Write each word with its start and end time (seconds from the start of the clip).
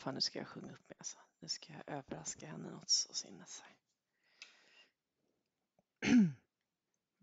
Fan, 0.00 0.14
nu 0.14 0.20
ska 0.20 0.38
jag 0.38 0.48
sjunga 0.48 0.72
upp 0.72 0.88
mig 0.88 0.96
alltså. 0.98 1.18
Nu 1.40 1.48
ska 1.48 1.72
jag 1.72 1.96
överraska 1.96 2.46
henne 2.46 2.70
något 2.70 2.90
så 2.90 3.14
sinnes. 3.14 3.62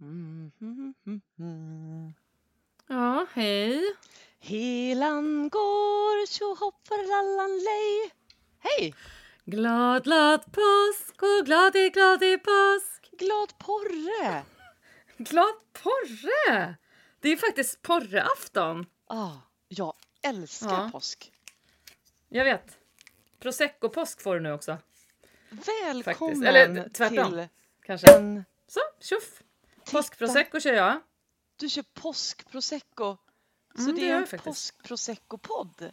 Mm, 0.01 0.51
mm, 0.61 0.93
mm, 1.05 1.21
mm. 1.40 2.13
Ja, 2.87 3.25
hej. 3.33 3.95
Helan 4.40 5.50
går 5.50 6.25
tjohopparalallan 6.27 7.58
lej. 7.63 8.11
Hej! 8.59 8.96
Glad, 9.46 10.04
glad 10.04 10.44
påsk 10.46 11.21
och 11.23 11.46
glad 11.46 11.75
i 11.75 11.89
glad 11.89 12.23
i 12.23 12.38
påsk. 12.38 13.12
Glad 13.12 13.57
porre! 13.57 14.44
Glad 15.18 15.55
porre! 15.73 16.75
Det 17.20 17.30
är 17.30 17.38
faktiskt 17.38 17.82
porreafton. 17.82 18.86
Ah, 19.07 19.34
jag 19.68 19.94
älskar 20.21 20.70
Ja. 20.70 20.89
påsk. 20.91 21.32
Jag 22.30 22.46
vet. 22.46 22.78
Prosecco-påsk 23.39 24.22
får 24.22 24.34
du 24.35 24.40
nu 24.41 24.52
också. 24.52 24.77
Välkommen 26.05 26.44
Eller 26.45 26.90
tvärtom. 26.90 27.31
till 27.31 27.48
Kanske. 27.85 28.18
en... 28.18 28.45
Så, 28.68 28.80
tjoff. 28.99 29.44
Påskprosecco 29.91 30.59
kör 30.59 30.73
jag. 30.73 30.99
Du 31.55 31.70
kör 31.70 31.84
påskprosecco. 31.94 33.18
Så 33.76 33.82
Mm, 33.82 33.95
det 33.95 34.02
det 34.02 34.09
är 34.09 34.34
en 34.34 34.40
påskprosecco-podd. 34.40 35.91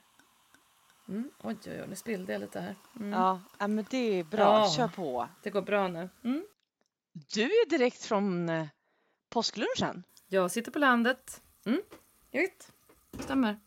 Mm. 1.08 1.30
Oj, 1.42 1.56
oj, 1.66 1.80
oj, 1.80 1.86
nu 1.88 1.96
spillde 1.96 2.32
jag 2.32 2.40
lite 2.40 2.60
här. 2.60 2.76
Mm. 2.96 3.12
Ja, 3.12 3.40
ja, 3.58 3.68
men 3.68 3.86
det 3.90 4.18
är 4.18 4.24
bra. 4.24 4.42
Ja. 4.60 4.70
Kör 4.76 4.88
på. 4.88 5.28
Det 5.42 5.50
går 5.50 5.62
bra 5.62 5.88
nu. 5.88 6.08
Mm. 6.24 6.46
Du 7.12 7.42
är 7.42 7.68
direkt 7.70 8.04
från 8.04 8.48
eh, 8.48 8.66
påsklunchen. 9.28 10.02
Jag 10.26 10.50
sitter 10.50 10.70
på 10.72 10.78
landet. 10.78 11.42
Mm. 11.64 11.82
Jag 12.30 12.40
vet. 12.42 12.72
Stämmer. 13.20 13.58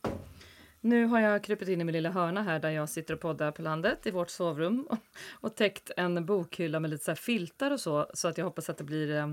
Nu 0.82 1.06
har 1.06 1.20
jag 1.20 1.44
krupit 1.44 1.68
in 1.68 1.82
i 1.82 1.84
min 1.84 1.94
lilla 1.94 2.10
hörna 2.10 2.44
här 2.44 2.60
där 2.60 2.70
jag 2.70 2.90
sitter 2.90 3.14
och 3.14 3.20
poddar 3.20 3.52
på 3.52 3.62
landet 3.62 4.08
i 4.08 4.12
vårt 4.12 4.30
sovrum 4.30 4.88
och, 5.32 5.56
täckt 5.56 5.92
en 5.98 6.26
bokhylla 6.26 6.80
med 6.80 6.90
lite 6.90 7.04
så 7.04 7.16
filtar 7.16 7.72
och 7.72 7.80
så 7.80 8.10
så 8.14 8.28
att 8.28 8.38
jag 8.38 8.46
hoppas 8.46 8.70
att 8.70 8.78
det 8.78 8.84
blir 8.84 9.16
eh, 9.16 9.28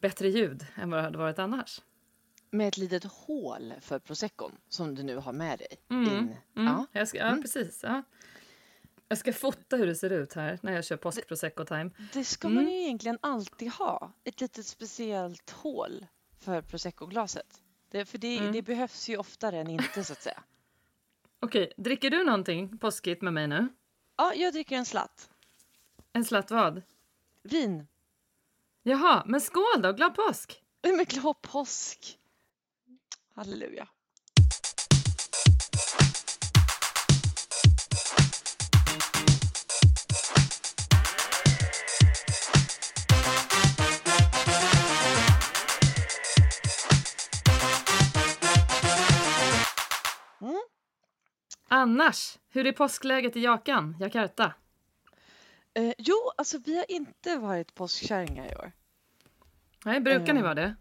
bättre 0.00 0.28
ljud 0.28 0.66
än 0.74 0.90
vad 0.90 0.98
det 0.98 1.02
hade 1.04 1.18
varit 1.18 1.38
annars. 1.38 1.80
Med 2.50 2.68
ett 2.68 2.76
litet 2.76 3.04
hål 3.04 3.74
för 3.80 3.98
proseccon 3.98 4.52
som 4.68 4.94
du 4.94 5.02
nu 5.02 5.16
har 5.16 5.32
med 5.32 5.58
dig. 5.58 5.68
Mm. 5.90 6.04
In. 6.04 6.36
Mm. 6.56 6.72
Ja. 6.74 6.86
Jag 6.92 7.08
ska, 7.08 7.18
ja, 7.18 7.24
Mm. 7.26 7.42
precis. 7.42 7.80
Ja. 7.82 8.02
Jag 9.08 9.18
ska 9.18 9.32
fota 9.32 9.76
hur 9.76 9.86
det 9.86 9.94
ser 9.94 10.10
ut 10.10 10.32
här 10.34 10.58
när 10.62 10.72
jag 10.72 10.84
kör 10.84 10.96
påsk 10.96 11.26
prosecco 11.28 11.64
time. 11.64 11.90
Det 12.12 12.24
ska 12.24 12.48
Mm. 12.48 12.64
man 12.64 12.72
ju 12.72 12.82
egentligen 12.82 13.18
alltid 13.22 13.70
ha. 13.72 14.12
Ett 14.24 14.40
litet 14.40 14.66
speciellt 14.66 15.50
hål 15.50 16.06
för 16.40 16.62
proseccoglaset. 16.62 17.46
Det, 17.90 18.04
för 18.04 18.18
det, 18.18 18.38
Mm. 18.38 18.52
det 18.52 18.62
behövs 18.62 19.08
ju 19.08 19.16
oftare 19.16 19.58
än 19.58 19.70
inte 19.70 20.04
så 20.04 20.12
att 20.12 20.22
säga. 20.22 20.42
Okej, 21.44 21.72
dricker 21.76 22.10
du 22.10 22.24
någonting 22.24 22.78
påskigt 22.78 23.22
med 23.22 23.32
mig 23.32 23.48
nu? 23.48 23.68
Ja, 24.16 24.34
jag 24.34 24.52
dricker 24.52 24.76
en 24.76 24.84
slatt. 24.84 25.30
En 26.12 26.24
slatt 26.24 26.50
vad? 26.50 26.82
Vin. 27.42 27.86
Jaha, 28.82 29.22
men 29.26 29.40
skål 29.40 29.82
då! 29.82 29.92
Glad 29.92 30.14
påsk! 30.14 30.62
Med 30.82 31.08
glad 31.08 31.42
påsk. 31.42 32.18
Halleluja. 33.34 33.88
Annars, 51.74 52.38
hur 52.48 52.66
är 52.66 52.72
påskläget 52.72 53.36
i 53.36 53.40
Jakan, 53.40 53.96
Jakarta? 54.00 54.54
Eh, 55.74 55.92
jo, 55.98 56.14
alltså 56.36 56.58
vi 56.58 56.76
har 56.76 56.90
inte 56.90 57.36
varit 57.36 57.74
påskkärringar 57.74 58.52
i 58.52 58.56
år. 58.56 58.72
Nej, 59.84 60.00
brukar 60.00 60.32
ni 60.32 60.38
Eh, 60.40 60.42
vara 60.44 60.54
det? 60.54 60.74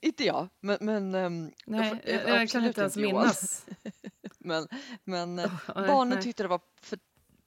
Inte 0.00 0.24
jag, 0.24 0.48
men... 0.60 0.78
men 0.80 1.14
ehm, 1.14 1.52
Nej, 1.66 1.88
får- 1.90 1.98
jag, 2.04 2.28
jag 2.40 2.48
kan 2.48 2.64
inte 2.64 2.80
ens 2.80 2.96
Johan. 2.96 3.12
minnas. 3.14 3.66
Men, 4.38 4.68
men 5.04 5.38
Oh, 5.40 5.50
nej, 5.76 5.88
barnen 5.88 6.08
nej. 6.14 6.22
tyckte 6.22 6.42
det 6.42 6.48
var 6.48 6.60
för, 6.80 6.98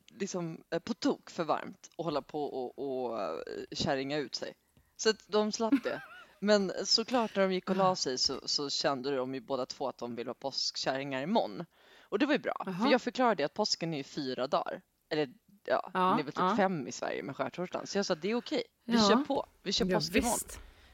liksom, 0.08 0.64
eh, 0.72 0.80
på 0.80 0.94
tok 0.94 1.30
för 1.30 1.44
varmt 1.44 1.90
att 1.98 2.06
hålla 2.06 2.22
på 2.22 2.44
och, 2.44 2.80
och 2.80 3.22
eh, 3.22 3.38
kärringa 3.72 4.18
ut 4.18 4.36
sig. 4.36 4.54
Så 4.98 5.10
att 5.10 5.28
de 5.28 5.52
slapp 5.52 5.84
det. 5.84 6.02
Men 6.40 6.72
såklart 6.86 7.36
när 7.36 7.44
de 7.44 7.54
gick 7.54 7.70
och 7.70 7.76
la 7.76 7.96
sig 7.96 8.18
så, 8.18 8.40
så 8.48 8.70
kände 8.70 9.16
de 9.16 9.34
ju 9.36 9.42
båda 9.42 9.66
två 9.66 9.88
att 9.90 9.98
de 9.98 10.16
ville 10.16 10.28
vara 10.28 10.34
påskkärringar 10.40 11.22
imorgon. 11.22 11.66
Och 12.14 12.20
det 12.20 12.26
var 12.26 12.34
ju 12.34 12.40
bra, 12.40 12.56
Jaha. 12.66 12.76
för 12.76 12.92
jag 12.92 13.02
förklarade 13.02 13.46
att 13.46 13.54
påsken 13.54 13.94
är 13.94 13.98
ju 13.98 14.04
fyra 14.04 14.48
dagar. 14.48 14.82
Eller 15.10 15.30
ja, 15.66 15.90
Ja, 15.94 16.00
den 16.00 16.20
är 16.20 16.24
väl 16.24 16.26
typ 16.26 16.36
ja. 16.38 16.56
fem 16.58 16.88
i 16.88 16.92
Sverige 16.92 17.24
med 17.24 17.36
skärtorsdagen. 17.36 17.88
Så 17.88 17.98
jag 17.98 18.06
sa 18.06 18.14
att 18.14 18.22
det 18.22 18.32
är 18.32 18.36
okej, 18.36 18.64
vi 18.86 18.94
Ja. 18.94 19.10
kör 19.10 19.16
på. 19.16 19.46
Vi 19.64 19.72
kör 19.72 19.86
Ja, 19.86 19.96
påsk 19.98 20.16
imorgon. 20.16 20.38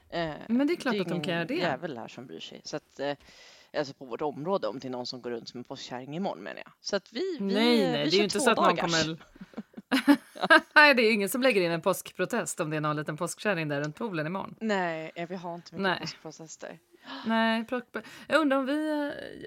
Eh, 0.09 0.33
Men 0.49 0.67
det 0.67 0.73
är 0.73 0.75
klart 0.75 0.95
att 1.01 1.07
de 1.07 1.21
kan 1.21 1.33
göra 1.33 1.45
det. 1.45 1.53
jävel 1.55 1.97
här 1.97 2.07
som 2.07 2.25
bryr 2.27 2.39
sig. 2.39 2.61
Så 2.63 2.75
att, 2.77 2.99
eh, 2.99 3.15
alltså 3.77 3.93
på 3.93 4.05
vårt 4.05 4.21
område 4.21 4.67
om 4.67 4.79
det 4.79 4.87
är 4.87 4.89
någon 4.89 5.05
som 5.05 5.21
går 5.21 5.31
runt 5.31 5.49
som 5.49 5.57
en 5.57 5.63
påskkärring 5.63 6.15
imorgon 6.15 6.43
menar 6.43 6.61
jag. 6.65 6.71
Så 6.81 6.95
att 6.95 7.13
vi, 7.13 7.37
vi, 7.39 7.45
Nej, 7.45 7.53
nej, 7.91 8.03
vi 8.03 8.09
det 8.09 8.15
är 8.15 8.17
ju 8.17 8.23
inte 8.23 8.39
så 8.39 8.51
att 8.51 8.57
någon 8.57 8.77
kommer... 8.77 9.17
nej, 10.75 10.93
det 10.95 11.01
är 11.01 11.05
ju 11.05 11.11
ingen 11.11 11.29
som 11.29 11.41
lägger 11.41 11.61
in 11.61 11.71
en 11.71 11.81
påskprotest 11.81 12.59
om 12.59 12.69
det 12.69 12.77
är 12.77 12.81
någon 12.81 12.95
liten 12.95 13.17
påskkärring 13.17 13.67
där 13.67 13.81
runt 13.81 13.95
poolen 13.95 14.27
imorgon. 14.27 14.55
Nej, 14.61 15.11
vi 15.29 15.35
har 15.35 15.55
inte 15.55 15.75
mycket 15.75 15.81
Nej. 15.83 15.99
påskprocesser. 16.01 16.79
Nej, 17.25 17.65
jag 18.27 18.41
undrar 18.41 18.57
om 18.57 18.65
vi... 18.65 18.89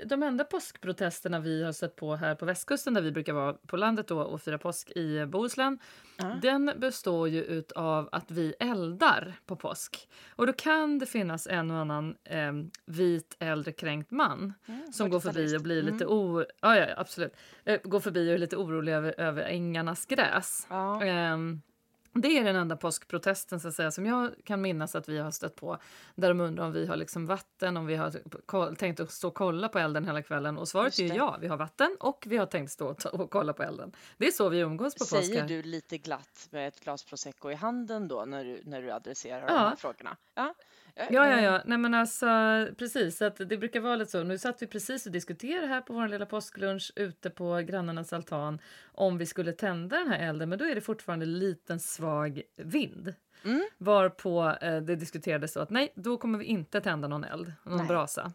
eh, 0.00 0.06
De 0.09 0.23
enda 0.23 0.45
påskprotesterna 0.45 1.41
vi 1.41 1.65
har 1.65 1.73
sett 1.73 1.97
på 1.97 2.17
här 2.17 2.34
på 2.34 2.45
västkusten 2.45 2.95
där 2.95 3.03
vi 3.03 3.12
brukar 3.12 3.33
vara 3.33 3.53
på 3.53 3.77
landet 3.77 4.09
då 4.09 4.21
och 4.21 4.43
fira 4.43 4.59
påsk 4.59 4.91
i 4.91 5.17
eh, 5.19 5.27
Bohuslän. 5.27 5.78
Ja. 6.17 6.25
Den 6.43 6.73
består 6.77 7.28
ju 7.28 7.62
av 7.77 8.09
att 8.12 8.31
vi 8.31 8.55
eldar 8.61 9.34
på 9.47 9.56
påsk. 9.56 10.09
Och 10.37 10.47
då 10.47 10.53
kan 10.53 10.99
det 10.99 11.06
finnas 11.06 11.47
en 11.47 11.71
och 11.71 11.77
annan 11.77 12.17
eh, 12.25 12.53
vit 12.87 13.37
äldre 13.39 13.73
kränkt 13.73 14.11
man 14.11 14.55
Mm, 14.69 14.93
som 14.93 15.11
går 15.11 15.21
förbi 15.21 15.56
och 15.56 15.62
blir 15.62 15.83
lite 15.83 16.06
o... 16.06 16.44
ja, 16.61 16.77
ja, 16.77 16.87
absolut. 16.97 17.37
Eh, 17.65 17.81
går 17.84 18.00
förbi 18.00 18.31
och 18.31 18.34
är 18.34 18.39
lite 18.39 18.56
orolig 18.56 18.93
över, 18.93 19.21
över 19.21 19.43
ängarnas 19.43 20.06
gräs. 20.06 20.67
Ja. 20.71 21.03
Ehm, 21.05 21.62
det 22.15 22.39
är 22.39 22.45
den 22.45 22.56
enda 22.56 22.77
påskprotesten 22.77 23.61
så 23.61 23.69
att 23.69 23.75
säga, 23.75 23.91
som 23.91 24.06
jag 24.06 24.31
kan 24.45 24.61
minnas 24.61 24.95
att 24.95 25.09
vi 25.09 25.19
har 25.19 25.31
stött 25.31 25.56
på. 25.56 25.78
Där 26.15 26.28
de 26.28 26.41
undrar 26.41 26.65
om 26.65 26.73
vi 26.73 26.87
har 26.87 26.97
liksom 26.97 27.27
vatten, 27.27 27.77
om 27.77 27.87
vi 27.87 27.97
har 27.97 28.75
tänkt 28.75 29.00
att 29.00 29.11
stå 29.11 29.28
och 29.28 29.34
kolla 29.34 29.69
på 29.69 29.78
elden 29.78 30.05
hela 30.05 30.23
kvällen. 30.23 30.59
Och 30.59 30.69
svaret 30.69 30.99
är 30.99 31.03
ju 31.03 31.09
ja, 31.15 31.37
vi 31.41 31.47
har 31.49 31.56
vatten 31.56 31.97
och 32.00 32.25
vi 32.27 32.37
har 32.37 32.47
tänkt 32.47 32.71
stå 32.73 32.95
och 33.12 33.31
kolla 33.31 33.53
på 33.53 33.62
elden. 33.62 33.93
Det 34.17 34.27
är 34.27 34.31
så 34.31 34.49
vi 34.49 34.59
umgås 34.59 34.95
på. 34.95 35.05
Säger 35.05 35.49
du 35.49 35.62
lite 35.62 35.99
glatt 35.99 36.49
med 36.50 36.69
ett 36.69 36.81
glas 36.81 37.05
prosecco 37.05 37.50
i 37.50 37.55
handen 37.55 38.09
då 38.09 38.25
när 38.25 38.44
du, 38.44 38.62
när 38.65 38.83
du 38.83 38.91
adresserar 38.91 39.41
Ja. 39.41 39.47
de 39.47 39.59
här 39.59 39.77
frågorna? 39.77 40.17
Ja, 40.34 40.55
Ja, 40.95 41.07
ja, 41.11 41.41
ja. 41.41 41.63
Nej, 41.65 41.79
men 41.79 41.95
alltså, 41.95 42.27
precis. 42.79 43.23
Att 43.23 43.37
det 43.37 43.59
brukar 43.59 43.81
vara 43.81 43.97
lite 43.97 44.11
så. 44.11 44.23
Nu 44.23 44.39
satt 44.39 44.63
vi 44.63 44.67
precis 44.67 45.07
och 45.07 45.13
diskuterade 45.13 45.67
här 45.67 45.81
på 45.81 45.93
vår 45.93 46.09
lilla 46.09 46.27
påsklunch 46.27 46.93
ute 46.97 47.31
på 47.31 47.57
grannarnas 47.57 48.13
altan 48.13 48.59
om 48.93 49.19
vi 49.19 49.27
skulle 49.27 49.53
tända 49.53 49.99
den 49.99 50.09
här 50.09 50.29
elden, 50.29 50.49
men 50.49 50.59
då 50.59 50.65
är 50.65 50.75
det 50.75 50.81
fortfarande 50.81 51.27
liten 51.27 51.81
svag 51.81 52.43
vind. 52.57 53.15
Mm. 53.45 53.63
Varpå 53.79 54.57
eh, 54.61 54.77
det 54.77 54.97
diskuterades 54.97 55.53
så 55.53 55.61
att 55.61 55.71
nej, 55.71 55.93
då 55.97 56.17
kommer 56.17 56.39
vi 56.39 56.45
inte 56.45 56.81
tända 56.81 57.09
någon 57.09 57.25
eld, 57.25 57.53
någon 57.63 57.77
Nej. 57.77 57.87
brasa. 57.87 58.33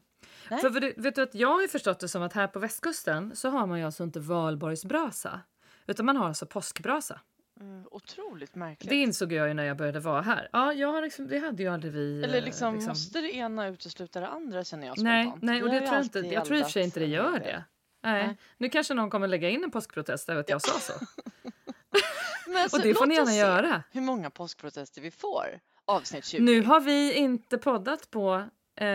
Nej. 0.50 0.62
För, 0.62 0.70
för 0.70 1.02
vet 1.02 1.16
du 1.16 1.22
att 1.22 1.36
jag 1.36 1.48
har 1.48 1.68
förstått 1.68 2.00
det 2.00 2.08
som 2.08 2.22
att 2.24 2.34
här 2.34 2.48
på 2.48 2.60
västkusten 2.60 3.36
så 3.36 3.50
har 3.50 3.68
man 3.68 3.80
ju 3.80 3.86
alltså 3.86 4.04
inte 4.04 4.20
valborgsbrasa, 4.20 5.42
utan 5.88 6.06
man 6.06 6.18
har 6.18 6.28
alltså 6.28 6.46
påskbrasa. 6.46 7.20
Mm, 7.60 7.84
Otroligt 7.92 8.56
märkligt. 8.56 8.90
Det 8.90 8.96
insåg 8.96 9.32
jag 9.34 9.48
ju 9.48 9.54
när 9.54 9.64
jag 9.64 9.78
började 9.78 10.00
vara 10.00 10.22
här. 10.22 10.50
Ja, 10.54 10.74
jag 10.74 10.92
har 10.92 11.02
liksom, 11.02 11.28
det 11.28 11.40
hade 11.40 11.64
ju 11.64 11.70
aldrig 11.70 11.94
vi... 11.94 12.24
Eller 12.24 12.38
eh, 12.38 12.44
liksom, 12.44 12.76
måste 12.76 13.22
det 13.22 13.36
ena 13.36 13.68
utesluta 13.68 14.20
det 14.20 14.28
andra 14.28 14.64
känner 14.64 14.88
jag 14.88 14.96
spontant. 14.98 15.44
nej 15.44 15.64
och 15.64 15.70
det 15.70 15.76
ju 15.76 15.82
tror 15.82 15.94
jag 15.96 16.04
inte. 16.04 16.20
Jag 16.20 16.46
tror 16.46 16.58
i 16.58 16.62
och 16.62 16.66
för 16.66 16.72
sig 16.72 16.84
inte 16.84 17.00
det 17.00 17.06
gör 17.06 17.40
det. 17.40 17.64
Nej. 18.04 18.24
Nej. 18.28 18.38
Nu 18.58 18.70
kanske 18.70 18.94
någon 18.94 19.10
kommer 19.10 19.28
lägga 19.28 19.50
in 19.50 19.64
en 19.64 19.72
påskprotest 19.72 20.30
över 20.30 20.40
att 20.42 20.50
jag 20.50 20.62
sa 20.62 20.80
så. 20.80 20.94
Alltså, 22.58 22.78
Och 22.78 22.84
det 22.84 22.94
får 22.94 23.06
ni 23.06 23.16
gärna 23.16 23.34
göra. 23.36 23.84
hur 23.92 24.02
många 24.02 24.30
påskprotester 24.30 25.02
vi 25.02 25.12
får. 25.12 25.60
Avsnitt 25.86 26.26
20. 26.26 26.42
Nu 26.44 26.62
har 26.62 26.80
vi 26.80 27.14
inte 27.14 27.58
poddat 27.58 28.10
på 28.12 28.34
eh, 28.80 28.86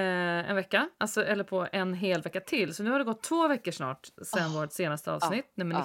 en 0.50 0.56
vecka, 0.56 0.88
alltså, 0.98 1.24
eller 1.24 1.44
på 1.44 1.68
en 1.72 1.94
hel 1.94 2.22
vecka 2.22 2.40
till. 2.40 2.74
Så 2.74 2.82
nu 2.82 2.90
har 2.90 2.98
det 2.98 3.04
gått 3.04 3.22
två 3.22 3.48
veckor 3.48 3.72
snart 3.72 4.08
sedan 4.22 4.50
Ah. 4.56 4.60
vårt 4.60 4.72
senaste 4.72 5.12
avsnitt, 5.12 5.46
nummer 5.54 5.74
ah. 5.76 5.78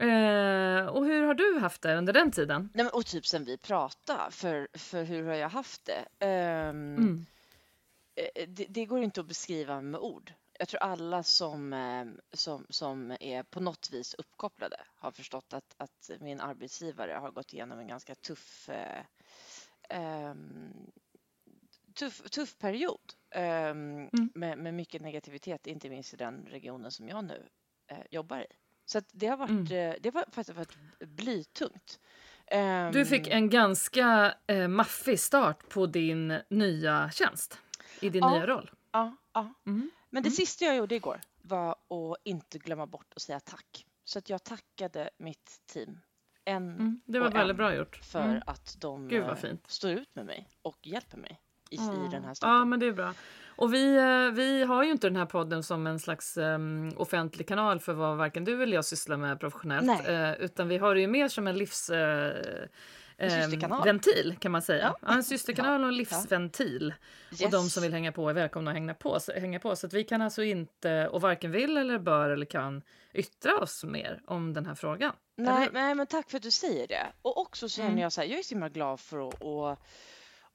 19. 0.00 0.08
Eh, 0.10 0.86
och 0.86 1.04
hur 1.04 1.22
har 1.22 1.34
du 1.34 1.58
haft 1.58 1.82
det 1.82 1.96
under 1.96 2.12
den 2.12 2.30
tiden? 2.30 2.70
Nej, 2.74 2.84
men, 2.84 2.92
och 2.92 3.06
typ 3.06 3.26
sen 3.26 3.44
vi 3.44 3.58
pratade, 3.58 4.30
för, 4.30 4.68
för 4.74 5.02
hur 5.04 5.24
har 5.26 5.34
jag 5.34 5.48
haft 5.48 5.84
det? 5.84 6.26
Ehm, 6.26 6.96
Mm. 6.96 7.26
eh, 8.14 8.48
det? 8.48 8.66
Det 8.68 8.84
går 8.86 9.02
inte 9.02 9.20
att 9.20 9.26
beskriva 9.26 9.80
med 9.80 10.00
ord. 10.00 10.32
Jag 10.58 10.68
tror 10.68 10.80
alla 10.82 11.22
som, 11.22 11.72
eh, 11.72 12.04
som, 12.32 12.66
som 12.70 13.16
är 13.20 13.42
på 13.42 13.60
något 13.60 13.90
vis 13.92 14.14
uppkopplade 14.14 14.76
har 14.94 15.10
förstått 15.10 15.52
att, 15.52 15.74
att 15.76 16.10
min 16.20 16.40
arbetsgivare 16.40 17.12
har 17.12 17.30
gått 17.30 17.52
igenom 17.52 17.78
en 17.78 17.88
ganska 17.88 18.14
tuff, 18.14 18.68
eh, 18.68 19.04
ehm, 19.88 20.90
tuff, 21.94 22.20
tuff 22.30 22.58
period 22.58 23.12
ehm, 23.30 24.08
Mm. 24.12 24.30
med, 24.34 24.58
med 24.58 24.74
mycket 24.74 25.02
negativitet, 25.02 25.66
inte 25.66 25.88
minst 25.88 26.14
i 26.14 26.16
den 26.16 26.46
regionen 26.50 26.90
som 26.90 27.08
jag 27.08 27.24
nu 27.24 27.48
eh, 27.86 27.98
jobbar 28.10 28.38
i. 28.40 28.46
Så 28.92 29.00
det 29.12 29.26
har 29.26 29.36
varit, 29.36 29.50
Mm. 29.70 29.90
eh, 29.90 29.94
det 30.00 30.10
var 30.10 30.24
faktiskt 30.32 30.56
varit 30.58 30.76
blytungt. 31.00 32.00
Du 32.92 33.04
fick 33.06 33.26
Ehm, 33.26 33.32
en 33.32 33.50
ganska 33.50 34.34
eh, 34.46 34.68
maffig 34.68 35.20
start 35.20 35.68
på 35.68 35.86
din 35.86 36.38
nya 36.50 37.10
tjänst, 37.10 37.58
i 38.00 38.08
din 38.08 38.22
Ja. 38.24 38.30
nya 38.34 38.46
roll. 38.46 38.70
Ja, 38.92 39.16
ja. 39.32 39.54
Mm. 39.66 39.90
Men 40.10 40.22
det 40.22 40.28
Mm. 40.28 40.34
sista 40.36 40.64
jag 40.64 40.76
gjorde 40.76 40.94
igår 40.94 41.20
var 41.42 41.70
att 41.70 42.16
inte 42.24 42.58
glömma 42.58 42.86
bort 42.86 43.12
att 43.16 43.22
säga 43.22 43.40
tack. 43.40 43.86
Så 44.04 44.18
att 44.18 44.30
jag 44.30 44.44
tackade 44.44 45.10
mitt 45.18 45.60
team 45.66 46.00
en 46.44 46.56
Mm. 46.70 47.00
Det 47.04 47.18
var 47.18 47.26
och 47.28 47.34
väldigt 47.34 47.50
en 47.50 47.56
bra 47.56 47.74
gjort. 47.74 47.96
för 47.96 48.24
Mm. 48.24 48.42
att 48.46 48.76
de 48.80 49.10
eh, 49.10 49.36
står 49.66 49.90
ut 49.90 50.14
med 50.14 50.26
mig 50.26 50.48
och 50.62 50.78
hjälper 50.86 51.18
mig 51.18 51.40
i, 51.70 51.74
i 51.76 52.08
den 52.10 52.22
här 52.24 52.30
Ja, 52.30 52.34
starten. 52.34 52.68
men 52.68 52.80
det 52.80 52.86
är 52.86 52.92
bra. 52.92 53.14
Och 53.56 53.74
vi, 53.74 53.96
eh, 53.96 54.34
vi 54.36 54.62
har 54.64 54.84
ju 54.84 54.90
inte 54.90 55.06
den 55.06 55.16
här 55.16 55.26
podden 55.26 55.62
som 55.62 55.86
en 55.86 55.98
slags 55.98 56.36
um, 56.36 56.92
offentlig 56.96 57.48
kanal 57.48 57.80
för 57.80 57.92
vad 57.92 58.16
varken 58.16 58.44
du 58.44 58.62
eller 58.62 58.74
jag 58.74 58.84
sysslar 58.84 59.16
med 59.16 59.40
professionellt. 59.40 60.08
Eh, 60.08 60.32
utan 60.32 60.68
vi 60.68 60.78
har 60.78 60.94
det 60.94 61.00
ju 61.00 61.06
mer 61.06 61.28
som 61.28 61.46
en 61.46 61.58
livs... 61.58 61.90
eh, 61.90 62.34
En 63.22 63.52
ehm, 63.62 63.82
ventil 63.84 64.36
kan 64.40 64.52
man 64.52 64.62
säga. 64.62 64.82
Ja. 64.82 64.98
Ja. 65.08 65.14
en 65.14 65.24
systerkanal 65.24 65.82
och 65.82 65.88
en 65.88 65.96
livsventil. 65.96 66.94
Och 67.44 67.50
de 67.50 67.56
Yes. 67.64 67.72
som 67.74 67.82
vill 67.82 67.92
hänga 67.92 68.12
på 68.12 68.28
är 68.28 68.34
välkomna 68.34 68.70
att 68.70 68.74
hänga 68.76 68.94
på, 68.94 69.18
hänga 69.36 69.58
på. 69.60 69.76
Så 69.76 69.86
att 69.86 69.92
vi 69.92 70.04
kan 70.04 70.22
alltså 70.22 70.42
inte, 70.42 71.08
och 71.08 71.20
varken 71.20 71.50
vill 71.52 71.76
eller 71.76 71.98
bör 71.98 72.30
eller 72.30 72.46
kan 72.46 72.82
yttra 73.12 73.58
oss 73.58 73.84
mer 73.84 74.20
om 74.26 74.52
den 74.52 74.66
här 74.66 74.74
frågan. 74.74 75.12
Nej, 75.36 75.68
nej, 75.72 75.94
men 75.94 76.06
tack 76.06 76.30
för 76.30 76.36
att 76.36 76.42
du 76.42 76.50
säger 76.50 76.86
det. 76.88 77.06
Och 77.22 77.38
också 77.40 77.68
så 77.68 77.76
känner 77.76 77.88
Mm. 77.90 78.00
jag 78.02 78.12
så 78.12 78.20
här, 78.20 78.28
jag 78.28 78.38
är 78.38 78.42
så 78.42 78.54
himla 78.54 78.68
glad 78.68 79.00
för 79.00 79.28
att, 79.28 79.44
att, 79.44 79.78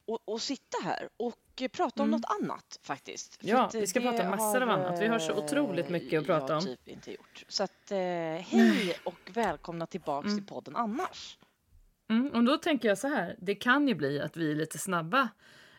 att, 0.07 0.33
att 0.35 0.41
sitta 0.41 0.77
här 0.83 1.09
och 1.17 1.63
prata 1.71 2.03
om 2.03 2.09
Mm. 2.09 2.21
något 2.21 2.41
annat 2.41 2.79
faktiskt. 2.83 3.35
För 3.41 3.47
Ja, 3.47 3.63
eh, 3.73 3.79
vi 3.79 3.87
ska 3.87 3.99
prata 4.01 4.29
massor 4.29 4.61
av 4.61 4.67
har, 4.67 4.77
annat. 4.77 5.01
Vi 5.01 5.07
har 5.07 5.19
så 5.19 5.33
otroligt 5.43 5.85
eh, 5.85 5.91
mycket 5.91 6.19
att 6.19 6.25
prata 6.25 6.55
om. 6.57 6.61
typ 6.63 6.87
inte 6.87 7.11
gjort. 7.11 7.43
Så 7.47 7.63
att 7.63 7.91
eh, 7.91 7.97
hej 7.97 8.95
och 9.03 9.19
välkomna 9.33 9.85
tillbaks 9.87 10.25
Mm. 10.25 10.37
till 10.37 10.47
podden 10.47 10.75
annars. 10.75 11.37
Mm, 12.09 12.29
och 12.29 12.43
då 12.43 12.57
tänker 12.57 12.87
jag 12.87 12.97
så 12.97 13.07
här, 13.07 13.35
det 13.39 13.55
kan 13.55 13.87
ju 13.87 13.95
bli 13.95 14.21
att 14.21 14.37
vi 14.37 14.51
är 14.51 14.55
lite 14.55 14.77
snabba 14.77 15.29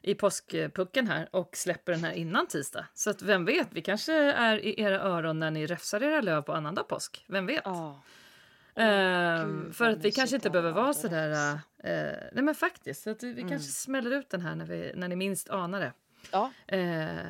i 0.02 0.14
påskpucken 0.14 1.08
här 1.08 1.28
och 1.32 1.56
släpper 1.56 1.92
den 1.92 2.04
här 2.04 2.12
innan 2.12 2.46
tisdag. 2.46 2.86
Så 2.94 3.10
att 3.10 3.22
vem 3.22 3.44
vet, 3.44 3.68
vi 3.70 3.82
kanske 3.82 4.12
är 4.14 4.58
i 4.58 4.80
era 4.80 5.00
öron 5.00 5.38
när 5.40 5.50
ni 5.50 5.66
räfsar 5.66 6.02
era 6.02 6.20
löv 6.20 6.42
på 6.42 6.52
annandag 6.52 6.82
påsk. 6.82 7.24
Vem 7.28 7.46
vet? 7.46 7.62
Ja, 7.64 8.00
Ehm, 8.76 9.72
för 9.72 9.90
att 9.90 9.98
vi 10.04 10.12
kanske 10.12 10.36
inte 10.36 10.50
behöver 10.50 10.72
vara 10.72 10.92
så 10.94 11.08
där... 11.08 11.52
eh, 11.52 11.58
nej 12.32 12.44
men 12.44 12.54
faktiskt, 12.54 13.02
så 13.02 13.10
att 13.10 13.22
vi, 13.22 13.30
Mm. 13.32 13.48
kanske 13.48 13.68
smäller 13.72 14.10
ut 14.10 14.30
den 14.30 14.40
här 14.40 14.54
när, 14.54 14.64
vi, 14.64 14.92
när 14.94 15.08
ni 15.08 15.16
minst 15.16 15.50
anar 15.50 15.80
det. 15.80 15.92
ja 16.32 16.50
Eh, 16.66 16.78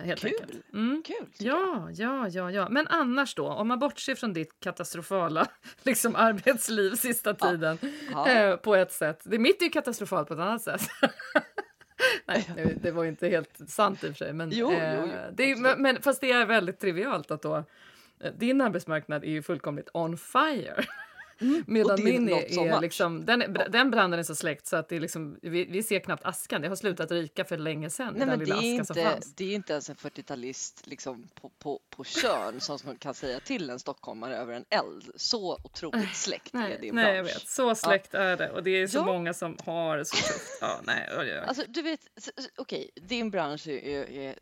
helt 0.04 0.20
Kul. 0.20 0.30
enkelt. 0.40 0.72
Mm. 0.74 1.02
kul. 1.06 1.26
Ja, 1.38 1.88
ja, 1.92 2.28
ja, 2.28 2.50
ja. 2.50 2.68
Men 2.70 2.86
annars 2.88 3.34
då, 3.34 3.48
om 3.48 3.68
man 3.68 3.78
bortser 3.78 4.14
från 4.14 4.32
ditt 4.32 4.60
katastrofala 4.60 5.46
liksom, 5.82 6.16
arbetsliv 6.16 6.94
sista 6.94 7.36
Ja. 7.40 7.48
tiden 7.50 7.78
Ja. 8.12 8.28
eh, 8.30 8.56
på 8.56 8.74
ett 8.74 8.92
sätt. 8.92 9.20
Det 9.24 9.38
mitt 9.38 9.60
är 9.62 9.64
ju 9.64 9.70
katastrofalt 9.70 10.28
på 10.28 10.34
ett 10.34 10.40
annat 10.40 10.62
sätt. 10.62 10.82
Nej, 12.26 12.50
det- 12.56 12.82
det 12.82 12.90
var 12.90 13.04
inte 13.04 13.28
helt 13.28 13.60
sant 13.70 14.04
i 14.04 14.06
och 14.06 14.10
för 14.10 14.24
sig. 14.24 14.32
Men, 14.32 14.50
Jo, 14.52 14.70
jo, 14.72 14.78
eh, 14.78 14.94
jo, 15.00 15.06
det 15.06 15.44
är, 15.44 15.52
absolut. 15.52 15.58
men, 15.58 15.82
men 15.82 16.02
fast 16.02 16.20
det 16.20 16.32
är 16.32 16.46
väldigt 16.46 16.80
trivialt 16.80 17.30
att 17.30 17.42
då 17.42 17.56
eh, 18.20 18.32
din 18.36 18.60
arbetsmarknad 18.60 19.24
är 19.24 19.28
ju 19.30 19.42
fullkomligt 19.42 19.88
on 19.94 20.16
fire. 20.18 20.84
Medan 21.66 21.90
Mm. 21.98 22.04
din 22.12 22.24
min 22.24 22.34
är, 22.34 22.76
är 22.76 22.80
liksom, 22.80 23.24
den, 23.26 23.42
är- 23.42 23.68
den 23.68 23.90
branden 23.90 24.20
är 24.20 24.24
så 24.24 24.34
släckt 24.34 24.66
så 24.66 24.76
att 24.76 24.88
det 24.88 24.96
är 24.96 25.00
liksom, 25.00 25.38
vi, 25.42 25.64
vi 25.64 25.82
ser 25.82 25.98
knappt 26.00 26.24
askan. 26.24 26.62
Det 26.62 26.68
har 26.68 26.76
slutat 26.76 27.10
ryka 27.10 27.44
för 27.44 27.56
länge 27.58 27.90
sedan. 27.90 28.14
Nej, 28.16 28.26
men 28.26 28.38
det 28.38 28.50
är, 28.50 28.62
inte, 28.62 29.20
det 29.36 29.44
är 29.44 29.54
inte 29.54 29.72
ens 29.72 29.90
en 29.90 29.96
40-talist 29.96 30.80
liksom, 30.84 31.28
på, 31.34 31.48
på, 31.58 31.80
på 31.90 32.04
kön 32.04 32.60
som 32.60 32.78
kan 32.98 33.14
säga 33.14 33.40
till 33.40 33.70
en 33.70 33.78
stockholmare 33.78 34.36
över 34.36 34.52
en 34.54 34.64
eld. 34.70 35.10
Så 35.16 35.58
otroligt 35.64 36.14
släckt 36.16 36.54
är 36.54 36.58
Nej, 36.58 36.78
din 36.80 36.94
nej 36.94 37.04
jag 37.16 37.24
bransch. 37.24 37.36
vet. 37.36 37.48
Så 37.48 37.74
släckt 37.74 38.14
är 38.14 38.36
det. 38.36 38.50
Och 38.50 38.62
det 38.62 38.70
är 38.70 38.86
så 38.86 38.98
Ja. 38.98 39.04
många 39.04 39.34
som 39.34 39.56
har 39.64 39.96
det 39.98 40.04
så 40.04 40.16
tufft. 40.16 40.58
Ja, 40.60 40.80
nej, 40.84 41.08
oj, 41.18 41.18
oj. 41.32 41.38
Alltså, 41.38 41.62
du 41.68 41.82
vet, 41.82 42.00
okej, 42.56 42.90
din 43.02 43.30
bransch 43.30 43.66
är, 43.68 43.78
är, 43.88 44.10
är 44.10 44.34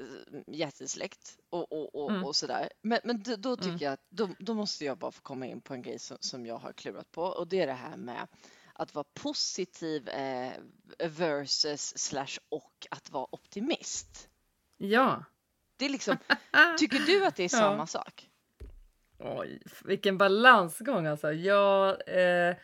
jättesläkt 0.46 1.37
och, 1.50 1.73
och, 1.73 1.94
och, 1.94 2.11
Mm. 2.11 2.25
och 2.25 2.37
sådär. 2.37 2.69
Men, 2.82 3.00
men 3.05 3.23
då, 3.23 3.37
då 3.37 3.56
tycker 3.56 3.69
Mm. 3.69 3.81
jag 3.82 3.93
att 3.93 4.00
då, 4.11 4.29
då 4.38 4.55
måste 4.55 4.85
jag 4.85 4.99
bara 4.99 5.11
få 5.12 5.20
komma 5.23 5.46
in 5.46 5.61
på 5.61 5.75
en 5.75 5.82
grej 5.82 5.99
som, 5.99 6.17
som 6.20 6.46
jag 6.46 6.56
har 6.58 6.73
klurat 6.84 7.12
på 7.12 7.22
och 7.22 7.48
det 7.48 7.60
är 7.60 7.66
det 7.66 7.72
här 7.72 7.96
med 7.96 8.26
att 8.72 8.94
vara 8.94 9.06
positiv 9.14 10.08
eh, 10.08 10.52
versus 11.08 11.98
slash 11.98 12.38
och 12.48 12.86
att 12.90 13.10
vara 13.10 13.26
optimist. 13.31 14.28
Ja. 14.76 15.25
Det 15.76 15.84
är 15.84 15.88
liksom, 15.90 16.16
tycker 16.78 16.98
du 16.98 17.26
att 17.26 17.36
det 17.36 17.42
är 17.42 17.56
Ja. 17.56 17.58
samma 17.58 17.86
sak? 17.86 18.31
Oj, 19.19 19.62
vilken 19.84 20.19
balansgång 20.19 21.06
alltså. 21.06 21.32
Ja, 21.32 21.96
eh, 22.00 22.56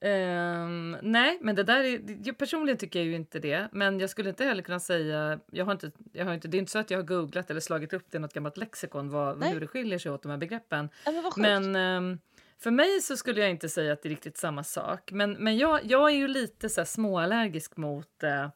ehm, 0.00 0.96
nej, 1.02 1.38
men 1.40 1.56
det 1.56 1.62
där 1.62 1.84
är, 1.84 2.18
jag 2.24 2.38
personligen 2.38 2.78
tycker 2.78 2.98
jag 2.98 3.06
ju 3.06 3.14
inte 3.14 3.38
det. 3.38 3.68
Men 3.72 4.00
jag 4.00 4.10
skulle 4.10 4.28
inte 4.28 4.44
heller 4.44 4.62
kunna 4.62 4.80
säga, 4.80 5.40
jag 5.50 5.64
har 5.64 5.72
inte, 5.72 5.90
jag 6.12 6.24
har 6.24 6.34
inte, 6.34 6.48
det 6.48 6.56
är 6.56 6.58
inte 6.58 6.72
så 6.72 6.78
att 6.78 6.90
jag 6.90 6.98
har 6.98 7.02
googlat 7.04 7.50
eller 7.50 7.60
slagit 7.60 7.92
upp 7.92 8.06
det 8.10 8.16
i 8.16 8.20
något 8.20 8.32
gammalt 8.34 8.56
lexikon 8.56 9.10
vad, 9.10 9.38
Nej. 9.38 9.52
hur 9.52 9.60
det 9.60 9.66
skiljer 9.66 9.98
sig 9.98 10.12
åt 10.12 10.22
de 10.22 10.30
här 10.30 10.38
begreppen. 10.38 10.88
Ja, 11.04 11.32
men. 11.36 11.72
Men 11.72 11.76
ehm, 11.76 12.18
för 12.58 12.70
mig 12.70 13.00
så 13.02 13.16
skulle 13.16 13.40
jag 13.40 13.50
inte 13.50 13.68
säga 13.68 13.92
att 13.92 14.02
det 14.02 14.08
är 14.08 14.10
riktigt 14.10 14.36
samma 14.36 14.64
sak. 14.64 15.12
Men, 15.12 15.32
men 15.32 15.56
jag, 15.58 15.80
jag 15.84 16.10
är 16.10 16.14
ju 16.14 16.28
lite 16.28 16.68
så 16.68 16.84
småallergisk 16.84 17.76
mot 17.76 18.22
eh, 18.22 18.48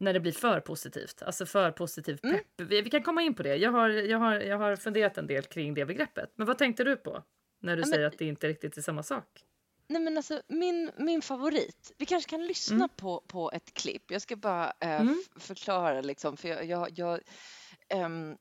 när 0.00 0.12
det 0.12 0.20
blir 0.20 0.32
för 0.32 0.60
positivt. 0.60 1.22
Alltså 1.22 1.46
för 1.46 1.70
positiv 1.70 2.18
Mm. 2.22 2.36
pepp. 2.36 2.46
Vi, 2.70 2.82
vi 2.82 2.90
kan 2.90 3.02
komma 3.02 3.22
in 3.22 3.34
på 3.34 3.42
det. 3.42 3.56
Jag 3.56 3.70
har, 3.72 3.88
jag, 3.88 4.18
har, 4.18 4.34
jag 4.34 4.58
har 4.58 4.76
funderat 4.76 5.18
en 5.18 5.26
del 5.26 5.42
kring 5.42 5.74
det 5.74 5.84
begreppet. 5.86 6.32
Men 6.34 6.46
vad 6.46 6.58
tänkte 6.58 6.84
du 6.84 6.96
på 6.96 7.22
när 7.60 7.76
du 7.76 7.82
Ja, 7.82 7.86
men- 7.86 7.92
säger 7.94 8.06
att 8.06 8.18
det 8.18 8.24
inte 8.24 8.48
riktigt 8.48 8.76
är 8.76 8.82
samma 8.82 9.02
sak? 9.02 9.44
Nej 9.86 10.02
men 10.02 10.16
alltså 10.16 10.42
min, 10.48 10.90
min 10.96 11.22
favorit, 11.22 11.92
vi 11.98 12.06
kanske 12.06 12.30
kan 12.30 12.46
lyssna 12.46 12.76
Mm. 12.76 12.88
på, 12.96 13.24
på 13.26 13.50
ett 13.54 13.74
klipp. 13.74 14.10
Jag 14.10 14.22
ska 14.22 14.36
bara 14.36 14.72
eh, 14.80 15.00
Mm. 15.00 15.22
förklara 15.36 16.00
liksom, 16.00 16.36
för 16.36 16.48
jag, 16.48 16.64
jag, 16.64 16.88
jag 16.98 17.20
ehm, 17.88 18.36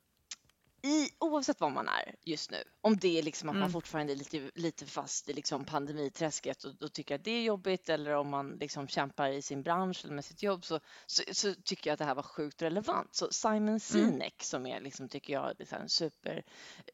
i, 0.84 1.10
oavsett 1.20 1.62
var 1.62 1.70
man 1.70 1.88
är 1.88 2.16
just 2.24 2.52
nu, 2.52 2.64
om 2.82 2.98
det 2.98 3.20
är 3.20 3.24
liksom 3.24 3.50
att 3.50 3.56
man 3.56 3.62
Mm. 3.62 3.72
fortfarande 3.72 4.14
är 4.14 4.16
lite, 4.16 4.52
lite 4.56 4.86
fast 4.86 5.30
i 5.30 5.34
liksom 5.34 5.66
pandemiträsket 5.66 6.64
och, 6.64 6.82
och 6.82 6.94
tycker 6.94 7.16
att 7.16 7.24
det 7.24 7.32
är 7.32 7.42
jobbigt 7.42 7.90
eller 7.90 8.12
om 8.16 8.30
man 8.30 8.50
liksom 8.52 8.88
kämpar 8.88 9.30
i 9.30 9.42
sin 9.42 9.64
bransch 9.64 10.02
eller 10.06 10.14
med 10.16 10.26
sitt 10.26 10.44
jobb 10.44 10.66
så, 10.66 10.80
så, 11.06 11.24
så 11.32 11.54
tycker 11.64 11.90
jag 11.90 11.94
att 11.94 12.00
det 12.00 12.06
här 12.06 12.16
var 12.16 12.24
sjukt 12.24 12.62
relevant. 12.62 13.16
Så 13.16 13.28
Simon 13.32 13.80
Sinek 13.80 14.44
som 14.44 14.66
är 14.68 14.82
liksom, 14.82 15.10
tycker 15.10 15.34
jag, 15.34 15.54
det 15.58 15.64
är 15.64 15.68
så 15.68 15.76
här 15.76 15.82
en 15.82 15.90
super 15.90 16.44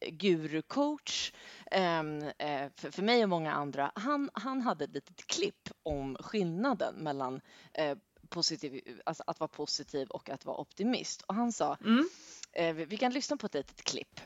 eh, 0.00 0.14
ehm, 1.70 2.22
eh, 2.22 2.70
för, 2.76 2.90
för 2.90 3.02
mig 3.02 3.22
och 3.22 3.28
många 3.28 3.52
andra, 3.52 3.92
han, 3.94 4.30
han 4.32 4.60
hade 4.60 4.84
ett 4.84 4.94
litet 4.94 5.26
klipp 5.26 5.68
om 5.82 6.16
skillnaden 6.20 6.94
mellan 6.94 7.40
eh, 7.74 7.98
positiv, 8.28 9.00
alltså 9.06 9.24
att 9.26 9.40
vara 9.40 9.48
positiv 9.48 10.08
och 10.08 10.30
att 10.30 10.44
vara 10.44 10.56
optimist. 10.56 11.22
Och 11.22 11.34
han 11.34 11.52
sa, 11.52 11.76
Mm. 11.84 12.08
Eh, 12.52 12.74
vi 12.74 12.84
vi 12.84 12.96
kan 12.96 13.12
lyssna 13.12 13.36
på 13.36 13.46
ett 13.46 13.54
litet 13.54 13.84
klipp. 13.84 14.20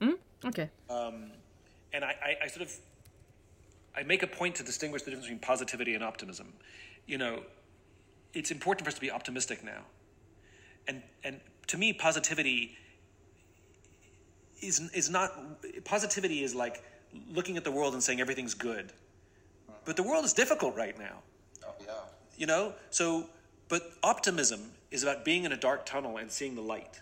Mm. 0.00 0.18
Okej. 0.44 0.70
Um, 0.88 1.32
and 1.92 2.04
I, 2.04 2.12
I, 2.22 2.46
I 2.46 2.48
sort 2.48 2.62
of 2.62 2.70
I 4.00 4.04
make 4.04 4.22
a 4.22 4.38
point 4.38 4.56
to 4.56 4.64
distinguish 4.64 5.02
the 5.02 5.10
difference 5.10 5.28
between 5.28 5.40
positivity 5.40 5.94
and 5.94 6.04
optimism. 6.04 6.46
You 7.06 7.18
know, 7.18 7.42
it's 8.32 8.50
important 8.50 8.84
for 8.84 8.88
us 8.88 8.94
to 8.94 9.00
be 9.00 9.10
optimistic 9.10 9.62
now, 9.64 9.84
and 10.88 11.02
and 11.24 11.40
to 11.66 11.78
me, 11.78 11.92
positivity 11.92 12.76
is 14.60 14.80
is 14.94 15.10
not 15.10 15.30
positivity 15.84 16.42
is 16.42 16.54
like 16.54 16.82
looking 17.34 17.56
at 17.56 17.64
the 17.64 17.70
world 17.70 17.92
and 17.94 18.02
saying 18.02 18.20
everything's 18.20 18.54
good, 18.54 18.92
but 19.84 19.96
the 19.96 20.02
world 20.02 20.24
is 20.24 20.32
difficult 20.32 20.76
right 20.76 20.98
now. 20.98 21.22
Oh, 21.64 21.74
yeah. 21.86 21.92
You 22.36 22.46
know, 22.46 22.72
so 22.90 23.26
but 23.68 23.92
optimism 24.02 24.60
is 24.90 25.02
about 25.02 25.24
being 25.24 25.44
in 25.44 25.52
a 25.52 25.56
dark 25.56 25.84
tunnel 25.84 26.16
and 26.16 26.30
seeing 26.30 26.54
the 26.54 26.62
light, 26.62 27.00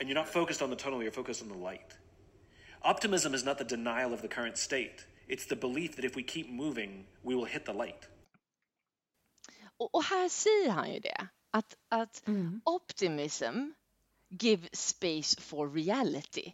and 0.00 0.08
you're 0.08 0.18
not 0.22 0.28
focused 0.28 0.62
on 0.62 0.70
the 0.70 0.76
tunnel; 0.76 1.02
you're 1.02 1.10
focused 1.22 1.42
on 1.42 1.48
the 1.48 1.58
light. 1.70 1.98
Optimism 2.82 3.34
is 3.34 3.44
not 3.44 3.58
the 3.58 3.64
denial 3.64 4.12
of 4.12 4.20
the 4.20 4.28
current 4.28 4.56
state. 4.58 5.06
It's 5.28 5.46
the 5.46 5.56
belief 5.56 5.96
that 5.96 6.04
if 6.04 6.16
we 6.16 6.22
keep 6.22 6.50
moving, 6.50 7.06
we 7.22 7.34
will 7.34 7.46
hit 7.46 7.64
the 7.64 7.72
light. 7.72 8.08
Och, 9.76 9.94
och 9.94 10.04
här 10.04 10.28
säger 10.28 10.70
han 10.70 10.92
ju 10.92 11.00
det, 11.00 11.28
att, 11.50 11.76
att 11.88 12.22
Mm. 12.26 12.60
optimism 12.64 13.70
give 14.28 14.68
space 14.72 15.40
for 15.40 15.70
reality. 15.72 16.52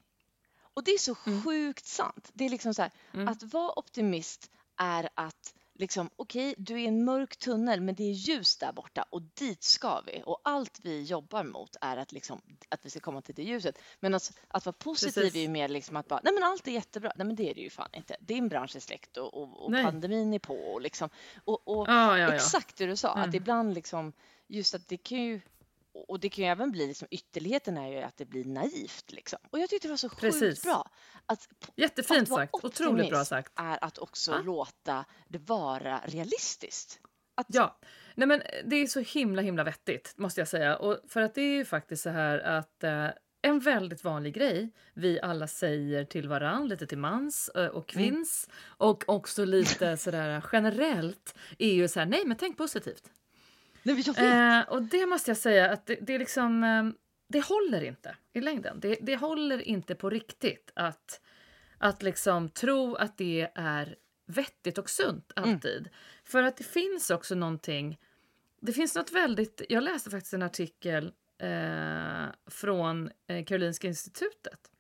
Och 0.75 0.85
det 0.85 0.91
är 0.91 0.99
så 0.99 1.17
Mm. 1.27 1.43
sjukt 1.43 1.87
sant. 1.87 2.31
Det 2.35 2.45
är 2.45 2.51
liksom 2.51 2.75
så 2.75 2.83
här, 2.83 2.91
att 3.27 3.43
vara 3.43 3.79
optimist 3.79 4.51
är 4.77 5.09
att 5.15 5.55
liksom, 5.81 6.11
okej, 6.17 6.55
du 6.59 6.75
är 6.75 6.79
i 6.79 6.87
en 6.87 7.05
mörk 7.05 7.37
tunnel, 7.37 7.81
men 7.81 7.95
det 7.95 8.03
är 8.05 8.13
ljus 8.13 8.57
där 8.57 8.73
borta 8.73 9.05
och 9.11 9.23
dit 9.23 9.63
ska 9.63 10.01
vi. 10.01 10.23
Och 10.27 10.41
allt 10.45 10.81
vi 10.83 11.03
jobbar 11.03 11.45
mot 11.45 11.77
är 11.81 11.97
att, 11.97 12.13
liksom, 12.13 12.41
att 12.69 12.87
vi 12.87 12.91
ska 12.91 13.01
komma 13.01 13.23
till 13.23 13.35
det 13.35 13.43
ljuset. 13.43 13.79
Men 14.01 14.15
att, 14.15 14.33
att 14.49 14.67
vara 14.67 14.73
positiv 14.79 15.23
Precis. 15.23 15.35
är 15.37 15.41
ju 15.41 15.49
mer 15.49 15.69
liksom 15.69 15.97
att 15.97 16.09
bara, 16.09 16.21
nej 16.25 16.35
men 16.35 16.43
allt 16.43 16.69
är 16.69 16.73
jättebra. 16.73 17.13
Nej 17.17 17.27
men 17.27 17.37
det 17.37 17.51
är 17.51 17.55
det 17.55 17.61
ju 17.61 17.71
fan 17.71 17.89
inte. 17.93 18.17
Din 18.21 18.49
bransch 18.49 18.77
är 18.77 18.81
släckt 18.81 19.17
och, 19.17 19.35
och, 19.35 19.65
och 19.67 19.73
pandemin 19.73 20.35
är 20.35 20.39
på 20.39 20.55
och 20.55 20.81
liksom. 20.81 21.09
Och, 21.45 21.69
och 21.69 21.89
Ja, 21.89 22.19
ja, 22.19 22.29
ja. 22.29 22.33
exakt 22.35 22.77
det 22.77 22.87
du 22.87 22.97
sa, 22.97 23.09
att 23.09 23.25
Mm. 23.25 23.35
ibland 23.37 23.75
liksom, 23.75 24.13
just 24.47 24.75
att 24.75 24.89
det 24.89 24.97
kan 24.97 25.23
ju 25.23 25.41
och 25.93 26.21
det 26.21 26.29
kan 26.29 26.45
ju 26.45 26.51
även 26.51 26.71
bli, 26.71 26.87
liksom, 26.87 27.09
ytterligheten 27.11 27.79
är 27.79 27.89
ju 27.89 27.99
att 27.99 28.17
det 28.17 28.25
blir 28.25 28.45
naivt 28.45 29.13
liksom. 29.13 29.39
Och 29.51 29.59
jag 29.59 29.69
tyckte 29.71 29.89
det 29.89 29.93
var 29.93 29.97
så 29.97 30.09
sjukt 30.09 30.21
Precis. 30.21 30.63
bra. 30.63 30.91
Att, 31.27 31.49
Jättefint 31.77 32.23
att 32.23 32.29
sagt. 32.29 32.55
Otroligt 32.65 33.11
bra 33.11 33.25
sagt. 33.25 33.53
är 33.57 33.85
att 33.85 33.99
också 33.99 34.33
Ja. 34.33 34.39
låta 34.45 35.05
det 35.29 35.39
vara 35.39 36.01
realistiskt. 36.05 37.01
Att, 37.35 37.47
Ja, 37.49 37.79
nej 38.15 38.29
men 38.29 38.43
det 38.65 38.77
är 38.77 38.87
så 38.87 39.01
himla 39.01 39.43
himla 39.43 39.65
vettigt 39.65 40.15
måste 40.17 40.41
jag 40.41 40.49
säga. 40.49 40.77
Och 40.77 40.99
för 41.09 41.21
att 41.21 41.35
det 41.35 41.43
är 41.43 41.55
ju 41.57 41.65
faktiskt 41.65 42.03
så 42.03 42.11
här 42.11 42.39
att 42.39 42.85
eh, 42.85 43.07
en 43.43 43.61
väldigt 43.61 44.05
vanlig 44.05 44.35
grej 44.35 44.71
vi 44.95 45.21
alla 45.21 45.47
säger 45.47 46.05
till 46.05 46.29
varann, 46.29 46.69
lite 46.69 46.87
till 46.87 46.99
mans 46.99 47.49
eh, 47.49 47.67
och 47.67 47.89
kvinns 47.89 48.49
och 48.65 49.05
också 49.09 49.45
lite 49.45 49.97
sådär 49.97 50.45
generellt 50.53 51.35
är 51.59 51.73
ju 51.73 51.89
så 51.89 51.99
här, 51.99 52.07
nej 52.07 52.23
men 52.27 52.37
tänk 52.37 52.57
positivt. 52.59 53.03
Nej. 53.83 54.59
Eh, 54.59 54.69
och 54.69 54.83
det 54.83 55.07
måste 55.07 55.31
jag 55.31 55.39
säga 55.39 55.71
att 55.71 55.87
det, 55.87 55.99
det 56.01 56.15
är 56.15 56.19
liksom, 56.19 56.65
eh, 56.65 56.85
det 57.29 57.45
håller 57.45 57.83
inte 57.83 58.17
i 58.33 58.41
längden. 58.41 58.81
Det, 58.81 58.99
det 59.01 59.17
håller 59.17 59.63
inte 59.63 59.95
på 59.95 60.11
riktigt 60.11 60.73
att, 60.75 61.21
att 61.79 62.03
liksom 62.03 62.49
tro 62.49 62.95
att 62.95 63.19
det 63.19 63.51
är 63.55 63.97
vettigt 64.27 64.79
och 64.79 64.91
sunt 64.91 65.33
alltid. 65.37 65.89
För 66.25 66.43
att 66.43 66.57
det 66.57 66.65
finns 66.65 67.11
också 67.11 67.35
någonting, 67.35 67.99
det 68.61 68.73
finns 68.73 68.95
något 68.95 69.13
väldigt, 69.13 69.63
jag 69.69 69.83
läste 69.83 70.11
faktiskt 70.11 70.35
en 70.35 70.43
artikel 70.43 71.13
eh, 71.39 72.27
från 72.47 73.11
eh, 73.27 73.45
Karolinska 73.45 73.89
institutet. 73.89 74.71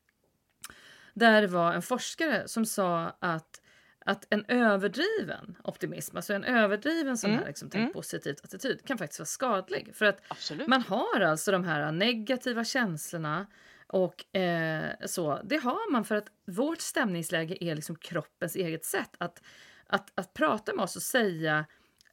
Där 1.14 1.46
var 1.46 1.72
en 1.72 1.82
forskare 1.82 2.48
som 2.48 2.66
sa 2.66 3.16
att 3.18 3.59
att 4.04 4.26
en 4.30 4.44
överdriven 4.48 5.56
optimism, 5.64 6.16
alltså 6.16 6.34
en 6.34 6.44
överdriven 6.44 7.18
sån 7.18 7.30
här 7.30 7.36
Mm, 7.36 7.48
liksom, 7.48 7.70
tänk 7.70 7.82
mm. 7.82 7.92
positivt 7.92 8.44
attityd 8.44 8.86
kan 8.86 8.98
faktiskt 8.98 9.20
vara 9.20 9.26
skadlig. 9.26 9.90
För 9.94 10.04
att 10.06 10.20
Absolut. 10.28 10.66
man 10.66 10.82
har 10.82 11.20
alltså 11.20 11.52
de 11.52 11.64
här 11.64 11.92
negativa 11.92 12.64
känslorna 12.64 13.46
och 13.86 14.36
eh, 14.36 14.90
så. 15.06 15.40
Det 15.44 15.56
har 15.56 15.92
man 15.92 16.04
för 16.04 16.14
att 16.14 16.26
vårt 16.46 16.80
stämningsläge 16.80 17.64
är 17.64 17.74
liksom 17.74 17.96
kroppens 17.96 18.56
eget 18.56 18.84
sätt 18.84 19.10
att, 19.18 19.42
att, 19.86 20.12
att 20.14 20.34
prata 20.34 20.74
med 20.74 20.82
oss 20.82 20.96
och 20.96 21.02
säga 21.02 21.66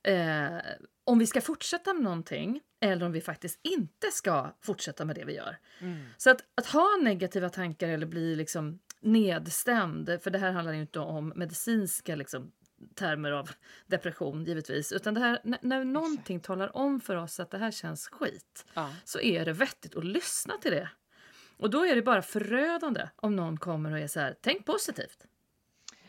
eh, 0.03 0.58
om 1.03 1.20
vi 1.20 1.27
ska 1.27 1.41
fortsätta 1.41 1.94
med 1.94 2.03
någonting 2.03 2.62
eller 2.79 3.06
om 3.06 3.12
vi 3.12 3.22
faktiskt 3.22 3.60
inte 3.63 4.08
ska 4.12 4.56
fortsätta 4.62 5.06
med 5.06 5.15
det 5.15 5.25
vi 5.25 5.36
gör. 5.36 5.58
Mm. 5.79 6.06
Så 6.17 6.29
att, 6.29 6.44
att 6.56 6.65
ha 6.65 7.00
negativa 7.01 7.50
tankar 7.50 7.89
eller 7.89 8.06
bli 8.06 8.36
liksom 8.36 8.79
nedstämd, 9.00 10.20
för 10.24 10.32
det 10.32 10.38
här 10.39 10.51
handlar 10.51 10.74
inte 10.74 11.00
om 11.00 11.34
medicinska 11.36 12.16
liksom, 12.16 12.51
termer 12.96 13.32
av 13.32 13.50
depression 13.88 14.46
givetvis, 14.46 14.92
utan 14.92 15.13
det 15.13 15.20
här, 15.20 15.39
när, 15.44 15.60
när 15.62 15.84
någonting 15.84 16.39
talar 16.39 16.77
om 16.77 17.00
för 17.00 17.16
oss 17.16 17.39
att 17.39 17.51
det 17.51 17.58
här 17.58 17.72
känns 17.72 18.08
skit 18.08 18.66
Ja. 18.74 18.94
så 19.04 19.20
är 19.20 19.46
det 19.46 19.54
vettigt 19.54 19.96
att 19.96 20.06
lyssna 20.06 20.58
till 20.58 20.72
det. 20.72 20.89
Och 21.58 21.70
då 21.70 21.86
är 21.86 21.96
det 21.96 22.01
bara 22.01 22.22
förödande 22.22 23.10
om 23.16 23.36
någon 23.36 23.58
kommer 23.58 23.92
och 23.92 24.00
är 24.00 24.08
så 24.08 24.20
här, 24.20 24.36
tänk 24.42 24.66
positivt. 24.66 25.25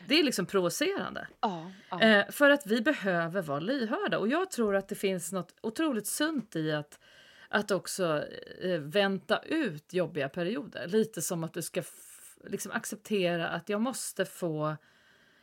Det 0.07 0.19
är 0.19 0.23
liksom 0.23 0.45
provocerande. 0.45 1.27
Ja, 1.41 1.71
ja. 1.89 2.01
Eh, 2.01 2.29
för 2.29 2.49
att 2.49 2.67
vi 2.67 2.81
behöver 2.81 3.41
vara 3.41 3.59
lyhörda. 3.59 4.17
Och 4.19 4.27
jag 4.27 4.51
tror 4.51 4.75
att 4.75 4.87
det 4.87 4.95
finns 4.95 5.31
något 5.31 5.55
otroligt 5.61 6.07
sunt 6.07 6.55
i 6.55 6.71
att, 6.71 6.99
att 7.49 7.71
också 7.71 8.23
eh, 8.61 8.79
vänta 8.79 9.39
ut 9.39 9.93
jobbiga 9.93 10.29
perioder. 10.29 10.87
Lite 10.87 11.21
som 11.21 11.43
att 11.43 11.53
du 11.53 11.61
ska 11.61 11.83
liksom 12.43 12.71
acceptera 12.71 13.49
att 13.49 13.69
jag 13.69 13.81
måste 13.81 14.25
få 14.25 14.77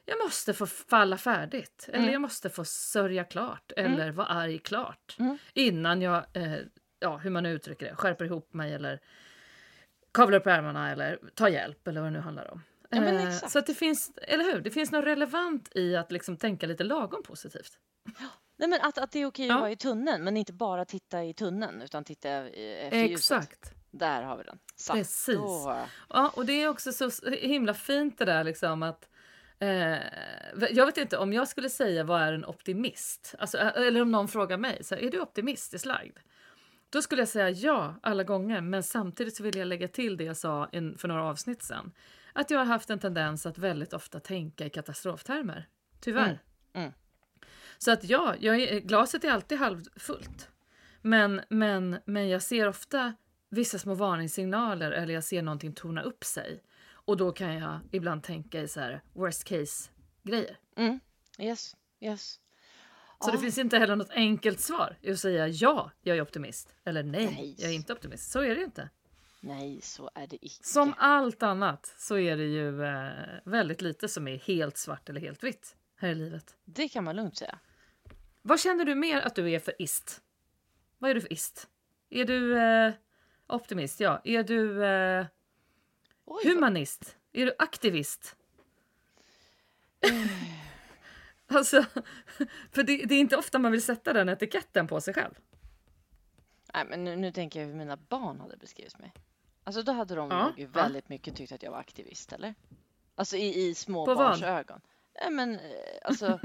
jag 0.09 0.19
måste 0.25 0.55
få 0.55 0.67
falla 0.67 1.19
färdigt, 1.19 1.85
eller 1.89 1.99
Mm. 1.99 2.13
jag 2.13 2.21
måste 2.23 2.51
få 2.51 2.65
sörja 2.65 3.25
klart 3.25 3.73
eller 3.77 4.11
vara 4.11 4.27
arg 4.27 4.59
klart 4.59 5.17
Mm. 5.19 5.39
innan 5.55 6.03
jag, 6.03 6.25
eh, 6.33 6.57
ja, 7.01 7.17
hur 7.17 7.31
man 7.31 7.43
nu 7.43 7.53
uttrycker 7.53 7.87
det, 7.91 7.95
skärper 7.97 8.25
ihop 8.25 8.55
mig 8.55 8.73
eller 8.75 9.01
kavlar 10.13 10.39
upp 10.39 10.47
ärmarna 10.47 10.91
eller 10.93 11.19
tar 11.35 11.49
hjälp 11.49 11.89
eller 11.89 12.01
vad 12.01 12.07
det 12.13 12.17
nu 12.17 12.21
handlar 12.21 12.51
om. 12.53 12.63
Ja, 12.91 13.03
Eh, 13.05 13.31
så 13.31 13.59
att 13.59 13.67
det 13.67 13.75
finns, 13.75 14.13
eller 14.23 14.45
hur? 14.45 14.61
Det 14.61 14.71
finns 14.71 14.93
något 14.93 15.05
relevant 15.05 15.77
i 15.77 15.97
att 15.97 16.13
liksom 16.13 16.37
tänka 16.37 16.67
lite 16.67 16.85
lagom 16.85 17.23
positivt. 17.23 17.79
Nej, 18.59 18.69
men 18.69 18.81
att, 18.83 18.99
att 18.99 19.13
det 19.13 19.19
är 19.19 19.27
okej 19.27 19.47
Ja. 19.47 19.55
att 19.55 19.61
vara 19.61 19.71
i 19.71 19.77
tunneln, 19.77 20.25
men 20.25 20.37
inte 20.37 20.53
bara 20.53 20.85
titta 20.85 21.25
i 21.25 21.35
tunneln 21.35 21.83
utan 21.83 22.05
titta 22.05 22.31
efter 22.31 22.99
ljuset. 22.99 23.13
Exakt. 23.13 23.73
Där 23.99 24.23
har 24.23 24.37
vi 24.37 24.45
den. 24.45 24.59
Så, 24.77 24.93
Precis. 24.93 25.37
Då, 25.37 25.87
Ja, 26.09 26.33
och 26.37 26.47
det 26.47 26.63
är 26.63 26.69
också 26.69 26.93
så 26.93 27.31
himla 27.31 27.75
fint 27.75 28.19
det 28.19 28.25
där 28.25 28.45
liksom 28.45 28.83
att 28.83 29.09
eh, 29.59 29.99
jag 30.71 30.87
vet 30.87 30.97
inte 30.99 31.19
om 31.19 31.33
jag 31.33 31.49
skulle 31.49 31.71
säga 31.71 32.05
vad 32.05 32.23
är 32.23 32.33
en 32.33 32.45
optimist? 32.45 33.35
Alltså, 33.39 33.59
eller 33.59 34.03
om 34.03 34.11
någon 34.11 34.29
frågar 34.29 34.57
mig, 34.57 34.85
så 34.85 34.95
här, 34.95 35.03
är 35.03 35.11
du 35.11 35.21
optimistiskt 35.21 35.87
lagd? 35.87 36.19
Då 36.91 37.03
skulle 37.03 37.21
jag 37.21 37.29
säga 37.29 37.51
ja 37.51 37.95
alla 38.03 38.23
gånger, 38.25 38.61
men 38.61 38.83
samtidigt 38.83 39.37
så 39.37 39.43
vill 39.43 39.57
jag 39.57 39.69
lägga 39.69 39.89
till 39.89 40.17
det 40.17 40.25
jag 40.25 40.37
sa 40.37 40.69
in, 40.73 40.99
för 40.99 41.09
några 41.09 41.25
avsnitt 41.25 41.63
sen. 41.63 41.93
Att 42.33 42.51
jag 42.51 42.59
har 42.59 42.65
haft 42.65 42.91
en 42.91 42.99
tendens 42.99 43.47
att 43.47 43.59
väldigt 43.59 43.93
ofta 43.93 44.21
tänka 44.21 44.67
i 44.67 44.71
katastroftermer. 44.71 45.69
Tyvärr. 46.01 46.25
Mm, 46.25 46.39
mm. 46.73 46.93
Så 47.79 47.91
att 47.91 48.05
ja, 48.05 48.35
jag 48.41 48.61
är, 48.61 48.81
glaset 48.81 49.25
är 49.25 49.31
alltid 49.31 49.59
halvfullt. 49.59 50.51
Men, 51.03 51.41
men, 51.49 51.99
men 52.05 52.29
jag 52.29 52.43
ser 52.43 52.69
ofta 52.69 53.15
vissa 53.57 53.79
små 53.79 53.95
varningssignaler 53.95 54.91
eller 54.91 55.15
jag 55.15 55.25
ser 55.25 55.43
någonting 55.43 55.73
torna 55.73 56.03
upp 56.03 56.25
sig. 56.25 56.63
Och 56.91 57.17
då 57.17 57.33
kan 57.33 57.55
jag 57.55 57.81
ibland 57.93 58.23
tänka 58.23 58.61
i 58.61 58.69
så 58.69 58.81
här 58.81 59.03
worst 59.13 59.45
case 59.45 59.91
grejer. 60.23 60.59
Mm. 60.77 61.01
Yes, 61.39 61.77
yes. 62.01 62.41
Så 63.21 63.31
det 63.31 63.37
Ja. 63.37 63.41
finns 63.41 63.59
inte 63.59 63.79
heller 63.79 63.97
något 63.97 64.11
enkelt 64.11 64.61
svar 64.61 64.97
i 65.03 65.13
att 65.13 65.19
säga 65.19 65.49
ja, 65.49 65.91
jag 66.03 66.17
är 66.17 66.23
optimist. 66.23 66.75
Eller 66.85 67.03
nej, 67.03 67.27
Nej. 67.27 67.55
jag 67.59 67.71
är 67.71 67.75
inte 67.75 67.93
optimist. 67.93 68.31
Så 68.31 68.41
är 68.41 68.49
det 68.49 68.55
ju 68.55 68.65
inte. 68.65 68.91
Nej, 69.41 69.81
så 69.83 70.11
är 70.15 70.27
det 70.27 70.47
icke. 70.47 70.65
Som 70.65 70.95
allt 70.99 71.43
annat 71.43 71.95
så 71.99 72.19
är 72.19 72.37
det 72.37 72.45
ju 72.45 72.85
eh, 72.85 73.11
väldigt 73.45 73.83
lite 73.83 74.09
som 74.09 74.29
är 74.29 74.39
helt 74.39 74.77
svart 74.77 75.09
eller 75.09 75.21
helt 75.21 75.45
vitt 75.45 75.77
här 75.97 76.09
i 76.09 76.15
livet. 76.15 76.57
Det 76.65 76.89
kan 76.89 77.05
man 77.05 77.17
lugnt 77.17 77.37
säga. 77.37 77.59
Vad 78.43 78.61
känner 78.61 78.85
du 78.85 78.95
mer 78.95 79.21
att 79.21 79.35
du 79.35 79.51
är 79.51 79.59
för 79.59 79.83
ist? 79.83 80.21
Vad 80.99 81.11
är 81.11 81.15
du 81.15 81.21
för 81.21 81.33
ist? 81.33 81.69
Är 82.11 82.25
du 82.25 82.59
eh, 82.59 82.93
optimist? 83.47 84.01
Ja. 84.01 84.21
Är 84.25 84.43
du 84.43 84.85
eh, 84.85 85.27
Oj, 86.25 86.43
vad- 86.45 86.55
humanist? 86.55 87.17
Är 87.33 87.47
du 87.47 87.55
aktivist? 87.59 88.37
alltså, 91.49 91.83
för 92.73 92.83
det, 92.83 92.97
det 93.05 93.15
är 93.15 93.21
inte 93.21 93.37
ofta 93.37 93.59
man 93.59 93.73
vill 93.73 93.83
sätta 93.83 94.13
den 94.13 94.29
etiketten 94.29 94.87
på 94.87 95.01
sig 95.01 95.15
själv. 95.15 95.35
Nej, 96.75 96.85
men 96.87 97.05
nu, 97.05 97.17
nu 97.17 97.33
tänker 97.33 97.61
jag 97.61 97.67
hur 97.67 97.75
mina 97.75 97.97
barn 97.97 98.41
hade 98.41 98.57
beskrivit 98.57 98.99
mig. 98.99 99.13
Alltså 99.65 99.83
då 99.83 99.93
hade 99.93 100.15
de 100.15 100.31
Ja, 100.31 100.45
nog 100.45 100.53
ja. 100.61 100.67
väldigt 100.73 101.09
mycket 101.09 101.37
tyckt 101.37 101.53
att 101.53 101.63
jag 101.63 101.71
var 101.71 101.79
aktivist, 101.79 102.33
eller? 102.33 102.55
Alltså 103.15 103.37
i, 103.37 103.67
i 103.69 103.75
små 103.75 104.07
På 104.07 104.15
barns 104.15 104.41
vad? 104.43 104.51
ögon. 104.51 104.81
Nej, 105.21 105.31
men 105.31 105.55
eh, 105.55 105.61
alltså. 106.05 106.27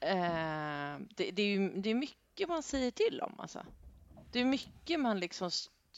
eh, 0.00 0.98
det, 1.14 1.30
det 1.32 1.42
är 1.42 1.46
ju 1.46 1.68
det 1.68 1.90
är 1.90 1.94
mycket 1.94 2.48
man 2.48 2.62
säger 2.62 2.90
till 2.90 3.20
om, 3.20 3.40
alltså. 3.40 3.66
Det 4.32 4.40
är 4.40 4.44
mycket 4.44 5.00
man 5.00 5.20
liksom, 5.20 5.50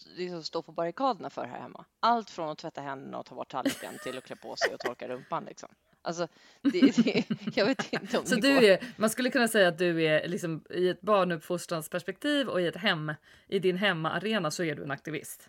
liksom 0.04 0.42
står 0.44 0.62
på 0.62 0.72
barrikaderna 0.72 1.30
för 1.30 1.44
här 1.44 1.60
hemma. 1.60 1.84
Allt 2.00 2.30
från 2.30 2.48
att 2.48 2.58
tvätta 2.58 2.80
händerna 2.80 3.18
och 3.18 3.26
ta 3.26 3.34
bort 3.34 3.48
tallriken 3.48 3.98
till 4.02 4.18
att 4.18 4.24
klä 4.24 4.36
på 4.36 4.56
sig 4.56 4.74
och 4.74 4.80
torka 4.80 5.08
rumpan, 5.08 5.44
liksom. 5.44 5.68
Alltså, 6.02 6.28
det, 6.62 6.96
det, 7.04 7.24
jag 7.54 7.66
vet 7.66 7.92
inte 7.92 8.18
om 8.18 8.26
Så 8.26 8.34
det 8.34 8.40
du 8.40 8.54
går. 8.54 8.62
är, 8.62 8.84
man 8.96 9.10
skulle 9.10 9.30
kunna 9.30 9.48
säga 9.48 9.68
att 9.68 9.78
du 9.78 10.04
är 10.04 10.28
liksom, 10.28 10.64
i 10.70 10.88
ett 10.88 11.00
barnuppfostransperspektiv 11.00 12.48
och 12.48 12.60
i 12.60 12.66
ett 12.66 12.76
hem, 12.76 13.12
i 13.48 13.58
din 13.58 13.76
hemmaarena 13.76 14.50
så 14.50 14.62
är 14.62 14.74
du 14.74 14.82
en 14.82 14.90
aktivist. 14.90 15.48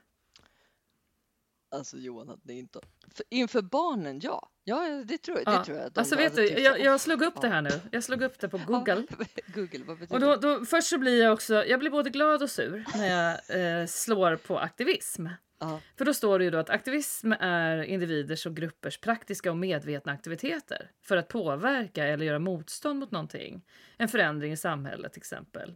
Alltså 1.69 1.97
Johan, 1.97 2.39
det 2.43 2.53
inte... 2.53 2.79
För, 3.15 3.25
inför 3.29 3.62
barnen, 3.62 4.19
ja. 4.24 4.50
Ja, 4.63 5.03
det 5.05 5.17
tror 5.17 5.38
jag. 5.38 5.53
Ja. 5.53 5.59
Det 5.59 5.65
tror 5.65 5.77
jag 5.77 5.91
de 5.91 6.00
Alltså 6.00 6.15
hade 6.15 6.29
vet 6.29 6.36
du, 6.36 6.62
jag, 6.62 6.79
jag 6.79 7.00
slog 7.00 7.21
upp 7.21 7.41
det 7.41 7.47
här 7.47 7.62
nu. 7.62 7.69
Jag 7.91 8.03
slog 8.03 8.21
upp 8.21 8.39
det 8.39 8.50
på 8.50 8.57
Google. 8.67 9.03
Ja, 9.09 9.25
Google, 9.55 9.83
vad 9.86 10.00
betyder 10.00 10.31
Och 10.31 10.41
då, 10.41 10.57
då, 10.57 10.65
först 10.65 10.88
så 10.88 10.97
blir 10.97 11.24
jag 11.24 11.33
också, 11.33 11.65
jag 11.65 11.79
blir 11.79 11.89
både 11.89 12.09
glad 12.09 12.43
och 12.43 12.50
sur 12.50 12.86
när 12.95 13.07
jag 13.07 13.81
eh, 13.81 13.86
slår 13.86 14.36
på 14.36 14.59
aktivism. 14.59 15.27
Ja. 15.59 15.79
För 15.97 16.05
då 16.05 16.13
står 16.13 16.39
det 16.39 16.45
ju 16.45 16.51
då 16.51 16.57
att 16.57 16.69
aktivism 16.69 17.31
är 17.39 17.83
individers 17.83 18.45
och 18.45 18.55
gruppers 18.55 19.00
praktiska 19.00 19.51
och 19.51 19.57
medvetna 19.57 20.12
aktiviteter 20.12 20.91
för 21.03 21.17
att 21.17 21.27
påverka 21.27 22.05
eller 22.05 22.25
göra 22.25 22.39
motstånd 22.39 23.00
mot 23.00 23.12
någonting. 23.12 23.65
En 23.97 24.07
förändring 24.07 24.51
i 24.51 24.57
samhället 24.57 25.13
till 25.13 25.21
exempel. 25.21 25.75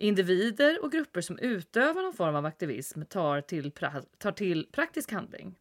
Individer 0.00 0.84
och 0.84 0.92
grupper 0.92 1.20
som 1.20 1.38
utövar 1.38 2.02
någon 2.02 2.12
form 2.14 2.34
av 2.36 2.46
aktivism 2.46 3.02
tar 3.04 3.40
till, 3.40 3.72
tar 4.18 4.32
till 4.32 4.66
praktisk 4.72 5.12
handling 5.12 5.58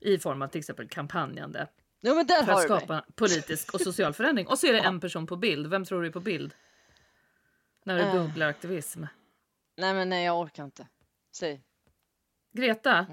i 0.00 0.18
form 0.18 0.42
av 0.42 0.48
till 0.48 0.58
exempel 0.58 0.88
kampanjande 0.88 1.68
ja, 2.00 2.14
men 2.14 2.26
där 2.26 2.42
för 2.44 2.52
att 2.52 2.62
du 2.62 2.68
mig. 2.68 2.78
skapa 2.80 3.04
politisk 3.14 3.74
och 3.74 3.80
social 3.80 4.12
förändring. 4.12 4.46
Och 4.46 4.58
så 4.58 4.66
är 4.66 4.72
det 4.72 4.80
en 4.80 5.00
person 5.04 5.26
på 5.26 5.36
bild. 5.36 5.66
Vem 5.66 5.84
tror 5.84 6.02
du 6.02 6.08
är 6.08 6.12
på 6.12 6.20
bild? 6.20 6.54
När 7.84 7.96
du 7.96 8.02
Eh. 8.02 8.12
googlar 8.12 8.48
aktivism. 8.48 9.04
Nej, 9.76 9.94
men 9.94 10.08
nej, 10.08 10.24
jag 10.24 10.40
orkar 10.40 10.64
inte. 10.64 10.88
Säg. 11.36 11.62
Greta, 12.52 13.06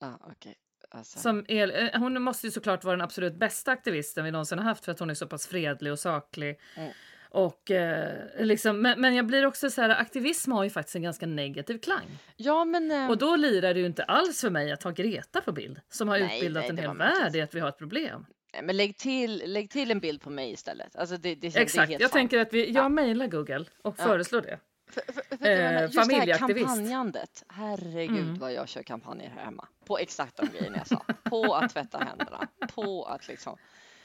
Ah, 0.00 0.14
okej. 0.20 0.54
Alltså. 0.90 1.18
som 1.18 1.44
är, 1.48 1.82
eh, 1.94 2.00
hon 2.00 2.22
måste 2.22 2.46
ju 2.46 2.50
såklart 2.50 2.84
vara 2.84 2.96
den 2.96 3.04
absolut 3.04 3.34
bästa 3.34 3.72
aktivisten 3.72 4.24
vi 4.24 4.30
någonsin 4.30 4.58
har 4.58 4.64
haft 4.64 4.84
för 4.84 4.92
att 4.92 4.98
hon 4.98 5.10
är 5.10 5.14
så 5.14 5.26
pass 5.26 5.46
fredlig 5.46 5.92
och 5.92 5.98
saklig. 5.98 6.60
Mm. 6.76 6.92
Och, 7.34 7.70
eh, 7.70 8.18
liksom, 8.38 8.82
men, 8.82 9.00
men 9.00 9.14
jag 9.14 9.26
blir 9.26 9.46
också 9.46 9.70
så 9.70 9.82
här, 9.82 9.90
aktivism 9.90 10.52
har 10.52 10.64
ju 10.64 10.70
faktiskt 10.70 10.96
en 10.96 11.02
ganska 11.02 11.26
negativ 11.26 11.78
klang. 11.78 12.18
Ja, 12.36 12.64
men... 12.64 12.90
eh, 12.90 13.10
Och 13.10 13.18
då 13.18 13.36
lirar 13.36 13.74
det 13.74 13.80
ju 13.80 13.86
inte 13.86 14.04
alls 14.04 14.40
för 14.40 14.50
mig 14.50 14.72
att 14.72 14.82
ha 14.82 14.90
Greta 14.90 15.40
på 15.40 15.52
bild 15.52 15.80
som 15.88 16.08
har 16.08 16.18
Nej, 16.18 16.36
utbildat 16.36 16.62
nej, 16.62 16.70
en 16.70 16.78
hel 16.78 16.96
värld 16.96 17.36
i 17.36 17.40
att 17.40 17.54
vi 17.54 17.60
har 17.60 17.68
ett 17.68 17.78
problem. 17.78 18.26
nej, 18.52 18.62
men 18.62 18.76
lägg 18.76 18.96
till, 18.98 19.42
lägg 19.46 19.70
till 19.70 19.90
en 19.90 20.00
bild 20.00 20.22
på 20.22 20.30
mig 20.30 20.52
istället. 20.52 20.96
Alltså 20.96 21.16
det, 21.16 21.34
det, 21.34 21.48
det 21.48 21.56
är 21.56 21.60
Exakt, 21.62 21.88
helt 21.88 22.00
jag 22.02 22.10
fine. 22.10 22.18
tänker 22.18 22.38
att 22.38 22.52
vi, 22.52 22.70
jag 22.70 22.84
Ja. 22.84 22.88
mejlar 22.88 23.26
Google 23.26 23.64
och 23.82 23.94
Ja. 23.98 24.04
föreslår 24.04 24.40
det. 24.40 24.58
För, 24.90 25.02
för, 25.12 25.36
för, 25.36 25.38
menar, 25.44 25.82
just 25.82 26.08
det 26.08 26.14
här 26.16 26.38
kampanjandet. 26.38 27.44
Herregud 27.48 28.18
Mm. 28.18 28.38
vad 28.38 28.52
jag 28.52 28.68
kör 28.68 28.82
kampanjer 28.82 29.30
här 29.30 29.44
hemma. 29.44 29.68
På 29.86 29.98
exakt 29.98 30.36
de 30.36 30.46
grejerna 30.58 30.76
jag 30.78 30.86
sa. 30.86 31.04
På 31.22 31.54
att 31.54 31.72
tvätta 31.72 31.98
händerna. 31.98 32.48
På 32.74 33.04
att 33.04 33.28
liksom 33.28 33.56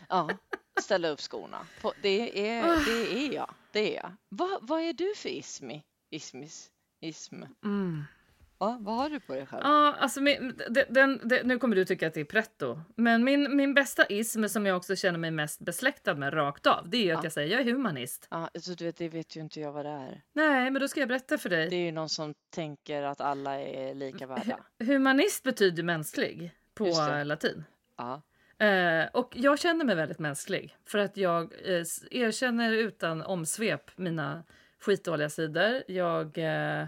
ja, 0.09 0.29
ställa 0.81 1.07
upp 1.09 1.21
skorna. 1.21 1.67
På, 1.81 1.93
det, 2.01 2.49
är, 2.49 2.63
det 2.85 3.19
är 3.19 3.33
jag. 3.33 3.53
Det 3.71 3.95
är 3.97 4.01
jag. 4.03 4.11
Vad, 4.29 4.67
vad 4.67 4.81
är 4.81 4.93
du 4.93 5.13
för 5.15 5.29
ismi? 5.29 5.83
Ismis? 6.09 6.69
Ism? 7.01 7.43
Mm. 7.63 8.03
Va? 8.59 8.77
Vad 8.81 8.95
har 8.95 9.09
du 9.09 9.19
på 9.19 9.33
dig 9.33 9.45
själv? 9.45 9.61
Ja, 9.63 9.93
alltså 9.99 10.21
min, 10.21 10.61
den, 10.69 10.85
den, 10.89 11.21
den, 11.23 11.47
nu 11.47 11.59
kommer 11.59 11.75
du 11.75 11.85
tycka 11.85 12.07
att 12.07 12.13
det 12.13 12.19
är 12.21 12.25
pretto. 12.25 12.79
Men 12.95 13.23
min, 13.23 13.55
min 13.55 13.73
bästa 13.73 14.05
ism 14.05 14.47
som 14.47 14.65
jag 14.65 14.77
också 14.77 14.95
känner 14.95 15.19
mig 15.19 15.31
mest 15.31 15.59
besläktad 15.59 16.15
med 16.15 16.33
rakt 16.33 16.67
av, 16.67 16.89
det 16.89 16.97
är 16.97 17.13
att 17.13 17.19
Ja. 17.19 17.25
jag 17.25 17.31
säger 17.33 17.57
jag 17.57 17.67
är 17.67 17.71
humanist. 17.73 18.27
Ja, 18.31 18.49
alltså, 18.53 18.75
du 18.75 18.85
vet, 18.85 18.95
det 18.97 19.09
vet 19.09 19.35
ju 19.35 19.41
inte 19.41 19.59
jag 19.59 19.71
vad 19.71 19.85
det 19.85 19.91
är. 19.91 20.21
Nej, 20.33 20.71
men 20.71 20.81
då 20.81 20.87
ska 20.87 20.99
jag 20.99 21.09
berätta 21.09 21.37
för 21.37 21.49
dig. 21.49 21.69
Det 21.69 21.75
är 21.75 21.85
ju 21.85 21.91
någon 21.91 22.09
som 22.09 22.33
tänker 22.49 23.03
att 23.03 23.21
alla 23.21 23.61
är 23.61 23.93
lika 23.93 24.27
värda. 24.27 24.59
Humanist 24.79 25.43
betyder 25.43 25.83
mänsklig 25.83 26.51
på 26.73 26.85
latin. 27.25 27.63
Ja. 27.97 28.21
Eh, 28.59 29.05
och 29.13 29.33
jag 29.35 29.59
känner 29.59 29.85
mig 29.85 29.95
väldigt 29.95 30.19
mänsklig 30.19 30.77
för 30.85 30.99
att 30.99 31.17
jag 31.17 31.53
eh, 31.63 31.83
erkänner 32.11 32.73
utan 32.73 33.21
omsvep 33.21 33.97
mina 33.97 34.43
skitdåliga 34.79 35.29
sidor. 35.29 35.83
Jag, 35.87 36.37
eh, 36.37 36.87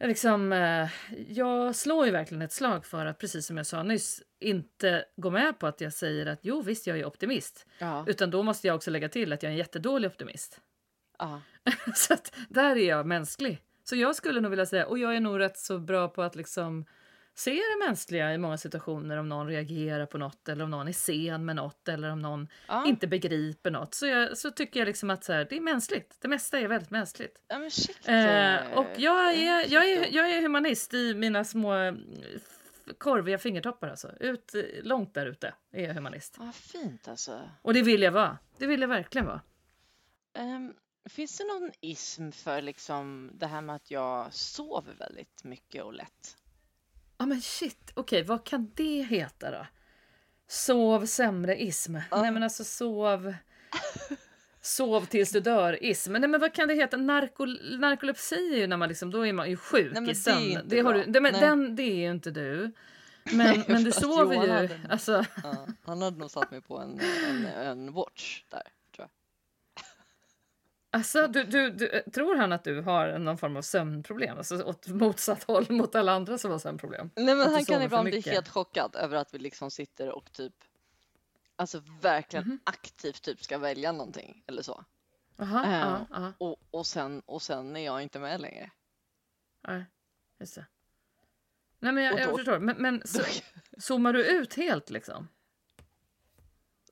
liksom, 0.00 0.52
eh, 0.52 0.88
jag 1.28 1.76
slår 1.76 2.06
ju 2.06 2.12
verkligen 2.12 2.42
ett 2.42 2.52
slag 2.52 2.86
för 2.86 3.06
att, 3.06 3.18
precis 3.18 3.46
som 3.46 3.56
jag 3.56 3.66
sa 3.66 3.82
nyss, 3.82 4.22
inte 4.40 5.04
gå 5.16 5.30
med 5.30 5.58
på 5.58 5.66
att 5.66 5.80
jag 5.80 5.92
säger 5.92 6.26
att 6.26 6.40
jo 6.42 6.62
visst, 6.62 6.86
jag 6.86 6.98
är 6.98 7.04
optimist. 7.04 7.66
Ja. 7.78 8.04
Utan 8.08 8.30
då 8.30 8.42
måste 8.42 8.66
jag 8.66 8.76
också 8.76 8.90
lägga 8.90 9.08
till 9.08 9.32
att 9.32 9.42
jag 9.42 9.50
är 9.50 9.52
en 9.52 9.58
jättedålig 9.58 10.10
optimist. 10.10 10.60
ja. 11.18 11.40
så 11.94 12.14
att 12.14 12.34
där 12.48 12.76
är 12.76 12.88
jag 12.88 13.06
mänsklig. 13.06 13.58
Så 13.84 13.96
jag 13.96 14.16
skulle 14.16 14.40
nog 14.40 14.50
vilja 14.50 14.66
säga, 14.66 14.86
och 14.86 14.98
jag 14.98 15.16
är 15.16 15.20
nog 15.20 15.38
rätt 15.38 15.58
så 15.58 15.78
bra 15.78 16.08
på 16.08 16.22
att 16.22 16.36
liksom 16.36 16.84
se 17.34 17.50
det 17.50 17.86
mänskliga 17.86 18.34
i 18.34 18.38
många 18.38 18.58
situationer 18.58 19.16
om 19.16 19.28
någon 19.28 19.46
reagerar 19.46 20.06
på 20.06 20.18
något 20.18 20.48
eller 20.48 20.64
om 20.64 20.70
någon 20.70 20.88
är 20.88 20.92
sen 20.92 21.44
med 21.44 21.56
något 21.56 21.88
eller 21.88 22.10
om 22.10 22.22
någon 22.22 22.48
ja. 22.68 22.86
inte 22.86 23.06
begriper 23.06 23.70
något. 23.70 23.94
Så, 23.94 24.06
jag, 24.06 24.38
så 24.38 24.50
tycker 24.50 24.80
jag 24.80 24.86
liksom 24.86 25.10
att 25.10 25.24
så 25.24 25.32
här, 25.32 25.46
det 25.50 25.56
är 25.56 25.60
mänskligt. 25.60 26.16
Det 26.20 26.28
mesta 26.28 26.58
är 26.58 26.68
väldigt 26.68 26.90
mänskligt. 26.90 27.38
ja. 27.48 27.54
Eh, 28.12 28.78
och 28.78 28.86
jag 28.96 29.34
är, 29.34 29.72
jag, 29.72 29.90
är, 29.90 30.14
jag 30.14 30.30
är 30.30 30.42
humanist 30.42 30.94
i 30.94 31.14
mina 31.14 31.44
små 31.44 31.74
eh, 31.74 31.94
korviga 32.98 33.38
fingertoppar 33.38 33.88
alltså. 33.88 34.12
Ut, 34.20 34.54
eh, 34.54 34.62
långt 34.82 35.14
där 35.14 35.26
ute 35.26 35.54
är 35.72 35.82
jag 35.82 35.94
humanist. 35.94 36.38
Vad 36.38 36.54
fint 36.54 37.08
alltså. 37.08 37.40
Och 37.62 37.74
det 37.74 37.82
vill 37.82 38.02
jag 38.02 38.12
vara. 38.12 38.38
Det 38.58 38.66
vill 38.66 38.80
jag 38.80 38.88
verkligen 38.88 39.26
vara. 39.26 39.40
Ehm, 40.34 40.74
finns 41.04 41.38
det 41.38 41.44
någon 41.44 41.70
ism 41.80 42.30
för 42.30 42.62
liksom 42.62 43.30
det 43.34 43.46
här 43.46 43.60
med 43.60 43.76
att 43.76 43.90
jag 43.90 44.34
sover 44.34 44.94
väldigt 44.94 45.44
mycket 45.44 45.84
och 45.84 45.94
lätt? 45.94 46.36
Ja 47.22 47.26
men 47.26 47.40
shit, 47.40 47.92
okej 47.94 48.22
vad 48.22 48.44
kan 48.44 48.70
det 48.74 49.02
heta 49.02 49.50
då? 49.50 49.66
Sov 50.48 51.06
sämre 51.06 51.62
ism. 51.62 51.96
Nej 52.12 52.30
men 52.30 52.42
alltså 52.42 52.64
sov... 52.64 53.34
Sov 54.60 55.04
tills 55.06 55.30
du 55.32 55.40
dör 55.40 55.84
ism. 55.84 56.12
Nej 56.12 56.28
men 56.28 56.40
vad 56.40 56.54
kan 56.54 56.68
det 56.68 56.74
heta? 56.74 56.96
Narko, 56.96 57.46
narkolepsi 57.78 58.54
är 58.54 58.58
ju 58.58 58.66
när 58.66 58.76
man 58.76 58.88
liksom, 58.88 59.10
då 59.10 59.26
är 59.26 59.32
man 59.32 59.50
ju 59.50 59.56
sjuk 59.56 59.92
Nej, 59.92 60.02
men 60.02 60.04
i 60.04 60.06
det 60.06 60.10
är 60.12 60.14
sömn. 60.14 60.42
inte 60.44 60.62
Det, 60.66 60.80
har 60.80 60.92
bra. 60.92 61.02
du, 61.04 61.12
det, 61.12 61.20
men 61.20 61.32
den, 61.32 61.76
det 61.76 61.82
är 61.82 61.94
ju 61.96 62.10
inte 62.10 62.30
du. 62.30 62.72
Men, 63.32 63.64
men 63.68 63.84
du 63.84 63.92
sover 63.92 64.34
ju. 64.34 64.50
hade. 64.50 64.80
Alltså, 64.90 65.24
Ja, 65.42 65.66
han 65.84 66.02
hade 66.02 66.18
nog 66.18 66.30
satt 66.30 66.50
mig 66.50 66.60
på 66.62 66.78
en, 66.78 67.00
en, 67.28 67.46
en 67.46 67.92
watch 67.92 68.42
där. 68.50 68.62
Alltså 70.92 71.26
du, 71.28 71.44
du, 71.44 71.70
du, 71.70 72.02
tror 72.14 72.36
han 72.36 72.52
att 72.52 72.64
du 72.64 72.80
har 72.80 73.18
någon 73.18 73.38
form 73.38 73.56
av 73.56 73.62
sömnproblem? 73.62 74.38
Alltså 74.38 74.62
åt 74.62 74.86
motsatt 74.88 75.44
håll 75.44 75.66
mot 75.72 75.94
alla 75.94 76.12
andra 76.12 76.38
som 76.38 76.50
har 76.50 76.58
sömnproblem? 76.58 77.10
Nej, 77.16 77.34
men 77.34 77.52
han 77.52 77.64
kan 77.64 77.82
ibland 77.82 78.08
bli 78.08 78.20
helt 78.20 78.48
chockad 78.48 78.96
över 78.96 79.16
att 79.16 79.34
vi 79.34 79.38
liksom 79.38 79.70
sitter 79.70 80.08
och 80.10 80.32
typ 80.32 80.54
Alltså 81.56 81.82
verkligen 82.00 82.44
Mhm. 82.46 82.60
aktivt 82.64 83.22
typ 83.22 83.42
ska 83.44 83.58
välja 83.58 83.92
någonting 83.92 84.44
eller 84.46 84.62
så. 84.62 84.84
Jaha, 85.36 85.64
Eh, 85.66 85.72
ja, 85.78 86.06
ja. 86.10 86.32
Och, 86.38 86.56
och, 86.70 86.86
sen, 86.86 87.22
och 87.26 87.42
sen 87.42 87.76
är 87.76 87.84
jag 87.84 88.02
inte 88.02 88.18
med 88.18 88.40
längre. 88.40 88.70
Nej, 89.68 89.84
just 90.40 90.54
det. 90.54 90.66
Nej 91.78 91.92
men 91.92 92.04
jag, 92.04 92.14
Och 92.14 92.20
jag 92.20 92.28
då- 92.28 92.36
förstår. 92.36 92.58
Men, 92.58 92.76
men 92.76 93.02
så, 93.06 93.22
zoomar 93.78 94.12
du 94.12 94.24
ut 94.26 94.54
helt 94.54 94.90
liksom? 94.90 95.28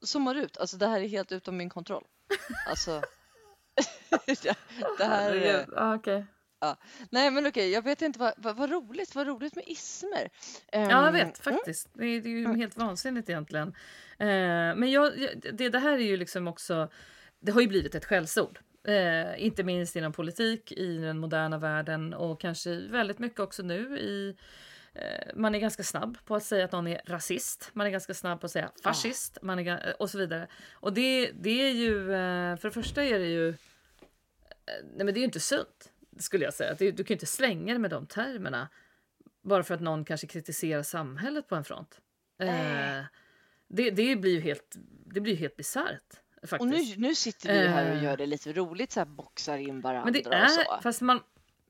Zoomar 0.03 0.35
ut, 0.35 0.57
alltså 0.57 0.77
det 0.77 0.87
här 0.87 1.01
är 1.01 1.09
helt 1.09 1.33
utom 1.33 1.57
min 1.57 1.71
kontroll. 1.71 2.07
Alltså. 2.67 3.03
det 4.99 5.05
här 5.05 5.35
är... 5.35 5.67
Ja, 5.77 5.95
okej. 5.95 6.27
Nej 7.11 7.31
men 7.31 7.47
okej, 7.47 7.71
jag 7.71 7.83
vet 7.83 8.03
inte 8.03 8.19
vad, 8.19 8.33
vad, 8.37 8.57
vad 8.57 8.71
roligt, 8.71 9.15
vad 9.15 9.27
roligt 9.27 9.57
med 9.57 9.65
ismer. 9.67 10.31
Ja, 10.73 10.79
jag 10.81 11.07
Ehm, 11.07 11.13
vet 11.13 11.39
faktiskt. 11.39 11.89
Det 11.93 12.05
är, 12.07 12.21
det 12.21 12.29
är 12.29 12.31
ju 12.31 12.57
helt 12.57 12.77
vansinnigt 12.77 13.29
egentligen. 13.29 13.69
Eh, 14.19 14.77
men 14.77 14.91
jag, 14.91 15.13
det, 15.53 15.69
det 15.69 15.79
här 15.79 15.93
är 15.93 16.05
ju 16.05 16.17
liksom 16.17 16.49
också... 16.49 16.91
Det 17.41 17.53
har 17.53 17.61
ju 17.61 17.69
blivit 17.69 17.95
ett 17.95 18.05
skällsord. 18.05 18.59
Eh, 18.89 19.45
inte 19.45 19.63
minst 19.63 19.97
inom 19.97 20.13
politik 20.13 20.73
i 20.73 20.97
den 20.97 21.19
moderna 21.19 21.59
världen 21.59 22.15
och 22.15 22.41
kanske 22.41 22.75
väldigt 22.75 23.19
mycket 23.19 23.41
också 23.41 23.63
nu 23.63 23.99
i 23.99 24.37
eh, 24.95 25.35
man 25.35 25.55
är 25.55 25.59
ganska 25.59 25.83
snabb 25.83 26.19
på 26.25 26.35
att 26.35 26.45
säga 26.45 26.65
att 26.65 26.73
någon 26.73 26.87
är 26.87 27.01
rasist. 27.07 27.71
Man 27.73 27.87
är 27.87 27.91
ganska 27.91 28.15
snabb 28.15 28.41
på 28.41 28.47
att 28.47 28.53
säga 28.53 28.71
fascist. 28.83 29.39
Man 29.43 29.59
är, 29.59 30.03
och 30.03 30.11
så 30.11 30.19
vidare. 30.19 30.47
Och 30.73 30.93
det, 30.93 31.31
det 31.41 31.63
är 31.63 31.73
ju... 31.73 32.07
För 32.57 32.69
det 32.69 32.71
första 32.71 33.05
är 33.05 33.19
det 33.19 33.29
ju... 33.29 33.55
Nej, 34.97 35.05
men 35.05 35.07
det 35.07 35.13
är 35.19 35.21
ju 35.21 35.25
inte 35.25 35.41
sunt, 35.41 35.93
skulle 36.19 36.45
jag 36.45 36.55
säga. 36.55 36.75
Du 36.75 36.93
kan 36.93 37.07
ju 37.07 37.15
inte 37.15 37.27
slänga 37.27 37.73
det 37.73 37.79
med 37.79 37.91
de 37.91 38.07
termerna 38.07 38.69
bara 39.43 39.63
för 39.63 39.75
att 39.75 39.81
någon 39.81 40.05
kanske 40.05 40.27
kritiserar 40.27 40.83
samhället 40.83 41.49
på 41.49 41.55
en 41.57 41.65
front. 41.65 42.01
Nej. 42.39 43.05
det, 43.69 43.91
det 43.91 44.17
blir 44.17 44.33
ju 44.33 44.41
helt, 44.41 44.77
det 45.07 45.21
blir 45.21 45.37
helt 45.37 45.57
bisarrt. 45.57 46.21
Faktiskt. 46.43 46.61
Och 46.61 46.67
nu, 46.67 46.79
nu 46.97 47.15
sitter 47.15 47.53
vi 47.53 47.69
här 47.69 47.91
och 47.91 47.97
Eh. 47.97 48.05
gör 48.05 48.17
det 48.17 48.27
lite 48.27 48.53
roligt, 48.53 48.93
så 48.93 49.01
här 49.01 49.05
boxar 49.07 49.59
in 49.59 49.81
varandra 49.81 50.05
Men 50.05 50.13
det 50.13 50.27
och 50.27 50.35
är, 50.35 50.47
så. 50.47 50.79
fast 50.83 51.01
man, 51.01 51.21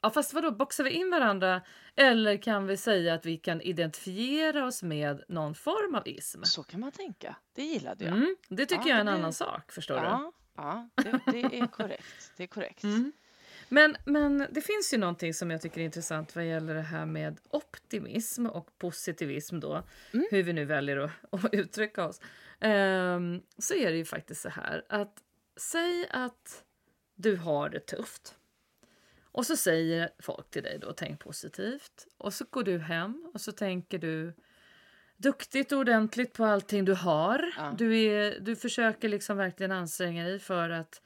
ja, 0.03 0.11
fast 0.11 0.35
vadå, 0.35 0.51
boxar 0.51 0.85
vi 0.85 0.91
in 0.91 1.11
varandra? 1.11 1.63
Eller 1.97 2.37
kan 2.37 2.67
vi 2.67 2.77
säga 2.77 3.15
att 3.15 3.27
vi 3.27 3.37
kan 3.37 3.61
identifiera 3.61 4.67
oss 4.67 4.83
med 4.83 5.23
någon 5.29 5.55
form 5.55 5.95
av 5.95 6.09
ism? 6.09 6.43
Så 6.43 6.63
kan 6.63 6.81
man 6.81 6.93
tänka. 6.93 7.37
Det 7.55 7.63
gillade 7.63 8.05
jag. 8.05 8.15
Mm, 8.17 8.37
det 8.49 8.67
tycker 8.67 8.83
Ja, 8.83 8.89
jag 8.89 8.97
är 8.97 9.01
en 9.01 9.07
blir- 9.07 9.15
annan 9.15 9.33
sak, 9.33 9.73
förstår 9.73 10.01
du? 10.01 10.33
Ja, 10.61 10.89
det, 10.95 11.21
det 11.27 11.59
är 11.59 11.67
korrekt. 11.67 12.33
Det 12.37 12.43
är 12.43 12.47
korrekt. 12.47 12.85
Mm. 12.85 13.13
Men, 13.69 13.97
men 14.05 14.47
det 14.51 14.61
finns 14.61 14.95
ju 14.95 14.99
någonting 14.99 15.35
som 15.35 15.51
jag 15.51 15.63
tycker 15.63 15.81
är 15.81 15.85
intressant 15.85 16.37
vad 16.37 16.47
gäller 16.47 16.75
det 16.75 16.81
här 16.81 17.07
med 17.07 17.41
optimism 17.51 18.47
och 18.47 18.79
positivism 18.79 19.61
då. 19.61 19.83
Mm. 20.13 20.27
Hur 20.31 20.43
vi 20.43 20.53
nu 20.53 20.65
väljer 20.65 20.97
att, 20.97 21.11
att 21.45 21.55
uttrycka 21.55 22.05
oss. 22.05 22.21
Ehm, 22.61 23.43
så 23.59 23.75
är 23.75 23.91
det 23.91 23.97
ju 23.97 24.05
faktiskt 24.05 24.41
så 24.41 24.49
här 24.49 24.85
att 24.89 25.23
säg 25.57 26.07
att 26.11 26.65
du 27.15 27.37
har 27.37 27.69
det 27.69 27.81
tufft. 27.81 28.35
Och 29.23 29.47
så 29.47 29.57
säger 29.57 30.11
folk 30.19 30.51
till 30.51 30.63
dig 30.63 30.79
då 30.79 30.93
tänk 30.93 31.21
positivt. 31.21 32.07
Och 32.19 32.35
så 32.35 32.45
går 32.51 32.63
du 32.63 32.79
hem 32.79 33.31
och 33.35 33.41
så 33.41 33.53
tänker 33.53 33.99
du 33.99 34.35
duktigt 35.23 35.73
och 35.73 35.79
ordentligt 35.79 36.33
på 36.33 36.45
allting 36.45 36.85
du 36.85 36.95
har. 36.95 37.53
Ja. 37.57 37.75
Du, 37.79 37.97
är, 37.97 38.41
du 38.41 38.57
försöker 38.57 39.09
liksom 39.09 39.37
verkligen 39.37 39.73
anstränga 39.73 40.25
dig 40.25 40.39
för 40.39 40.71
att 40.71 41.03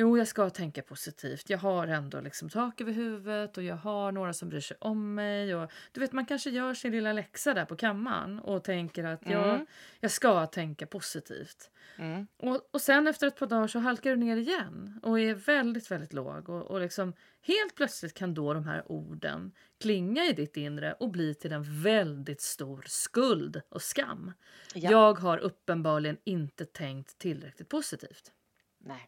Jo, 0.00 0.18
jag 0.18 0.28
ska 0.28 0.50
tänka 0.50 0.82
positivt. 0.82 1.50
Jag 1.50 1.58
har 1.58 1.86
ändå 1.86 2.20
liksom 2.20 2.48
tak 2.48 2.80
över 2.80 2.92
huvudet 2.92 3.56
och 3.56 3.62
jag 3.62 3.76
har 3.76 4.12
några 4.12 4.32
som 4.32 4.48
bryr 4.48 4.60
sig 4.60 4.76
om 4.80 5.14
mig. 5.14 5.54
Och, 5.54 5.70
du 5.92 6.00
vet, 6.00 6.12
man 6.12 6.26
kanske 6.26 6.50
gör 6.50 6.74
sin 6.74 6.92
lilla 6.92 7.12
läxa 7.12 7.54
där 7.54 7.64
på 7.64 7.76
kammaren 7.76 8.38
och 8.38 8.64
tänker 8.64 9.04
att 9.04 9.26
jag, 9.26 9.48
Mm. 9.54 9.66
jag 10.00 10.10
ska 10.10 10.46
tänka 10.46 10.86
positivt. 10.86 11.70
Mm. 11.96 12.26
Och, 12.36 12.68
och 12.70 12.80
sen 12.80 13.06
efter 13.06 13.26
ett 13.26 13.36
par 13.36 13.46
dagar 13.46 13.66
så 13.66 13.78
halkar 13.78 14.10
du 14.10 14.16
ner 14.16 14.36
igen 14.36 15.00
och 15.02 15.20
är 15.20 15.34
väldigt, 15.34 15.90
väldigt 15.90 16.12
låg. 16.12 16.48
Och, 16.48 16.62
och 16.62 16.80
liksom, 16.80 17.12
helt 17.42 17.74
plötsligt 17.74 18.14
kan 18.14 18.34
då 18.34 18.54
de 18.54 18.64
här 18.64 18.92
orden 18.92 19.52
klinga 19.80 20.24
i 20.24 20.32
ditt 20.32 20.56
inre 20.56 20.92
och 20.92 21.10
bli 21.10 21.34
till 21.34 21.52
en 21.52 21.82
väldigt 21.82 22.40
stor 22.40 22.84
skuld 22.86 23.62
och 23.68 23.82
skam. 23.82 24.32
Ja. 24.74 24.90
Jag 24.90 25.18
har 25.18 25.38
uppenbarligen 25.38 26.16
inte 26.24 26.64
tänkt 26.64 27.18
tillräckligt 27.18 27.68
positivt. 27.68 28.32
Nej. 28.78 29.06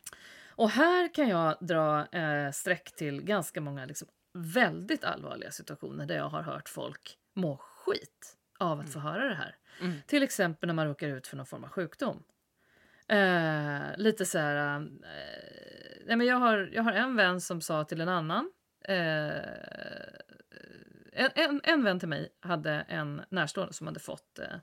Och 0.62 0.70
här 0.70 1.14
kan 1.14 1.28
jag 1.28 1.56
dra 1.60 2.06
eh, 2.12 2.50
streck 2.50 2.96
till 2.96 3.22
ganska 3.22 3.60
många 3.60 3.86
liksom, 3.86 4.08
väldigt 4.32 5.04
allvarliga 5.04 5.50
situationer 5.50 6.06
där 6.06 6.16
jag 6.16 6.28
har 6.28 6.42
hört 6.42 6.68
folk 6.68 7.18
må 7.34 7.56
skit 7.56 8.36
av 8.58 8.80
att 8.80 8.92
få 8.92 8.98
höra 8.98 9.28
det 9.28 9.34
här. 9.34 9.56
Mm. 9.80 9.96
Till 10.06 10.22
exempel 10.22 10.66
när 10.66 10.74
man 10.74 10.86
råkar 10.86 11.08
ut 11.08 11.26
för 11.26 11.36
någon 11.36 11.46
form 11.46 11.64
av 11.64 11.70
sjukdom. 11.70 12.22
Eh, 13.08 13.96
lite 13.96 14.26
så 14.26 14.38
här... 14.38 14.76
Eh, 14.76 14.82
nej 16.06 16.16
men 16.16 16.26
jag, 16.26 16.36
har, 16.36 16.70
jag 16.72 16.82
har 16.82 16.92
en 16.92 17.16
vän 17.16 17.40
som 17.40 17.60
sa 17.60 17.84
till 17.84 18.00
en 18.00 18.08
annan. 18.08 18.52
Eh, 18.84 19.36
en, 21.12 21.30
en, 21.34 21.60
en 21.64 21.84
vän 21.84 22.00
till 22.00 22.08
mig 22.08 22.28
hade 22.40 22.72
en 22.72 23.22
närstående 23.28 23.72
som 23.72 23.86
hade 23.86 24.00
fått 24.00 24.38
eh, 24.38 24.56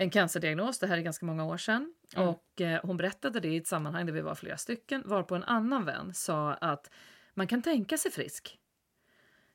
en 0.00 0.10
cancerdiagnos. 0.10 0.78
Det 0.78 0.86
här 0.86 0.98
är 0.98 1.02
ganska 1.02 1.26
många 1.26 1.44
år 1.44 1.56
sedan. 1.56 1.94
Mm. 2.16 2.28
Och 2.28 2.60
eh, 2.60 2.80
hon 2.82 2.96
berättade 2.96 3.40
det 3.40 3.48
i 3.48 3.56
ett 3.56 3.66
sammanhang 3.66 4.06
där 4.06 4.12
vi 4.12 4.20
var 4.20 4.34
flera 4.34 4.56
stycken. 4.56 5.02
Varpå 5.06 5.34
en 5.34 5.44
annan 5.44 5.84
vän 5.84 6.14
sa 6.14 6.52
att 6.54 6.90
man 7.34 7.46
kan 7.46 7.62
tänka 7.62 7.98
sig 7.98 8.10
frisk. 8.10 8.58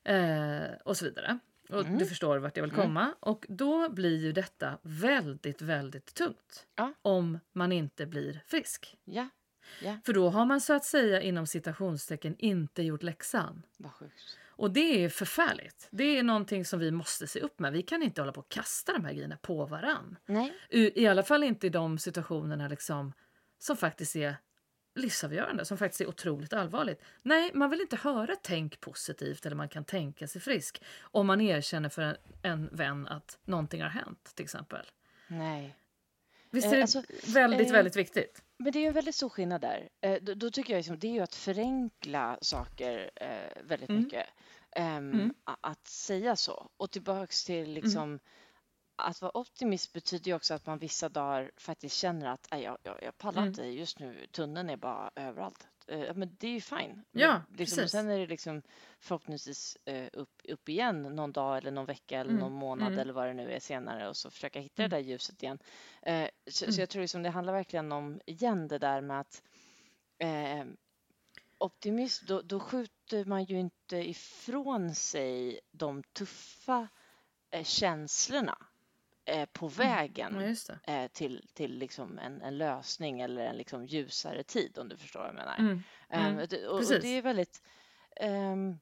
Eh, 0.04 0.72
och 0.84 0.96
så 0.96 1.04
vidare. 1.04 1.38
Och 1.68 1.80
Mm. 1.80 1.98
du 1.98 2.06
förstår 2.06 2.38
vart 2.38 2.56
jag 2.56 2.64
vill 2.64 2.72
komma. 2.72 3.14
Och 3.20 3.46
då 3.48 3.88
blir 3.90 4.16
ju 4.16 4.32
detta 4.32 4.78
väldigt, 4.82 5.62
väldigt 5.62 6.14
tungt. 6.14 6.66
Ja. 6.74 6.92
Om 7.02 7.38
man 7.52 7.72
inte 7.72 8.06
blir 8.06 8.40
frisk. 8.46 8.96
Ja, 9.04 9.28
För 10.06 10.12
då 10.12 10.28
har 10.30 10.46
man 10.46 10.60
så 10.60 10.72
att 10.74 10.84
säga 10.84 11.20
inom 11.22 11.46
citationstecken 11.46 12.36
inte 12.38 12.82
gjort 12.82 13.02
läxan. 13.02 13.62
vad 13.76 13.92
sjukt. 13.92 14.38
Och 14.56 14.70
det 14.70 15.04
är 15.04 15.08
förfärligt. 15.08 15.88
Det 15.90 16.18
är 16.18 16.22
någonting 16.22 16.64
som 16.64 16.80
vi 16.80 16.90
måste 16.90 17.26
se 17.26 17.40
upp 17.40 17.58
med. 17.58 17.72
Vi 17.72 17.82
kan 17.82 18.02
inte 18.02 18.20
hålla 18.20 18.32
på 18.32 18.40
och 18.40 18.48
kasta 18.48 18.92
de 18.92 19.04
här 19.04 19.12
grejerna 19.12 19.36
på 19.36 19.66
varann. 19.66 20.16
Nej, 20.26 20.52
I, 20.70 21.02
i 21.02 21.06
alla 21.06 21.22
fall 21.22 21.42
inte 21.42 21.66
i 21.66 21.70
de 21.70 21.98
situationerna 21.98 22.68
liksom, 22.68 23.12
som 23.58 23.76
faktiskt 23.76 24.16
är 24.16 24.36
livsavgörande, 24.94 25.64
som 25.64 25.78
faktiskt 25.78 26.00
är 26.00 26.08
otroligt 26.08 26.52
allvarligt. 26.52 27.02
Nej, 27.22 27.50
man 27.54 27.70
vill 27.70 27.80
inte 27.80 27.96
höra 27.96 28.36
tänk 28.42 28.80
positivt 28.80 29.46
eller 29.46 29.56
man 29.56 29.68
kan 29.68 29.84
tänka 29.84 30.28
sig 30.28 30.40
frisk 30.40 30.82
om 31.00 31.26
man 31.26 31.40
erkänner 31.40 31.88
för 31.88 32.02
en, 32.02 32.16
en 32.42 32.68
vän 32.72 33.06
att 33.08 33.38
någonting 33.44 33.82
har 33.82 33.88
hänt 33.88 34.32
till 34.34 34.44
exempel. 34.44 34.86
nej. 35.26 35.76
Visst 36.50 36.66
Eh, 36.66 36.72
är 36.72 36.76
det 36.76 36.82
alltså, 36.82 37.02
väldigt, 37.26 37.66
eh, 37.66 37.72
väldigt 37.72 37.96
viktigt? 37.96 38.42
Men 38.58 38.72
det 38.72 38.78
är 38.78 38.88
en 38.88 38.94
väldigt 38.94 39.14
stor 39.14 39.28
skillnad 39.28 39.60
där. 39.60 39.88
Eh, 40.00 40.22
då, 40.22 40.34
då 40.34 40.50
tycker 40.50 40.72
jag 40.72 40.78
liksom, 40.78 40.98
det 40.98 41.06
är 41.08 41.12
ju 41.12 41.20
att 41.20 41.34
förenkla 41.34 42.38
saker 42.42 43.10
eh, 43.16 43.62
väldigt 43.62 43.90
Mm. 43.90 44.02
mycket. 44.02 44.26
Ehm, 44.72 45.12
Mm. 45.12 45.34
Att 45.60 45.86
säga 45.86 46.36
så. 46.36 46.70
Och 46.76 46.90
tillbaks 46.90 47.44
till 47.44 47.70
liksom 47.72 48.18
att 48.96 49.22
vara 49.22 49.36
optimist 49.38 49.92
betyder 49.92 50.30
ju 50.30 50.34
också 50.34 50.54
att 50.54 50.66
man 50.66 50.78
vissa 50.78 51.08
dagar 51.08 51.50
faktiskt 51.56 51.96
känner 51.96 52.26
att 52.26 52.48
"Nej, 52.50 52.62
jag, 52.62 52.78
jag, 52.82 52.98
jag 53.02 53.18
pallar 53.18 53.38
Mm. 53.42 53.48
inte 53.48 53.62
just 53.64 53.98
nu, 53.98 54.26
tunneln 54.32 54.70
är 54.70 54.76
bara 54.76 55.10
överallt. 55.16 55.66
Eh, 55.88 56.14
men 56.14 56.36
det 56.38 56.46
är 56.46 56.52
ju 56.52 56.60
fine. 56.60 57.04
Ja, 57.12 57.42
Men 57.48 57.56
liksom, 57.56 57.76
precis. 57.76 57.90
sen 57.92 58.10
är 58.10 58.18
det 58.18 58.26
liksom 58.26 58.62
förhoppningsvis 58.98 59.76
eh, 59.84 60.08
upp, 60.12 60.40
upp 60.44 60.68
igen 60.68 61.02
någon 61.02 61.32
dag 61.32 61.58
eller 61.58 61.70
någon 61.70 61.86
vecka 61.86 62.20
eller 62.20 62.30
Mm, 62.30 62.40
någon 62.40 62.52
månad 62.52 62.88
mm. 62.88 62.98
eller 62.98 63.12
vad 63.12 63.26
det 63.26 63.34
nu 63.34 63.52
är 63.52 63.60
senare 63.60 64.08
och 64.08 64.16
så 64.16 64.30
försöka 64.30 64.60
hitta 64.60 64.82
Mm. 64.82 64.90
det 64.90 64.96
där 64.96 65.02
ljuset 65.02 65.42
igen. 65.42 65.58
Eh, 66.02 66.28
så, 66.46 66.64
Mm. 66.64 66.72
så 66.72 66.80
jag 66.80 66.88
tror 66.88 67.02
liksom 67.02 67.22
det 67.22 67.30
handlar 67.30 67.52
verkligen 67.52 67.92
om, 67.92 68.20
igen 68.26 68.68
det 68.68 68.78
där 68.78 69.00
med 69.00 69.20
att 69.20 69.42
eh, 70.18 70.64
optimism, 71.58 72.26
då, 72.26 72.42
då 72.42 72.60
skjuter 72.60 73.24
man 73.24 73.44
ju 73.44 73.58
inte 73.60 73.96
ifrån 73.96 74.94
sig 74.94 75.60
de 75.70 76.02
tuffa 76.02 76.88
eh, 77.50 77.64
känslorna 77.64 78.65
på 79.52 79.68
vägen 79.68 80.34
Ja, 80.34 80.46
just 80.46 80.66
det. 80.84 80.92
eh, 80.92 81.08
till, 81.08 81.48
till 81.54 81.78
liksom 81.78 82.18
en, 82.18 82.42
en 82.42 82.58
lösning 82.58 83.20
eller 83.20 83.44
en 83.46 83.56
liksom 83.56 83.86
ljusare 83.86 84.42
tid 84.42 84.78
om 84.78 84.88
du 84.88 84.96
förstår 84.96 85.20
vad 85.20 85.28
jag 85.28 85.34
menar. 85.34 85.56
Mm. 85.58 85.82
Ehm, 86.08 86.32
Mm, 86.34 86.46
det- 86.50 86.68
och, 86.68 86.78
och 86.78 86.84
det 87.00 87.08
är 87.08 87.22
väldigt 87.22 87.62
ehm, 88.16 88.78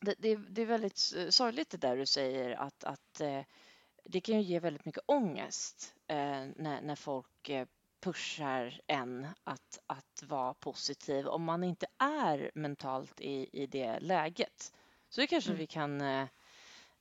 det, 0.00 0.14
det, 0.18 0.28
är- 0.28 0.46
det 0.50 0.62
är 0.62 0.66
väldigt 0.66 0.96
sorgligt 1.34 1.70
det 1.70 1.76
där 1.78 1.96
du 1.96 2.06
säger 2.06 2.50
att, 2.50 2.84
att 2.84 3.20
eh, 3.20 3.40
det 4.04 4.20
kan 4.20 4.34
ju 4.36 4.42
ge 4.42 4.60
väldigt 4.60 4.84
mycket 4.84 5.02
ångest 5.06 5.94
eh, 6.06 6.16
när, 6.56 6.80
när 6.82 6.94
folk 6.96 7.48
eh, 7.48 7.66
pushar 8.00 8.80
en 8.86 9.26
att, 9.44 9.78
att 9.86 10.22
vara 10.26 10.54
positiv 10.54 11.26
om 11.26 11.44
man 11.44 11.64
inte 11.64 11.86
är 11.98 12.50
mentalt 12.54 13.20
i, 13.20 13.48
i 13.62 13.66
det 13.66 14.00
läget. 14.00 14.72
Så 15.08 15.20
det 15.20 15.26
kanske 15.26 15.50
Mm. 15.50 15.58
vi 15.58 15.66
kan 15.66 16.00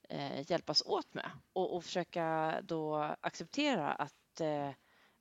eh, 0.09 0.51
hjälpas 0.51 0.81
åt 0.85 1.13
med 1.13 1.29
och, 1.53 1.75
och 1.75 1.83
försöka 1.83 2.55
då 2.63 2.95
acceptera 3.21 3.91
att 3.91 4.41
eh, 4.41 4.69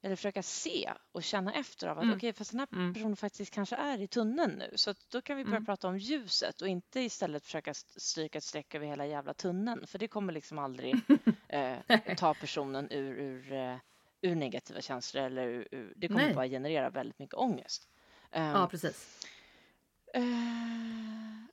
eller 0.05 0.17
försöka 0.17 0.43
se 0.43 0.93
och 1.13 1.23
känna 1.23 1.55
efter 1.55 1.89
av 1.89 1.99
att 1.99 2.05
Mm. 2.05 2.17
okej, 2.17 2.33
fast 2.33 2.51
den 2.51 2.61
här 2.61 2.69
Mm. 2.73 2.95
personen 2.95 3.17
faktiskt 3.17 3.55
kanske 3.55 3.77
är 3.77 4.01
i 4.01 4.07
tunneln 4.09 4.53
nu. 4.59 4.73
Så 4.75 4.95
då 5.13 5.23
kan 5.23 5.37
vi 5.37 5.45
börja 5.45 5.57
Mm. 5.57 5.67
prata 5.67 5.89
om 5.89 5.99
ljuset 5.99 6.61
och 6.63 6.69
inte 6.69 7.01
istället 7.01 7.45
försöka 7.45 7.71
st- 7.71 8.01
stryka 8.01 8.39
ett 8.39 8.45
streck 8.45 8.75
över 8.75 8.87
hela 8.87 9.07
jävla 9.07 9.35
tunneln. 9.35 9.87
För 9.87 9.99
det 9.99 10.09
kommer 10.09 10.33
liksom 10.33 10.59
aldrig 10.59 10.95
eh, 11.49 11.79
ta 12.17 12.35
personen 12.35 12.91
ur, 12.91 13.15
ur, 13.19 13.53
eh, 13.53 13.77
ur 14.21 14.35
negativa 14.35 14.81
känslor 14.81 15.23
eller 15.25 15.47
ur, 15.49 15.69
ur, 15.71 15.93
det 15.97 16.09
kommer 16.09 16.21
Nej. 16.27 16.35
bara 16.35 16.47
generera 16.49 16.91
väldigt 16.91 17.19
mycket 17.19 17.35
ångest. 17.35 17.89
Ehm, 18.31 18.51
Ja, 18.57 18.69
precis. 18.71 19.27
Eh, 20.15 20.23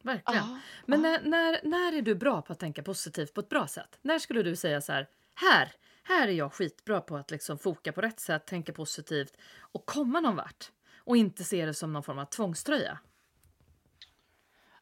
Verkligen. 0.02 0.44
ja, 0.44 0.60
Men 0.86 1.02
när, 1.02 1.22
när, 1.22 1.60
när 1.64 1.94
är 1.94 2.02
du 2.02 2.16
bra 2.16 2.42
på 2.42 2.54
att 2.54 2.60
tänka 2.60 2.84
positivt 2.84 3.34
på 3.34 3.42
ett 3.42 3.50
bra 3.50 3.68
sätt? 3.68 4.00
När 4.02 4.20
skulle 4.20 4.44
du 4.44 4.56
säga 4.56 4.82
så 4.82 4.92
här, 4.92 5.08
här, 5.36 5.72
här 6.04 6.28
är 6.28 6.32
jag 6.32 6.54
skitbra 6.54 7.02
på 7.02 7.18
att 7.18 7.32
liksom 7.32 7.60
foka 7.60 7.92
på 7.92 8.02
rätt 8.02 8.20
sätt, 8.20 8.48
tänka 8.48 8.74
positivt 8.74 9.38
och 9.60 9.86
komma 9.86 10.20
någon 10.20 10.36
vart 10.36 10.72
och 10.98 11.18
inte 11.18 11.44
se 11.44 11.66
det 11.66 11.74
som 11.74 11.94
någon 11.94 12.04
form 12.04 12.20
av 12.20 12.26
tvångströja? 12.26 13.00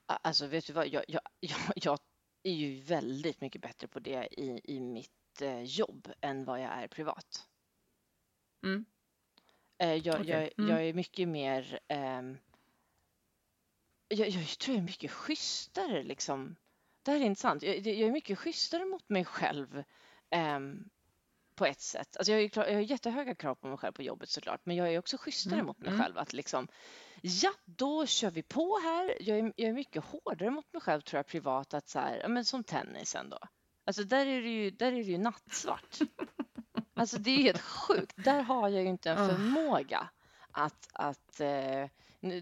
Alltså 0.05 0.47
vet 0.47 0.67
du 0.67 0.73
vad, 0.73 0.87
jag, 0.87 1.03
jag, 1.07 1.21
jag, 1.39 1.59
jag 1.75 1.99
är 2.43 2.53
ju 2.53 2.81
väldigt 2.81 3.41
mycket 3.41 3.61
bättre 3.61 3.87
på 3.87 3.99
det 3.99 4.27
i, 4.31 4.61
i 4.63 4.79
mitt 4.79 5.41
eh, 5.41 5.63
jobb 5.63 6.11
än 6.21 6.45
vad 6.45 6.61
jag 6.61 6.71
är 6.71 6.87
privat. 6.87 7.47
Mm. 8.63 8.85
Eh, 9.77 9.95
jag, 9.95 10.25
jag, 10.25 10.49
mm. 10.57 10.69
jag 10.69 10.85
är 10.85 10.93
mycket 10.93 11.27
mer... 11.27 11.79
ehm, 11.87 12.37
jag, 14.07 14.29
jag 14.29 14.47
tror 14.47 14.75
jag 14.75 14.81
är 14.81 14.85
mycket 14.85 15.11
schysstare 15.11 16.03
liksom. 16.03 16.55
Det 17.03 17.11
här 17.11 17.19
är 17.19 17.23
intressant. 17.25 17.63
Jag, 17.63 17.77
jag 17.77 18.07
är 18.07 18.11
mycket 18.11 18.39
schysstare 18.39 18.85
mot 18.85 19.09
mig 19.09 19.25
själv 19.25 19.83
ehm, 20.29 20.89
på 21.55 21.65
ett 21.65 21.81
sätt. 21.81 22.17
Alltså 22.17 22.31
jag, 22.31 22.41
är 22.41 22.47
klar, 22.49 22.65
jag 22.65 22.73
har 22.73 22.81
jättehöga 22.81 23.35
krav 23.35 23.55
på 23.55 23.67
mig 23.67 23.77
själv 23.77 23.93
på 23.93 24.03
jobbet 24.03 24.29
såklart, 24.29 24.61
men 24.63 24.75
jag 24.75 24.93
är 24.93 24.99
också 24.99 25.17
schysstare 25.17 25.53
Mm, 25.53 25.65
mot 25.65 25.79
mig 25.79 25.89
mm. 25.89 26.01
själv. 26.01 26.17
Att 26.17 26.33
liksom, 26.33 26.67
ja, 27.21 27.53
då 27.65 28.05
kör 28.05 28.31
vi 28.31 28.43
på 28.43 28.79
här. 28.83 29.17
Jag 29.19 29.39
är, 29.39 29.53
jag 29.55 29.69
är 29.69 29.73
mycket 29.73 30.03
hårdare 30.03 30.49
mot 30.51 30.73
mig 30.73 30.81
själv 30.81 31.01
tror 31.01 31.17
jag 31.17 31.27
privat, 31.27 31.73
att 31.73 31.89
så 31.89 31.99
här, 31.99 32.19
ja, 32.21 32.27
men 32.27 32.45
som 32.45 32.63
tennisen 32.63 33.29
då. 33.29 33.39
Alltså 33.85 34.03
där 34.03 34.25
är 34.25 34.41
det 34.41 34.49
ju, 34.49 34.71
där 34.71 34.87
är 34.87 34.91
det 35.03 35.11
ju 35.11 35.17
nattsvart. 35.17 35.99
Alltså 36.93 37.17
det 37.17 37.31
är 37.31 37.37
helt 37.37 37.61
sjukt. 37.61 38.13
Där 38.15 38.41
har 38.41 38.69
jag 38.69 38.83
ju 38.83 38.89
inte 38.89 39.11
en 39.11 39.17
Ah. 39.17 39.27
förmåga 39.29 40.09
att, 40.51 40.89
att 40.93 41.39
eh, 41.39 41.85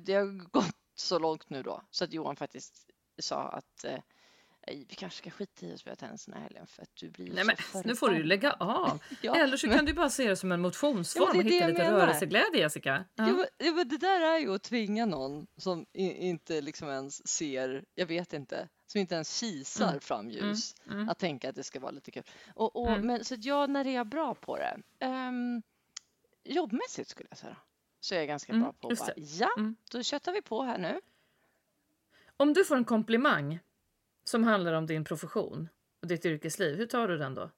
det 0.01 0.13
har 0.13 0.49
gått 0.49 0.74
så 0.95 1.19
långt 1.19 1.49
nu 1.49 1.63
då 1.63 1.81
så 1.91 2.03
att 2.03 2.13
Johan 2.13 2.36
faktiskt 2.36 2.89
sa 3.19 3.41
att 3.41 3.84
eh, 3.84 3.99
"Ej, 4.67 4.86
vi 4.89 4.95
kanske 4.95 5.17
ska 5.17 5.29
skita 5.29 5.65
i 5.65 5.73
att 5.73 5.79
spela 5.79 5.95
tennis 5.95 6.25
den 6.25 6.34
här 6.36 6.41
helgen 6.41 6.67
för 6.67 6.81
att 6.81 6.95
du 6.95 7.10
blir 7.10 7.34
Nej 7.34 7.43
men 7.45 7.55
nu 7.86 7.95
får 7.95 8.10
du 8.10 8.15
ju 8.15 8.21
förbannad." 8.21 8.27
lägga 8.27 8.51
av. 8.51 9.03
Ja, 9.21 9.36
Eller 9.36 9.58
så 9.58 9.67
men- 9.67 9.75
kan 9.77 9.86
du 9.86 9.93
bara 9.93 10.10
se 10.10 10.27
det 10.29 10.36
som 10.36 10.51
en 10.51 10.62
motionsform 10.62 11.29
Ja, 11.34 11.39
och 11.39 11.43
hitta 11.45 11.67
lite 11.67 11.84
menar. 11.84 11.99
rörelseglädje 11.99 12.60
Jessica. 12.60 13.05
Ja. 13.15 13.27
Ja, 13.27 13.34
men, 13.34 13.45
ja, 13.58 13.71
men 13.73 13.88
det 13.88 13.97
där 13.97 14.21
är 14.21 14.39
ju 14.39 14.55
att 14.55 14.63
tvinga 14.63 15.05
någon 15.05 15.47
som 15.58 15.86
inte 15.93 16.62
liksom 16.62 16.89
ens 16.89 17.27
ser, 17.27 17.86
jag 17.95 18.05
vet 18.05 18.34
inte, 18.34 18.69
som 18.88 19.01
inte 19.01 19.15
ens 19.15 19.39
kisar 19.39 19.88
Mm. 19.89 19.99
framljus 19.99 20.75
mm. 20.91 21.10
att 21.10 21.19
tänka 21.19 21.49
att 21.49 21.55
det 21.55 21.63
ska 21.63 21.79
vara 21.79 21.91
lite 21.91 22.12
kul. 22.12 22.23
Och, 22.55 22.75
och, 22.75 22.89
Mm. 22.89 23.08
men, 23.08 23.25
så 23.25 23.34
att 23.34 23.45
jag, 23.45 23.69
när 23.69 23.88
är 23.88 23.95
jag 23.95 24.08
bra 24.08 24.36
på 24.36 24.58
det? 24.58 24.77
Um, 25.05 25.63
jobbmässigt 26.43 27.10
skulle 27.10 27.27
jag 27.29 27.38
säga. 27.38 27.58
Så 28.06 28.15
är 28.15 28.20
jag 28.20 28.28
ganska 28.28 28.54
Mm, 28.54 28.63
bra 28.63 28.74
på 28.74 28.88
att 28.88 29.00
bara, 29.00 29.13
ja, 29.15 29.50
Mm. 29.58 29.76
då 29.91 30.04
köttar 30.04 30.34
vi 30.34 30.41
på 30.41 30.62
här 30.63 30.78
nu. 30.78 31.02
Om 32.38 32.54
du 32.54 32.65
får 32.65 32.76
en 32.76 32.86
komplimang 32.86 33.60
som 34.24 34.44
handlar 34.44 34.74
om 34.74 34.86
din 34.88 35.04
profession 35.06 35.70
och 36.02 36.08
ditt 36.08 36.26
yrkesliv, 36.26 36.76
hur 36.76 36.86
tar 36.86 37.08
du 37.08 37.18
den 37.18 37.36
då? 37.36 37.50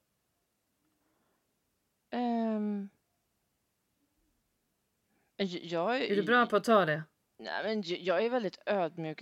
J- 5.37 5.67
jag, 5.67 6.01
Är 6.01 6.15
du 6.15 6.23
bra 6.23 6.45
på 6.45 6.55
att 6.55 6.63
ta 6.63 6.85
det? 6.85 7.03
Nej, 7.37 7.63
men 7.63 7.83
jag 7.85 8.25
är 8.25 8.29
väldigt 8.29 8.57
ödmjuk, 8.65 9.21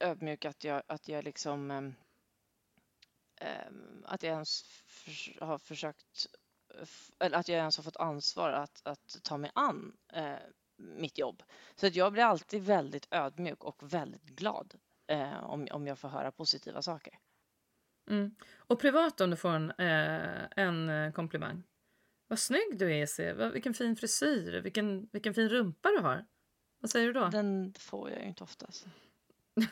ödmjuk 0.00 0.44
att 0.44 0.64
jag, 0.64 0.82
att 0.86 1.08
jag 1.08 1.24
liksom 1.24 1.70
ehm, 1.70 1.94
att 4.04 4.22
jag 4.22 4.32
ens 4.32 4.64
har 5.40 5.58
försökt 5.58 6.26
eller 7.18 7.38
att 7.38 7.48
jag 7.48 7.58
ens 7.58 7.76
har 7.76 7.84
fått 7.84 7.96
ansvar 7.96 8.50
att, 8.50 8.80
att 8.84 9.16
ta 9.22 9.36
mig 9.36 9.50
an 9.54 9.96
eh, 10.12 10.32
mitt 10.76 11.18
jobb. 11.18 11.42
Så 11.74 11.86
att 11.86 11.94
jag 11.96 12.12
blir 12.12 12.22
alltid 12.22 12.62
väldigt 12.62 13.08
ödmjuk 13.10 13.64
och 13.64 13.92
väldigt 13.92 14.22
glad 14.22 14.74
eh, 15.06 15.44
om, 15.44 15.68
om 15.70 15.86
jag 15.86 15.98
får 15.98 16.08
höra 16.08 16.30
positiva 16.30 16.82
saker. 16.82 17.18
Mm. 18.10 18.34
Och 18.56 18.80
privat 18.80 19.20
om 19.20 19.30
du 19.30 19.36
får 19.36 19.48
en, 19.48 19.70
eh, 19.70 20.46
en 20.56 20.88
eh, 20.88 21.12
komplimang. 21.12 21.62
Vad 22.28 22.38
snygg 22.38 22.78
du 22.78 22.94
är, 22.96 23.06
se. 23.06 23.32
Vilken 23.32 23.74
fin 23.74 23.96
frisyr. 23.96 24.60
Vilken, 24.60 25.08
vilken 25.12 25.34
fin 25.34 25.48
rumpa 25.48 25.88
du 25.88 25.98
har. 25.98 26.24
Vad 26.80 26.90
säger 26.90 27.06
du 27.06 27.12
då? 27.12 27.28
Den 27.28 27.74
får 27.78 28.10
jag 28.10 28.20
ju 28.20 28.26
inte 28.28 28.44
ofta. 28.44 28.66
Så. 28.70 28.88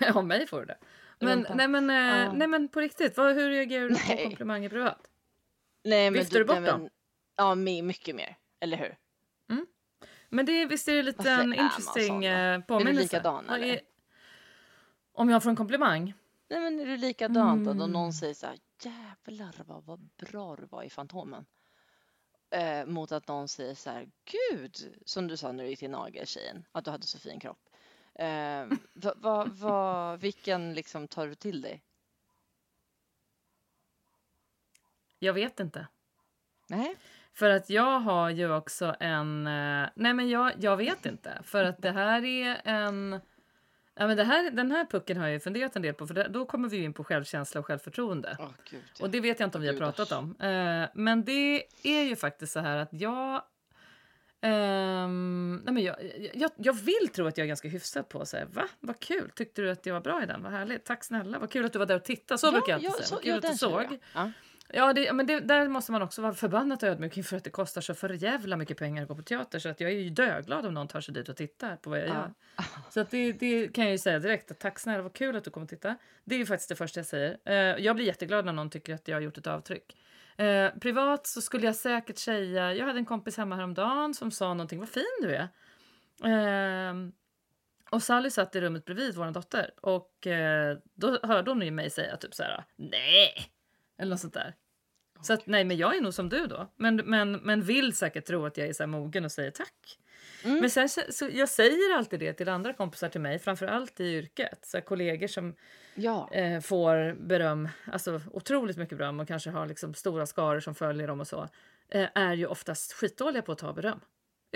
Av 0.15 0.27
mig 0.27 0.47
får 0.47 0.61
du 0.61 0.67
det. 0.67 0.79
Men, 1.19 1.39
Rumpan. 1.39 1.57
nej, 1.57 1.69
men, 1.69 1.91
eh, 1.91 1.97
Ja. 1.97 2.33
nej 2.33 2.49
men 2.49 2.69
på 2.69 2.81
riktigt, 2.81 3.17
vad, 3.17 3.35
hur 3.35 3.51
reagerar 3.51 3.89
du 3.89 3.95
på 3.95 4.23
komplimanger 4.23 4.69
privat? 4.69 5.11
Nej, 5.85 6.11
Viftar 6.11 6.39
du 6.39 6.45
bort 6.45 6.61
nej, 6.61 6.71
dem? 6.71 6.81
men- 6.81 6.91
Ja, 7.37 7.55
my- 7.55 7.83
mycket 7.83 8.17
mer. 8.17 8.37
Eller 8.61 8.77
hur? 8.77 8.97
Men 10.29 10.47
det, 10.47 10.67
visst 10.67 10.89
är 10.89 10.95
det 10.97 11.03
lite 11.03 11.19
Varför 11.19 11.43
en 11.43 11.55
interesting 11.55 12.21
då? 12.21 12.27
eh, 12.27 12.33
Är 12.33 12.59
du 12.59 12.63
påminnelse? 12.65 13.03
likadan, 13.03 13.49
eller? 13.51 13.81
Om 15.13 15.29
jag 15.31 15.43
får 15.43 15.51
en 15.51 15.57
komplimang? 15.57 16.15
Nej 16.51 16.61
men 16.61 16.81
är 16.81 16.87
du 16.87 16.97
likadant 16.97 17.69
att 17.69 17.73
om 17.73 17.79
Mm. 17.81 17.91
någon 17.93 18.13
säger 18.13 18.35
så 18.35 18.47
här 18.47 18.59
jävlar 18.83 19.55
vad, 19.67 19.85
vad 19.85 20.01
bra 20.01 20.57
du 20.57 20.67
var 20.67 20.83
i 20.83 20.91
Fantomen. 20.91 21.47
Eh, 22.51 22.87
mot 22.87 23.13
att 23.13 23.29
någon 23.29 23.49
säger 23.49 23.75
så 23.75 23.91
här 23.91 24.09
gud 24.51 24.95
som 25.07 25.29
du 25.29 25.37
sa 25.37 25.53
när 25.53 25.65
du 25.65 25.71
gick 25.71 25.79
till 25.79 25.91
nageltjejen 25.91 26.65
att 26.73 26.85
du 26.85 26.91
hade 26.91 27.07
så 27.07 27.19
fin 27.19 27.41
kropp. 27.41 27.69
Eh, 28.15 28.67
va, 28.95 29.15
va, 29.17 29.45
va, 29.45 30.17
vilken 30.17 30.75
liksom 30.75 31.09
tar 31.09 31.27
du 31.27 31.35
till 31.35 31.61
dig? 31.61 31.83
Jag 35.23 35.33
vet 35.33 35.61
inte. 35.61 35.87
Nej. 36.69 36.97
För 37.35 37.51
att 37.51 37.71
jag 37.71 37.99
har 38.01 38.31
ju 38.31 38.55
också 38.55 38.97
en... 39.01 39.47
eh, 39.47 39.89
Nej, 39.95 40.15
men 40.15 40.29
jag, 40.31 40.53
jag 40.59 40.77
vet 40.77 41.07
inte. 41.07 41.39
För 41.45 41.65
att 41.65 41.83
det 41.83 41.91
här 41.91 42.25
är 42.25 42.61
en... 42.65 43.21
Ja, 43.95 44.07
men 44.07 44.17
det 44.17 44.25
här, 44.25 44.51
den 44.51 44.71
här 44.71 44.85
pucken 44.85 45.17
har 45.17 45.25
jag 45.25 45.33
ju 45.33 45.41
funderat 45.41 45.77
en 45.77 45.83
del 45.83 45.95
på. 45.95 46.07
För 46.07 46.15
det, 46.15 46.29
då 46.29 46.47
kommer 46.47 46.69
vi 46.69 46.77
in 46.85 46.93
på 46.93 47.05
självkänsla 47.05 47.61
och 47.61 47.67
självkänsla. 47.67 48.37
Åh 48.39 48.49
gud. 48.71 48.83
ja. 48.99 49.05
Och 49.05 49.11
det 49.11 49.21
vet 49.21 49.41
jag 49.41 49.47
inte 49.47 49.59
om 49.59 49.63
vi 49.63 49.69
har 49.69 49.77
pratat 49.79 50.13
om. 50.13 50.37
Eh, 50.41 50.89
men 50.95 51.25
det 51.25 51.63
är 51.83 52.03
ju 52.03 52.17
faktiskt 52.17 52.53
så 52.53 52.61
här 52.61 52.77
att 52.77 52.89
jag... 52.93 53.43
ehm, 54.41 55.63
nej 55.65 55.75
men 55.75 55.83
jag, 55.83 55.97
jag, 56.35 56.51
jag 56.57 56.73
vill 56.73 57.09
tro 57.15 57.27
att 57.27 57.39
jag 57.39 57.45
är 57.45 57.49
ganska 57.49 57.69
hyfsad 57.69 58.09
på 58.09 58.21
att 58.21 58.29
säga 58.29 58.47
va, 58.47 58.69
vad 58.81 59.01
kul, 59.01 59.31
tyckte 59.35 59.63
du 59.63 59.71
att 59.71 59.87
jag 59.87 59.95
var 59.95 60.01
bra 60.01 60.23
i 60.23 60.27
den, 60.27 60.43
vad 60.43 60.53
härligt, 60.53 60.85
tack 60.85 61.05
snälla, 61.05 61.39
vad 61.39 61.51
kul 61.51 61.65
att 61.65 61.73
du 61.73 61.79
var 61.79 61.87
där 61.87 61.97
och 61.97 62.05
tittade, 62.05 62.39
så 62.39 62.53
brukar 62.53 62.73
jag 62.73 62.77
alltid 62.77 62.93
säga, 63.07 63.07
så- 63.19 63.23
kul 63.25 63.37
att 63.37 63.43
du 63.43 63.49
såg. 63.59 63.99
Ja. 64.73 64.93
Det, 64.93 65.13
men 65.13 65.27
det, 65.27 65.41
där 65.41 65.69
måste 65.69 65.93
man 65.93 66.03
också 66.03 66.23
vara 66.23 66.35
förbannat 66.35 66.83
ödmjuk 66.83 67.17
inför 67.17 67.37
att 67.37 67.45
det 67.45 67.51
kostar 67.51 67.81
så 67.81 67.95
för 67.95 68.11
jävla 68.11 68.57
mycket 68.57 68.79
pengar 68.79 69.03
att 69.03 69.09
gå 69.09 69.15
på 69.15 69.23
teater 69.23 69.59
så 69.59 69.69
att 69.69 69.81
jag 69.81 69.91
är 69.91 69.95
ju 69.97 70.11
döglad 70.11 70.67
om 70.67 70.75
någon 70.75 70.89
tar 70.89 71.01
sig 71.01 71.15
dit 71.15 71.29
och 71.29 71.37
tittar 71.37 71.77
på 71.77 71.91
vad 71.91 71.99
jag 71.99 72.09
Ja. 72.09 72.15
gör. 72.15 72.33
Så 72.91 73.01
att 73.01 73.11
det, 73.11 73.33
det 73.33 73.69
kan 73.69 73.85
jag 73.85 73.93
ju 73.93 73.99
säga 73.99 74.19
direkt 74.19 74.51
att 74.51 74.59
tack 74.61 74.79
snälla, 74.79 75.03
vad 75.03 75.13
kul 75.13 75.37
att 75.37 75.45
du 75.45 75.51
kom 75.51 75.63
och 75.63 75.69
titta. 75.69 75.97
Det 76.25 76.35
är 76.35 76.39
ju 76.39 76.47
faktiskt 76.47 76.69
det 76.69 76.77
första 76.77 77.01
jag 77.01 77.07
säger. 77.07 77.39
Eh, 77.45 77.55
jag 77.85 77.97
blir 77.97 78.07
jätteglad 78.07 78.45
när 78.45 78.53
någon 78.53 78.71
tycker 78.71 78.95
att 78.95 79.09
jag 79.09 79.17
har 79.17 79.21
gjort 79.21 79.39
ett 79.39 79.47
avtryck. 79.47 79.97
Eh, 80.37 80.71
privat 80.81 81.27
så 81.27 81.41
skulle 81.41 81.67
jag 81.67 81.77
säkert 81.77 82.19
säga, 82.19 82.75
jag 82.75 82.87
hade 82.87 82.99
en 82.99 83.05
kompis 83.05 83.37
hemma 83.37 83.57
häromdagen 83.57 84.15
som 84.15 84.31
sa 84.31 84.55
någonting, 84.55 84.79
vad 84.79 84.89
fin 84.89 85.05
du 85.23 85.35
är. 85.37 85.49
Ehm, 86.25 87.13
och 87.91 88.03
Sally 88.03 88.31
satt 88.31 88.57
i 88.57 88.61
rummet 88.61 88.85
bredvid 88.85 89.15
vår 89.15 89.31
dotter 89.31 89.71
och 89.81 90.27
eh, 90.27 90.79
då 90.95 91.19
hörde 91.23 91.51
hon 91.51 91.63
ju 91.63 91.71
mig 91.71 91.91
säga 91.91 92.17
typ 92.17 92.35
så 92.35 92.43
här, 92.43 92.65
nej, 92.77 93.35
eller 93.99 94.11
något 94.11 94.21
sånt 94.21 94.35
där. 94.35 94.55
Så 95.23 95.33
att, 95.33 95.47
nej, 95.47 95.65
men 95.65 95.77
jag 95.77 95.97
är 95.97 96.01
nog 96.01 96.15
som 96.15 96.29
du 96.29 96.47
då. 96.47 96.73
Men, 96.77 96.97
men, 96.97 97.33
men 97.33 97.63
vill 97.63 97.97
säkert 97.97 98.25
tro 98.27 98.47
att 98.47 98.57
jag 98.57 98.69
är 98.69 98.73
så 98.73 98.87
mogen 98.87 99.25
och 99.25 99.33
säger 99.33 99.51
tack. 99.51 99.99
Mm. 100.45 100.61
Men 100.61 100.71
sen, 100.71 100.89
så, 100.89 101.29
jag 101.33 101.49
säger 101.49 101.97
alltid 101.97 102.21
det 102.21 102.33
till 102.33 102.49
andra 102.49 102.73
kompisar 102.73 103.09
till 103.09 103.21
mig, 103.21 103.39
framför 103.39 103.67
allt 103.67 104.01
i 104.01 104.05
yrket. 104.05 104.59
Så 104.67 104.81
kollegor 104.81 105.27
som 105.27 105.55
Ja. 105.95 106.29
eh, 106.33 106.61
får 106.61 107.15
beröm, 107.27 107.69
alltså 107.93 108.21
otroligt 108.33 108.77
mycket 108.77 108.99
beröm 108.99 109.21
och 109.21 109.29
kanske 109.29 109.51
har 109.51 109.67
liksom 109.67 109.95
stora 109.95 110.27
skaror 110.27 110.61
som 110.61 110.75
följer 110.75 111.07
dem 111.09 111.21
och 111.21 111.29
så, 111.29 111.49
eh, 111.89 112.09
är 112.15 112.35
ju 112.35 112.47
oftast 112.47 112.93
skitdåliga 112.93 113.43
på 113.43 113.53
att 113.53 113.59
ta 113.59 113.73
beröm. 113.73 114.01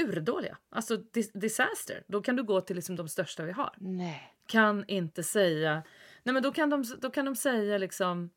Urdåliga. 0.01 0.57
Alltså 0.71 0.97
dis- 0.97 1.39
disaster. 1.39 2.03
Då 2.07 2.23
kan 2.23 2.37
du 2.37 2.43
gå 2.43 2.61
till 2.61 2.77
liksom 2.77 2.97
de 2.97 3.09
största 3.09 3.43
vi 3.45 3.53
har 3.53 3.75
Nej. 3.77 4.35
kan 4.47 4.85
inte 4.89 5.23
säga... 5.23 5.83
Nej, 6.23 6.33
men 6.33 6.43
då 6.43 6.53
kan 6.53 6.71
de, 6.71 6.85
då 7.01 7.11
kan 7.11 7.25
de 7.25 7.37
säga 7.37 7.79
liksom... 7.79 8.31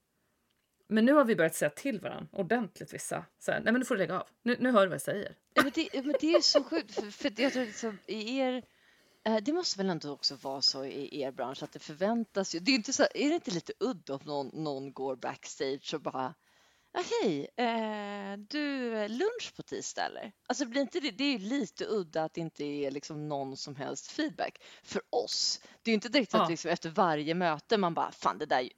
Men 0.92 1.06
nu 1.06 1.14
har 1.14 1.26
vi 1.26 1.36
börjat 1.36 1.56
säga 1.56 1.70
till 1.70 2.00
varandra 2.00 2.28
ordentligt 2.32 2.94
vissa. 2.94 3.26
Så 3.40 3.52
här, 3.52 3.60
nej 3.60 3.74
men 3.74 3.80
nu 3.80 3.86
får 3.86 3.96
du 3.96 4.00
lägga 4.00 4.20
av. 4.20 4.28
Nu, 4.44 4.58
nu 4.60 4.72
hör 4.72 4.82
du 4.82 4.88
vad 4.88 4.94
jag 4.96 5.02
säger. 5.02 5.36
Ja, 5.54 5.64
Men 5.64 5.72
det, 5.76 5.90
men 6.06 6.16
det 6.22 6.34
är 6.34 6.42
så 6.42 6.64
sjukt, 6.64 6.94
för, 6.96 7.12
för 7.12 7.34
jag 7.42 7.54
tror 7.54 7.66
liksom 7.66 8.00
i 8.06 8.38
er... 8.40 8.64
eh, 9.26 9.38
Det 9.38 9.54
måste 9.54 9.78
väl 9.78 9.90
ändå 9.90 10.12
också 10.12 10.36
vara 10.36 10.62
så 10.62 10.86
i 10.86 11.22
er 11.22 11.32
bransch 11.32 11.64
att 11.64 11.72
det 11.72 11.80
förväntas 11.80 12.56
ju. 12.56 12.60
Det 12.60 12.72
är, 12.72 12.76
inte 12.76 12.94
så, 12.94 13.04
är 13.04 13.30
det 13.30 13.36
inte 13.36 13.52
lite 13.52 13.74
udda 13.80 14.14
om 14.14 14.20
någon, 14.26 14.48
någon 14.54 14.94
går 14.94 15.16
backstage 15.16 15.94
och 15.94 16.02
bara 16.02 16.34
ja, 16.94 17.04
Hej, 17.22 17.48
eh, 17.56 18.38
du, 18.38 18.96
eh, 18.98 19.10
lunch 19.10 19.54
på 19.56 19.64
tisdag 19.64 20.06
eller? 20.06 20.32
Alltså 20.48 20.66
blir 20.66 20.82
inte 20.82 21.00
det, 21.00 21.12
det 21.12 21.24
är 21.24 21.32
ju 21.32 21.38
lite 21.50 21.86
udda 21.86 22.24
att 22.24 22.34
det 22.34 22.42
inte 22.42 22.64
är 22.64 22.92
liksom 22.92 23.28
någon 23.28 23.58
som 23.58 23.76
helst 23.76 24.12
feedback. 24.12 24.62
För 24.84 25.02
oss, 25.10 25.62
det 25.84 25.90
är 25.90 25.92
ju 25.92 25.96
inte 25.96 26.10
direkt 26.10 26.34
att 26.34 26.42
Ja. 26.42 26.50
liksom 26.50 26.72
efter 26.72 26.90
varje 26.90 27.34
möte 27.36 27.78
man 27.78 27.94
bara 27.94 28.12
fan 28.12 28.38
det 28.38 28.46
där 28.46 28.70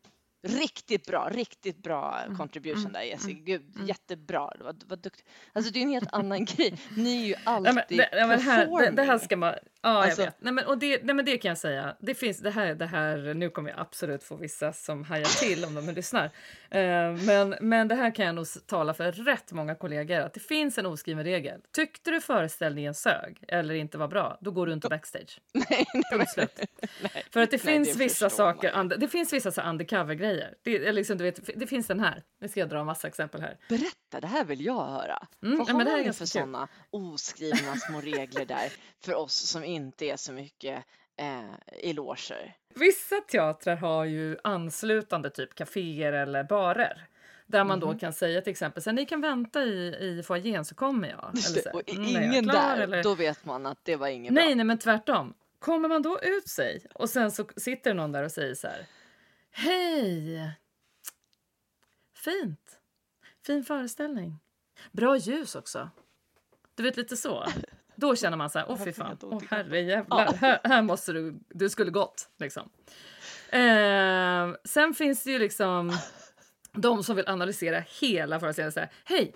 Riktigt 0.43 1.07
bra, 1.07 1.29
riktigt 1.31 1.83
bra 1.83 2.21
Mm, 2.25 2.37
contribution 2.37 2.91
där 2.91 3.01
Jessica. 3.01 3.41
Gud, 3.43 3.61
jättebra. 3.87 4.49
Det 4.57 4.85
var 4.85 4.97
duktigt. 4.97 5.27
Alltså 5.53 5.71
det 5.73 5.79
är 5.79 5.83
en 5.83 5.89
helt 5.89 6.13
annan 6.13 6.45
grej. 6.45 6.73
Ni 6.97 7.23
är 7.23 7.27
ju 7.27 7.35
alltid 7.43 7.75
Nej, 7.75 7.85
men, 7.89 7.97
det, 7.97 8.09
ja, 8.19 8.27
men 8.27 8.39
här, 8.39 8.79
det, 8.79 8.91
det 8.91 9.03
här 9.03 9.17
ska 9.17 9.37
man... 9.37 9.53
Ja, 9.83 9.89
Alltså- 10.03 10.21
jag 10.21 10.25
vet. 10.27 10.35
Nej, 10.41 10.53
men, 10.53 10.65
och 10.65 10.77
det, 10.77 11.03
nej, 11.03 11.15
men 11.15 11.25
det 11.25 11.37
kan 11.37 11.49
jag 11.49 11.57
säga. 11.57 11.95
Det 11.99 12.13
finns 12.15 12.39
det 12.39 12.49
här, 12.51 12.75
det 12.75 12.85
här... 12.85 13.33
Nu 13.33 13.49
kommer 13.49 13.69
jag 13.69 13.79
absolut 13.79 14.23
få 14.23 14.35
vissa 14.35 14.73
som 14.73 15.03
hajar 15.03 15.39
till 15.39 15.65
om 15.65 15.75
de 15.75 15.91
lyssnar. 15.91 16.25
Eh, 16.71 17.11
men, 17.25 17.55
men 17.61 17.87
det 17.87 17.95
här 17.95 18.15
kan 18.15 18.25
jag 18.25 18.35
nog 18.35 18.45
tala 18.67 18.93
för 18.93 19.11
rätt 19.11 19.51
många 19.51 19.75
kollegor. 19.75 20.19
Att 20.19 20.33
det 20.33 20.39
finns 20.39 20.77
en 20.77 20.85
oskriven 20.85 21.23
regel. 21.23 21.61
Tyckte 21.71 22.11
du 22.11 22.21
föreställningen 22.21 22.93
sög 22.93 23.43
eller 23.47 23.75
inte 23.75 23.97
var 23.97 24.07
bra, 24.07 24.37
då 24.41 24.51
går 24.51 24.67
du 24.67 24.73
inte 24.73 24.89
backstage. 24.89 25.39
Nej, 25.53 25.65
nej, 25.93 26.03
Punkt 26.11 26.31
slut. 26.31 26.59
För 27.31 27.41
att 27.41 27.51
det 27.51 27.63
Nej, 27.63 27.73
finns 27.75 27.93
det 27.93 28.03
vissa 28.03 28.29
saker, 28.29 28.71
under, 28.75 28.97
det 28.97 29.07
finns 29.07 29.33
vissa 29.33 29.51
så 29.51 29.61
undercover-grejer. 29.61 30.55
Det, 30.63 30.91
liksom, 30.91 31.17
du 31.17 31.23
vet, 31.23 31.49
det 31.55 31.67
finns 31.67 31.87
den 31.87 31.99
här. 31.99 32.23
Nu 32.41 32.47
ska 32.47 32.59
jag 32.59 32.69
dra 32.69 32.79
en 32.79 32.85
massa 32.85 33.07
exempel 33.07 33.41
här. 33.41 33.57
Berätta, 33.69 34.19
det 34.21 34.27
här 34.27 34.45
vill 34.45 34.65
jag 34.65 34.85
höra. 34.85 35.27
Mm, 35.43 35.57
Vad 35.57 35.69
har 35.69 35.77
men 35.77 35.85
det 35.85 35.91
här 35.91 35.99
är 36.07 36.11
för 36.11 36.25
sådana 36.25 36.67
oskrivna 36.89 37.75
små 37.75 38.01
regler 38.01 38.45
där 38.45 38.71
för 39.05 39.15
oss 39.15 39.33
som 39.33 39.63
inte 39.71 40.05
är 40.05 40.17
så 40.17 40.31
mycket 40.33 40.83
eh, 41.17 41.79
i 41.83 41.93
loger? 41.93 42.55
Vissa 42.75 43.15
teatrar 43.21 43.75
har 43.75 44.05
ju 44.05 44.37
anslutande 44.43 45.29
typ 45.29 45.55
kaféer 45.55 46.13
eller 46.13 46.43
barer. 46.43 47.07
Där 47.47 47.63
man 47.63 47.79
Mhm. 47.79 47.87
då 47.87 47.99
kan 47.99 48.13
säga 48.13 48.41
till 48.41 48.51
exempel 48.51 48.83
här, 48.85 48.93
ni 48.93 49.05
kan 49.05 49.21
vänta 49.21 49.63
i, 49.63 49.95
i 50.19 50.23
foajén 50.23 50.65
så 50.65 50.75
kommer 50.75 51.09
jag. 51.09 51.29
Eller 51.29 51.41
så 51.41 51.69
här, 51.69 51.75
Och 51.75 51.89
"Mm, 51.89 52.03
är 52.05 52.11
jag 52.11 52.23
ingen 52.23 52.43
klar?" 52.43 52.53
där, 52.53 52.77
Eller, 52.81 53.03
då 53.03 53.15
vet 53.15 53.45
man 53.45 53.65
att 53.65 53.79
det 53.85 53.95
var 53.95 54.07
inget 54.07 54.33
nej, 54.33 54.47
bra. 54.47 54.55
nej, 54.55 54.65
men 54.65 54.77
tvärtom. 54.79 55.33
Kommer 55.59 55.89
man 55.89 56.01
då 56.01 56.19
ut 56.21 56.47
sig 56.49 56.85
och 56.93 57.09
sen 57.09 57.31
så 57.31 57.45
sitter 57.57 57.93
någon 57.93 58.11
där 58.11 58.23
och 58.23 58.31
säger 58.31 58.55
så 58.55 58.67
här. 58.67 58.85
Hej! 59.51 60.51
Fint. 62.15 62.79
Fin 63.45 63.63
föreställning. 63.63 64.39
Bra 64.91 65.17
ljus 65.17 65.55
också. 65.55 65.89
Du 66.75 66.83
vet 66.83 66.97
lite 66.97 67.17
så. 67.17 67.45
Då 68.01 68.15
känner 68.15 68.37
man 68.37 68.49
så 68.49 68.59
här, 68.59 68.65
åh 68.69 68.77
fy 68.83 68.91
fan, 68.93 69.17
åh 69.21 69.41
herre 69.49 69.81
jävlar, 69.81 70.33
här, 70.33 70.59
här 70.63 70.81
måste 70.81 71.13
du, 71.13 71.39
du 71.49 71.69
skulle 71.69 71.91
gått 71.91 72.29
liksom. 72.39 72.69
Eh, 73.49 74.55
sen 74.63 74.93
finns 74.93 75.23
det 75.23 75.31
ju 75.31 75.39
liksom 75.39 75.97
de 76.73 77.03
som 77.03 77.15
vill 77.15 77.27
analysera 77.27 77.83
hela 78.01 78.39
föreställningen. 78.39 78.71
Så 78.71 78.79
här, 78.79 78.89
Hej, 79.05 79.35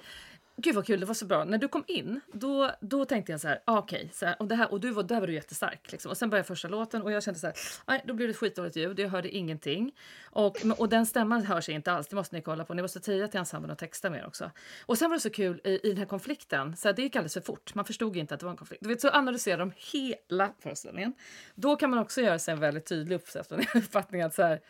gud 0.58 0.76
vad 0.76 0.86
kul, 0.86 1.00
det 1.00 1.06
var 1.06 1.14
så 1.14 1.26
bra. 1.26 1.44
När 1.44 1.58
du 1.58 1.68
kom 1.68 1.84
in, 1.88 2.22
då, 2.34 2.72
då 2.82 3.06
tänkte 3.06 3.32
jag 3.32 3.42
så 3.42 3.48
här, 3.48 3.62
ah, 3.66 3.78
okej, 3.78 4.10
så 4.14 4.26
här, 4.26 4.36
och, 4.40 4.48
det 4.48 4.56
här, 4.56 4.72
och 4.72 4.80
du 4.80 4.92
var, 4.92 5.04
där 5.04 5.20
var 5.20 5.28
du 5.28 5.34
jättestark. 5.34 5.92
Liksom. 5.92 6.12
Och 6.12 6.18
sen 6.18 6.30
började 6.30 6.48
första 6.48 6.68
låten 6.68 7.02
och 7.02 7.12
jag 7.12 7.24
kände 7.24 7.40
så 7.40 7.48
här, 7.48 7.56
nej, 7.86 8.04
då 8.06 8.14
blev 8.14 8.28
det 8.28 8.34
skitdåligt 8.34 8.76
ljud, 8.76 9.00
jag 9.00 9.10
hörde 9.10 9.30
ingenting. 9.30 9.92
Och, 10.24 10.58
och 10.78 10.90
den 10.90 11.06
stämman 11.06 11.46
hörs 11.46 11.70
inte 11.70 11.92
alls, 11.92 12.08
det 12.08 12.16
måste 12.16 12.36
ni 12.36 12.42
kolla 12.42 12.66
på. 12.66 12.74
Ni 12.74 12.82
måste 12.82 13.00
tia 13.00 13.28
till 13.28 13.40
ensemblen 13.40 13.72
och 13.72 13.78
texta 13.78 14.10
mer 14.10 14.28
också. 14.28 14.52
Och 14.86 14.98
sen 14.98 15.10
var 15.10 15.18
det 15.18 15.22
så 15.22 15.30
kul 15.30 15.62
i, 15.64 15.80
i 15.84 15.90
den 15.90 15.98
här 15.98 16.06
konflikten, 16.06 16.78
så 16.78 16.88
här, 16.88 16.96
det 16.96 17.02
gick 17.02 17.16
alldeles 17.16 17.34
för 17.34 17.42
fort. 17.42 17.76
Man 17.76 17.86
förstod 17.86 18.18
inte 18.18 18.34
att 18.34 18.40
det 18.40 18.46
var 18.46 18.52
en 18.52 18.58
konflikt. 18.58 18.84
Du 18.84 18.90
vet, 18.90 19.02
så 19.02 19.10
analyserar 19.10 19.58
de 19.58 19.72
hela 19.76 20.54
föreställningen. 20.60 21.14
Då 21.56 21.76
kan 21.76 21.90
man 21.90 22.00
också 22.00 22.22
göra 22.22 22.40
sig 22.40 22.52
en 22.52 22.60
väldigt 22.60 22.86
tydlig 22.86 23.16
uppfattning, 23.16 23.68
uppfattning 23.76 24.22
att 24.22 24.34
så 24.34 24.44
här, 24.44 24.62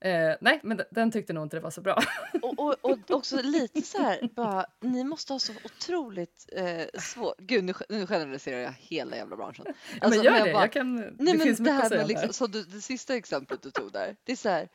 Eh, 0.00 0.34
nej, 0.40 0.60
men 0.62 0.80
den, 0.90 1.10
tyckte 1.12 1.32
nog 1.32 1.44
inte 1.44 1.56
det 1.56 1.60
var 1.60 1.70
så 1.70 1.80
bra. 1.80 2.02
Och, 2.42 2.58
och, 2.58 2.74
och 2.90 3.10
också 3.10 3.42
lite 3.42 3.82
så 3.82 4.02
här, 4.02 4.28
bara, 4.32 4.66
ni 4.80 5.04
måste 5.04 5.32
ha 5.32 5.40
så 5.40 5.52
otroligt 5.64 6.48
eh, 6.52 7.00
svårt... 7.00 7.34
Gud, 7.38 7.64
nu, 7.64 7.74
nu 7.88 8.06
generaliserar 8.06 8.58
jag 8.60 8.72
hela 8.78 9.16
jävla 9.16 9.36
branschen. 9.36 9.66
Alltså, 10.00 10.08
men 10.22 10.22
gör 10.24 10.38
jag 10.38 10.46
det, 10.48 10.52
bara- 10.52 10.62
jag 10.62 10.72
kan, 10.72 10.96
Nej, 10.96 11.10
det 11.18 11.24
men 11.24 11.40
finns 11.40 11.58
det 11.58 11.62
mycket 11.62 11.74
här 11.76 11.82
att 11.82 11.88
säga 11.88 11.98
med 11.98 12.04
om 12.04 12.08
liksom, 12.08 12.32
så 12.32 12.46
du, 12.46 12.62
det 12.64 12.80
sista 12.80 13.16
exemplet 13.16 13.62
du 13.62 13.70
tog 13.70 13.92
där, 13.92 14.16
det 14.24 14.32
är 14.32 14.36
så 14.36 14.48
här, 14.48 14.68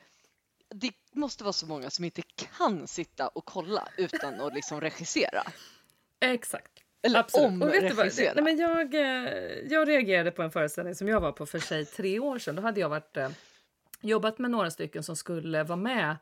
det 0.74 0.92
måste 1.12 1.44
vara 1.44 1.52
så 1.52 1.66
många 1.66 1.90
som 1.90 2.04
inte 2.04 2.22
kan 2.58 2.86
sitta 2.86 3.28
och 3.28 3.44
kolla 3.44 3.88
utan 3.96 4.40
att 4.40 4.54
liksom 4.54 4.80
regissera. 4.80 5.42
Exakt. 6.20 6.72
Eller 7.02 7.20
Absolut. 7.20 7.62
Och 7.62 7.68
vet 7.68 7.80
du 7.80 7.88
vad? 7.88 7.92
omregissera. 7.92 8.32
Nej, 8.34 8.44
men 8.44 8.58
jag, 8.58 8.94
eh, 8.94 9.32
jag 9.70 9.88
reagerade 9.88 10.30
på 10.30 10.42
en 10.42 10.50
föreställning 10.50 10.94
som 10.94 11.08
jag 11.08 11.20
var 11.20 11.32
på 11.32 11.46
för 11.46 11.58
sig 11.58 11.84
tre 11.86 12.18
år 12.18 12.38
sedan. 12.38 12.56
Då 12.56 12.62
hade 12.62 12.80
jag 12.80 12.88
varit, 12.88 13.16
eh, 13.16 13.28
jobbat 14.02 14.38
med 14.38 14.50
några 14.50 14.70
stycken 14.70 15.02
som 15.02 15.16
skulle 15.16 15.64
vara 15.64 15.76
med 15.76 16.16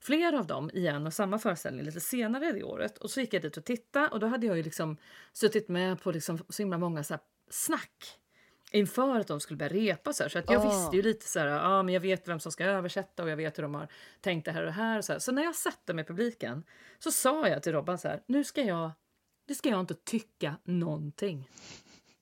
flera 0.00 0.38
av 0.38 0.46
dem 0.46 0.70
i 0.74 0.86
en 0.86 1.06
och 1.06 1.14
samma 1.14 1.38
föreställning 1.38 1.84
lite 1.84 2.00
senare 2.00 2.52
det 2.52 2.62
året. 2.62 2.98
Och 2.98 3.10
så 3.10 3.20
gick 3.20 3.34
jag 3.34 3.42
dit 3.42 3.56
och 3.56 3.64
tittade 3.64 4.08
och 4.08 4.20
då 4.20 4.26
hade 4.26 4.46
jag 4.46 4.56
ju 4.56 4.62
liksom 4.62 4.96
suttit 5.32 5.68
med 5.68 6.02
på 6.02 6.10
liksom 6.10 6.38
så 6.48 6.62
himla 6.62 6.78
många 6.78 7.04
så 7.04 7.18
snack 7.50 8.18
inför 8.70 9.20
att 9.20 9.26
de 9.26 9.40
skulle 9.40 9.56
börja 9.56 9.72
repa. 9.72 10.12
Så, 10.12 10.22
här. 10.22 10.30
så 10.30 10.38
att 10.38 10.50
jag 10.50 10.66
Ah. 10.66 10.68
visste 10.68 10.96
ju 10.96 11.02
lite 11.02 11.28
så 11.28 11.38
här, 11.38 11.46
ja, 11.46 11.82
men 11.82 11.94
jag 11.94 12.00
vet 12.00 12.28
vem 12.28 12.40
som 12.40 12.52
ska 12.52 12.64
översätta 12.64 13.22
och 13.22 13.30
jag 13.30 13.36
vet 13.36 13.58
hur 13.58 13.62
de 13.62 13.74
har 13.74 13.88
tänkt 14.20 14.44
det 14.44 14.52
här 14.52 14.60
och 14.60 14.66
det 14.66 14.72
här. 14.72 14.98
Och 14.98 15.04
så, 15.04 15.12
här. 15.12 15.20
så 15.20 15.32
när 15.32 15.42
jag 15.42 15.54
satte 15.54 15.94
med 15.94 16.06
publiken 16.06 16.64
så 16.98 17.10
sa 17.10 17.48
jag 17.48 17.62
till 17.62 17.72
Robban 17.72 17.98
så 17.98 18.08
här, 18.08 18.22
nu 18.26 18.44
ska 18.44 18.62
jag, 18.62 18.90
nu 19.48 19.54
ska 19.54 19.68
jag 19.68 19.80
inte 19.80 19.94
tycka 19.94 20.56
någonting. 20.64 21.48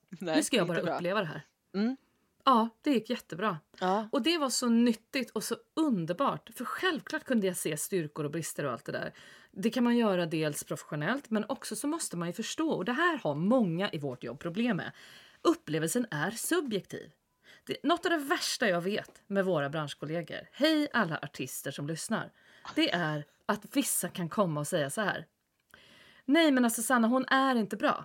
Nej, 0.08 0.36
nu 0.36 0.42
ska 0.42 0.56
jag 0.56 0.66
bara 0.66 0.80
uppleva 0.80 1.20
det 1.20 1.26
här. 1.26 1.42
Mm. 1.74 1.96
Ja, 2.44 2.68
det 2.80 2.90
gick 2.90 3.10
jättebra. 3.10 3.58
Ja. 3.80 4.08
Och 4.12 4.22
det 4.22 4.38
var 4.38 4.50
så 4.50 4.68
nyttigt 4.68 5.30
och 5.30 5.44
så 5.44 5.56
underbart. 5.76 6.50
För 6.54 6.64
självklart 6.64 7.24
kunde 7.24 7.46
jag 7.46 7.56
se 7.56 7.76
styrkor 7.76 8.24
och 8.24 8.30
brister 8.30 8.64
och 8.64 8.72
allt 8.72 8.84
det 8.84 8.92
där. 8.92 9.12
Det 9.50 9.70
kan 9.70 9.84
man 9.84 9.96
göra 9.96 10.26
dels 10.26 10.64
professionellt 10.64 11.30
men 11.30 11.44
också 11.48 11.76
så 11.76 11.86
måste 11.86 12.16
man 12.16 12.28
ju 12.28 12.32
förstå, 12.32 12.70
och 12.70 12.84
det 12.84 12.92
här 12.92 13.18
har 13.18 13.34
många 13.34 13.90
i 13.90 13.98
vårt 13.98 14.24
jobb 14.24 14.40
problem 14.40 14.76
med. 14.76 14.92
Upplevelsen 15.42 16.06
är 16.10 16.30
subjektiv. 16.30 17.12
Det, 17.64 17.76
något 17.82 18.06
av 18.06 18.10
det 18.10 18.18
värsta 18.18 18.68
jag 18.68 18.80
vet 18.80 19.22
med 19.26 19.44
våra 19.44 19.70
branschkollegor, 19.70 20.48
hej 20.52 20.88
alla 20.92 21.18
artister 21.22 21.70
som 21.70 21.86
lyssnar, 21.86 22.32
det 22.74 22.90
är 22.90 23.24
att 23.46 23.76
vissa 23.76 24.08
kan 24.08 24.28
komma 24.28 24.60
och 24.60 24.66
säga 24.66 24.90
så 24.90 25.00
här. 25.00 25.26
Nej 26.24 26.50
men 26.50 26.64
alltså 26.64 26.82
Sanna 26.82 27.08
hon 27.08 27.24
är 27.28 27.54
inte 27.54 27.76
bra. 27.76 28.04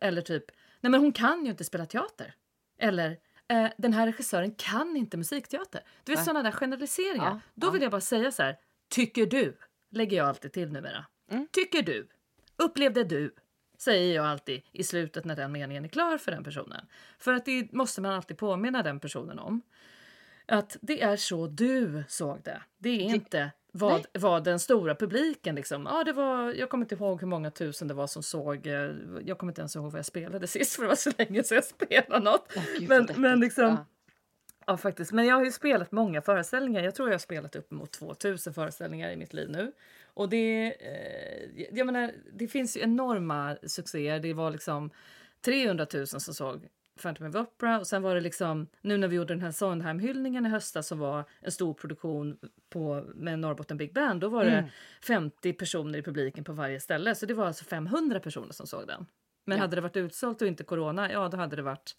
Eller 0.00 0.22
typ, 0.22 0.44
nej 0.80 0.90
men 0.90 1.00
hon 1.00 1.12
kan 1.12 1.44
ju 1.44 1.50
inte 1.50 1.64
spela 1.64 1.86
teater. 1.86 2.34
Eller 2.78 3.18
eh, 3.48 3.70
den 3.78 3.92
här 3.92 4.06
regissören 4.06 4.54
kan 4.54 4.96
inte 4.96 5.16
musikteater. 5.16 5.82
Du 6.04 6.12
vet 6.12 6.24
sådana 6.24 6.42
där 6.42 6.52
generaliseringar. 6.52 7.24
Ja, 7.24 7.40
Då 7.54 7.66
ja. 7.66 7.70
vill 7.70 7.82
jag 7.82 7.90
bara 7.90 8.00
säga 8.00 8.32
så 8.32 8.42
här, 8.42 8.56
tycker 8.88 9.26
du, 9.26 9.58
lägger 9.90 10.16
jag 10.16 10.28
alltid 10.28 10.52
till 10.52 10.72
numera. 10.72 11.06
Mm. 11.30 11.48
Tycker 11.52 11.82
du, 11.82 12.08
upplevde 12.56 13.04
du, 13.04 13.34
säger 13.78 14.14
jag 14.14 14.26
alltid 14.26 14.62
i 14.72 14.84
slutet 14.84 15.24
när 15.24 15.36
den 15.36 15.52
meningen 15.52 15.84
är 15.84 15.88
klar 15.88 16.18
för 16.18 16.32
den 16.32 16.44
personen. 16.44 16.86
För 17.18 17.32
att 17.32 17.44
det 17.44 17.72
måste 17.72 18.00
man 18.00 18.12
alltid 18.12 18.38
påminna 18.38 18.82
den 18.82 19.00
personen 19.00 19.38
om. 19.38 19.62
Att 20.46 20.76
det 20.80 21.02
är 21.02 21.16
så 21.16 21.46
du 21.46 22.04
såg 22.08 22.42
det. 22.42 22.62
Det 22.78 22.88
är 22.90 23.14
inte 23.14 23.50
vad, 23.76 24.06
vad 24.12 24.44
den 24.44 24.58
stora 24.58 24.94
publiken 24.94 25.54
liksom. 25.54 25.86
Ja, 25.90 26.04
det 26.04 26.12
var, 26.12 26.52
jag 26.52 26.68
kommer 26.70 26.84
inte 26.84 26.94
ihåg 26.94 27.20
hur 27.20 27.26
många 27.28 27.50
tusen 27.50 27.88
det 27.88 27.94
var 27.94 28.06
som 28.06 28.22
såg. 28.22 28.66
eh, 28.66 28.90
Jag 29.24 29.38
kommer 29.38 29.50
inte 29.50 29.60
ens 29.60 29.76
ihåg 29.76 29.92
vad 29.92 29.98
jag 29.98 30.06
spelade 30.06 30.46
sist 30.46 30.74
för 30.76 30.82
det 30.82 30.88
var 30.88 30.96
så 30.96 31.10
länge 31.18 31.42
sedan 31.44 31.54
jag 31.56 31.64
spelade 31.64 32.24
något. 32.24 32.52
Gud, 32.78 32.88
Men- 32.88 33.08
men 33.16 33.40
liksom- 33.40 33.64
Ja. 33.64 33.86
Ja, 34.66 34.76
faktiskt. 34.76 35.12
Men 35.12 35.26
jag 35.26 35.36
har 35.36 35.44
ju 35.44 35.52
spelat 35.52 35.92
många 35.92 36.22
föreställningar. 36.22 36.82
Jag 36.82 36.94
tror 36.94 37.08
jag 37.08 37.14
har 37.14 37.18
spelat 37.18 37.56
uppemot 37.56 37.92
2000 37.92 38.54
föreställningar 38.54 39.10
i 39.10 39.16
mitt 39.16 39.32
liv 39.34 39.50
nu. 39.50 39.72
Och 40.14 40.28
det, 40.28 40.74
eh, 40.80 41.66
jag 41.72 41.86
menar, 41.86 42.12
det 42.32 42.48
finns 42.48 42.76
ju 42.76 42.80
enorma 42.80 43.56
succéer. 43.66 44.18
Det 44.20 44.32
var 44.34 44.50
liksom 44.50 44.90
300 45.44 45.86
000 45.94 46.06
som 46.06 46.20
såg 46.34 46.68
Phantom 47.02 47.26
of 47.26 47.34
Opera 47.34 47.78
och 47.78 47.86
sen 47.86 48.02
var 48.02 48.14
det 48.14 48.20
liksom 48.20 48.66
nu 48.80 48.96
när 48.96 49.08
vi 49.08 49.16
gjorde 49.16 49.34
den 49.34 49.40
här 49.42 49.50
Sondheim-hyllningen 49.50 50.46
i 50.46 50.48
höstas 50.48 50.86
som 50.86 50.98
var 50.98 51.24
en 51.40 51.52
stor 51.52 51.74
produktion 51.74 52.38
på, 52.70 53.04
med 53.14 53.38
Norrbotten 53.38 53.76
Big 53.76 53.94
Band. 53.94 54.20
Då 54.20 54.28
var 54.28 54.44
det 54.44 54.50
Mm. 54.58 54.70
50 55.06 55.52
personer 55.52 55.98
i 55.98 56.02
publiken 56.02 56.44
på 56.44 56.52
varje 56.52 56.80
ställe. 56.80 57.14
Så 57.14 57.26
det 57.26 57.34
var 57.34 57.46
alltså 57.46 57.64
500 57.64 58.20
personer 58.20 58.52
som 58.52 58.66
såg 58.66 58.86
den. 58.86 59.06
Men 59.44 59.58
Ja. 59.58 59.62
hade 59.64 59.76
det 59.76 59.80
varit 59.80 59.96
utsålt 59.96 60.42
och 60.42 60.48
inte 60.48 60.64
corona, 60.64 61.12
ja 61.12 61.28
då 61.28 61.36
hade 61.36 61.56
det 61.56 61.62
varit 61.62 61.96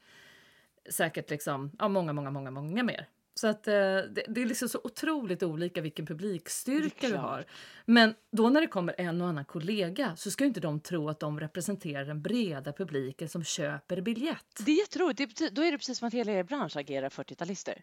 säkert 0.89 1.29
liksom, 1.29 1.71
ja, 1.79 1.87
många, 1.87 2.13
många, 2.13 2.31
många, 2.31 2.51
många 2.51 2.83
mer. 2.83 3.07
Så 3.39 3.47
att 3.47 3.67
eh, 3.67 3.73
det, 3.73 4.25
det 4.27 4.41
är 4.41 4.45
liksom 4.45 4.69
så 4.69 4.79
otroligt 4.83 5.43
olika 5.43 5.81
vilken 5.81 6.05
publikstyrka 6.05 7.07
du 7.07 7.15
har. 7.15 7.45
Men 7.85 8.13
då 8.31 8.49
när 8.49 8.61
det 8.61 8.67
kommer 8.67 8.95
en 8.97 9.21
och 9.21 9.27
annan 9.27 9.45
kollega 9.45 10.15
så 10.15 10.31
ska 10.31 10.43
ju 10.43 10.47
inte 10.47 10.59
de 10.59 10.79
tro 10.79 11.09
att 11.09 11.19
de 11.19 11.39
representerar 11.39 12.05
den 12.05 12.21
breda 12.21 12.73
publiken 12.73 13.29
som 13.29 13.43
köper 13.43 14.01
biljett. 14.01 14.65
Det 14.65 14.71
är 14.71 14.79
jätteroligt. 14.79 15.37
Det 15.37 15.49
då 15.49 15.61
är 15.61 15.71
det 15.71 15.77
precis 15.77 15.97
som 15.97 16.07
att 16.07 16.13
hela 16.13 16.31
er 16.31 16.43
bransch 16.43 16.77
agerar 16.77 17.09
40-talister. 17.09 17.81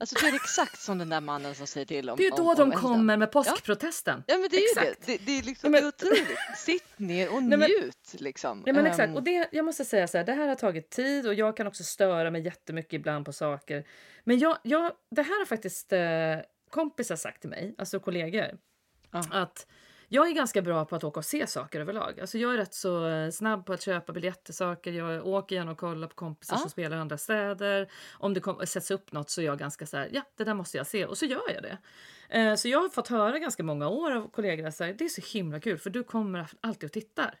Alltså 0.00 0.16
det 0.20 0.28
är 0.28 0.34
exakt 0.34 0.80
som 0.80 0.98
den 0.98 1.08
där 1.08 1.20
mannen 1.20 1.54
som 1.54 1.66
säger 1.66 1.86
till 1.86 2.10
om 2.10 2.16
Det 2.16 2.26
är 2.26 2.30
då 2.30 2.36
om, 2.50 2.54
de 2.56 2.62
om 2.62 2.68
elden. 2.68 2.80
kommer 2.82 3.16
med 3.16 3.32
påskprotesten. 3.32 4.24
Ja 4.26 4.38
men 4.38 4.48
det 4.50 4.56
är 4.56 4.60
ju 4.60 4.66
Exakt. 4.88 5.06
det. 5.06 5.12
det. 5.18 5.24
Det 5.26 5.38
är 5.38 5.42
liksom 5.42 5.74
Ja, 5.74 5.80
det 5.80 5.84
men- 5.84 6.08
är 6.08 6.16
otroligt. 6.18 6.38
Sitt 6.56 6.98
ner 6.98 7.34
och 7.34 7.42
Nej, 7.42 7.58
men- 7.58 7.70
njut 7.70 8.14
liksom. 8.20 8.62
Ja 8.66 8.72
men 8.72 8.86
Ehm, 8.86 8.90
exakt. 8.92 9.16
Och 9.16 9.22
det, 9.22 9.48
jag 9.52 9.64
måste 9.64 9.84
säga 9.84 10.08
så 10.08 10.18
här, 10.18 10.24
det 10.24 10.32
här 10.32 10.48
har 10.48 10.54
tagit 10.54 10.90
tid 10.90 11.26
och 11.26 11.34
jag 11.34 11.56
kan 11.56 11.66
också 11.66 11.84
störa 11.84 12.30
mig 12.30 12.42
jättemycket 12.42 12.92
ibland 12.92 13.24
på 13.26 13.32
saker. 13.32 13.84
Men 14.24 14.38
jag, 14.38 14.58
jag, 14.62 14.92
det 15.10 15.22
här 15.22 15.38
har 15.38 15.46
faktiskt 15.46 15.92
eh, 15.92 16.00
kompisar 16.70 17.16
sagt 17.16 17.40
till 17.40 17.50
mig, 17.50 17.74
alltså 17.78 18.00
kollegor, 18.00 18.46
Ja. 19.10 19.24
att 19.30 19.66
jag 20.08 20.28
är 20.28 20.32
ganska 20.32 20.62
bra 20.62 20.84
på 20.84 20.96
att 20.96 21.04
åka 21.04 21.20
och 21.20 21.24
se 21.24 21.46
saker 21.46 21.80
överlag. 21.80 22.20
Alltså 22.20 22.38
jag 22.38 22.54
är 22.54 22.56
rätt 22.56 22.74
så 22.74 23.06
eh, 23.08 23.30
snabb 23.30 23.66
på 23.66 23.72
att 23.72 23.82
köpa 23.82 24.12
biljetter 24.12 24.52
saker. 24.52 24.92
Jag 24.92 25.26
åker 25.26 25.56
gärna 25.56 25.70
och 25.72 25.78
kollar 25.78 26.08
på 26.08 26.14
kompisar 26.14 26.54
Ja. 26.56 26.60
som 26.60 26.70
spelar 26.70 26.96
i 26.96 27.00
andra 27.00 27.18
städer. 27.18 27.90
Om 28.12 28.34
det 28.34 28.40
kom, 28.40 28.66
sätts 28.66 28.90
upp 28.90 29.12
något 29.12 29.30
så 29.30 29.40
är 29.40 29.44
jag 29.44 29.58
ganska 29.58 29.86
så 29.86 29.96
här, 29.96 30.08
ja 30.12 30.22
det 30.36 30.44
där 30.44 30.54
måste 30.54 30.76
jag 30.76 30.86
se 30.86 31.06
och 31.06 31.18
så 31.18 31.24
gör 31.26 31.50
jag 31.54 31.62
det. 31.62 31.78
Eh, 32.38 32.54
så 32.54 32.68
jag 32.68 32.80
har 32.80 32.88
fått 32.88 33.08
höra 33.08 33.38
ganska 33.38 33.62
många 33.62 33.88
år 33.88 34.10
av 34.16 34.30
kollegor 34.30 34.66
att 34.66 34.78
det 34.78 35.04
är 35.04 35.08
så 35.08 35.38
himla 35.38 35.60
kul 35.60 35.78
för 35.78 35.90
du 35.90 36.04
kommer 36.04 36.46
alltid 36.60 36.84
och 36.84 36.92
tittar. 36.92 37.34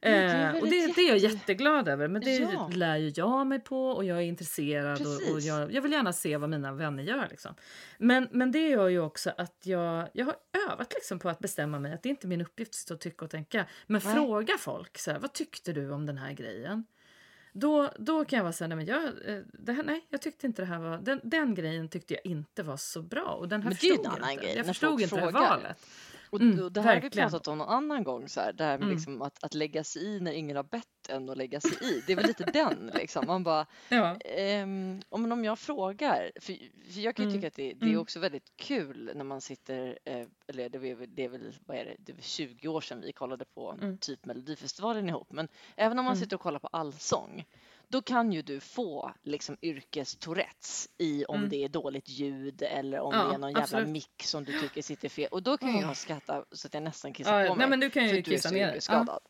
Det 0.00 0.08
Eh, 0.08 0.54
och 0.62 0.68
det, 0.68 0.78
ett 0.84 0.94
det 0.96 1.00
är 1.00 1.08
jag 1.08 1.18
jätte- 1.18 1.34
jätteglad 1.36 1.88
över. 1.88 2.08
Men 2.08 2.22
det 2.22 2.36
Ja. 2.36 2.70
lär 2.74 2.96
ju 2.96 3.12
jag 3.16 3.46
mig 3.46 3.60
på 3.60 3.88
och 3.90 4.04
jag 4.04 4.16
är 4.18 4.22
intresserad 4.22 5.00
och, 5.00 5.06
och 5.06 5.18
Precis. 5.20 5.44
jag, 5.44 5.72
jag 5.72 5.82
vill 5.82 5.92
gärna 5.92 6.12
se 6.12 6.36
vad 6.36 6.50
mina 6.50 6.72
vänner 6.72 7.02
gör. 7.02 7.26
Liksom. 7.30 7.54
Men, 7.98 8.28
men 8.30 8.52
det 8.52 8.68
gör 8.68 8.88
ju 8.88 9.00
också 9.00 9.32
att 9.38 9.56
jag, 9.62 10.08
jag 10.12 10.24
har 10.26 10.34
övat 10.70 10.92
liksom 10.94 11.18
på 11.18 11.28
att 11.28 11.38
bestämma 11.38 11.78
mig 11.78 11.92
att 11.92 12.02
det 12.02 12.08
är 12.08 12.10
inte 12.10 12.26
min 12.26 12.40
uppgift 12.40 12.74
att 12.84 12.90
och 12.90 13.00
tycka 13.00 13.24
och 13.24 13.30
tänka. 13.30 13.66
Men 13.86 14.00
Nej. 14.04 14.14
fråga 14.14 14.54
folk, 14.58 14.98
så 14.98 15.10
här, 15.10 15.18
vad 15.18 15.32
tyckte 15.32 15.72
du 15.72 15.90
om 15.90 16.06
den 16.06 16.18
här 16.18 16.32
grejen? 16.32 16.84
Då, 17.52 17.90
då 17.98 18.24
kan 18.24 18.36
jag 18.36 18.44
vara 18.44 18.52
så 18.52 18.64
här, 18.64 18.68
nej, 18.68 18.76
men 18.76 18.86
jag, 18.86 19.02
eh, 19.04 19.42
det 19.52 19.72
här, 19.72 19.82
nej, 19.82 20.06
jag 20.10 20.22
tyckte 20.22 20.46
inte 20.46 20.62
det 20.62 20.66
här 20.66 20.78
var, 20.78 20.98
den, 20.98 21.20
den 21.22 21.54
grejen 21.54 21.88
tyckte 21.88 22.14
jag 22.14 22.26
inte 22.26 22.62
var 22.62 22.76
så 22.76 23.02
bra. 23.02 23.22
Och 23.24 23.48
den 23.48 23.62
här 23.62 23.68
Men 23.70 23.78
det 23.80 23.86
är 23.86 23.92
ju 23.92 24.00
en 24.00 24.06
annan 24.06 24.36
grej, 24.36 24.54
Jag 24.56 24.66
förstod 24.66 25.00
inte 25.00 25.16
det 25.16 25.20
frågar. 25.22 25.40
valet. 25.50 25.86
Och, 26.30 26.40
Mm, 26.40 26.64
och 26.64 26.72
det 26.72 26.80
här 26.80 26.88
har 26.88 26.94
vi 26.94 27.00
verkligen. 27.00 27.30
pratat 27.30 27.48
om 27.48 27.58
någon 27.58 27.68
annan 27.68 28.04
gång, 28.04 28.28
så 28.28 28.40
här, 28.40 28.52
det 28.52 28.64
här 28.64 28.72
med 28.78 28.82
Mm. 28.82 28.94
liksom 28.94 29.22
att, 29.22 29.44
att 29.44 29.54
lägga 29.54 29.84
sig 29.84 30.02
i 30.04 30.20
när 30.20 30.32
ingen 30.32 30.56
har 30.56 30.64
bett 30.64 30.86
en 31.08 31.30
att 31.30 31.36
lägga 31.36 31.60
sig 31.60 31.72
i. 31.80 32.02
Det 32.06 32.12
är 32.12 32.16
väl 32.16 32.26
lite 32.26 32.44
den 32.52 32.90
liksom. 32.94 33.26
Man 33.26 33.44
bara, 33.44 33.66
Ja. 33.88 34.16
ehm, 34.20 35.02
om, 35.08 35.32
om 35.32 35.44
jag 35.44 35.58
frågar, 35.58 36.30
för, 36.40 36.52
för 36.92 37.00
jag 37.00 37.16
kan 37.16 37.24
ju 37.24 37.28
Mm, 37.30 37.38
tycka 37.40 37.46
att 37.48 37.54
det, 37.54 37.72
det 37.74 37.86
är 37.86 37.90
mm. 37.90 38.00
också 38.00 38.18
väldigt 38.20 38.56
kul 38.56 39.10
när 39.14 39.24
man 39.24 39.40
sitter, 39.40 39.98
eh, 40.04 40.26
eller 40.46 40.68
det 40.68 40.78
är, 40.90 41.06
det 41.06 41.24
är 41.24 41.28
väl, 41.28 41.52
vad 41.66 41.76
är 41.76 41.84
det, 41.84 41.94
det 41.98 42.12
är 42.12 42.14
väl 42.16 42.24
20 42.24 42.68
år 42.68 42.80
sedan 42.80 43.00
vi 43.00 43.12
kollade 43.12 43.44
på 43.44 43.72
Mm. 43.72 43.98
typ 43.98 44.24
Melodifestivalen 44.26 45.08
ihop, 45.08 45.32
men 45.32 45.48
även 45.76 45.98
om 45.98 46.04
man 46.04 46.12
Mm. 46.14 46.22
sitter 46.22 46.36
och 46.36 46.42
kollar 46.42 46.58
på 46.58 46.68
allsång 46.72 47.44
då 47.88 48.02
kan 48.02 48.32
ju 48.32 48.42
du 48.42 48.60
få 48.60 49.12
liksom 49.22 49.56
yrkes-tourettes 49.62 50.88
i 50.98 51.24
om 51.24 51.36
Mm. 51.36 51.48
det 51.48 51.64
är 51.64 51.68
dåligt 51.68 52.08
ljud 52.08 52.62
eller 52.62 53.00
om 53.00 53.14
Ja, 53.14 53.24
det 53.28 53.34
är 53.34 53.38
någon 53.38 53.50
jävla 53.50 53.62
absolut. 53.62 53.88
mick 53.88 54.22
som 54.24 54.44
du 54.44 54.60
tycker 54.60 54.82
sitter 54.82 55.08
fel. 55.08 55.28
Och 55.30 55.42
då 55.42 55.56
kan 55.58 55.68
Åh. 55.68 55.80
jag 55.80 55.96
skratta 55.96 56.44
så 56.52 56.66
att 56.66 56.74
jag 56.74 56.82
nästan 56.82 57.12
kissar 57.12 57.40
Ja, 57.40 57.48
på 57.48 57.54
nej, 57.54 57.58
mig. 57.58 57.70
men 57.70 57.80
du 57.80 57.90
kan 57.90 58.08
ju 58.08 58.22
kissa 58.22 58.48
så 58.48 58.54
ner 58.54 58.66
dig. 58.66 58.80
Ja. 58.88 59.20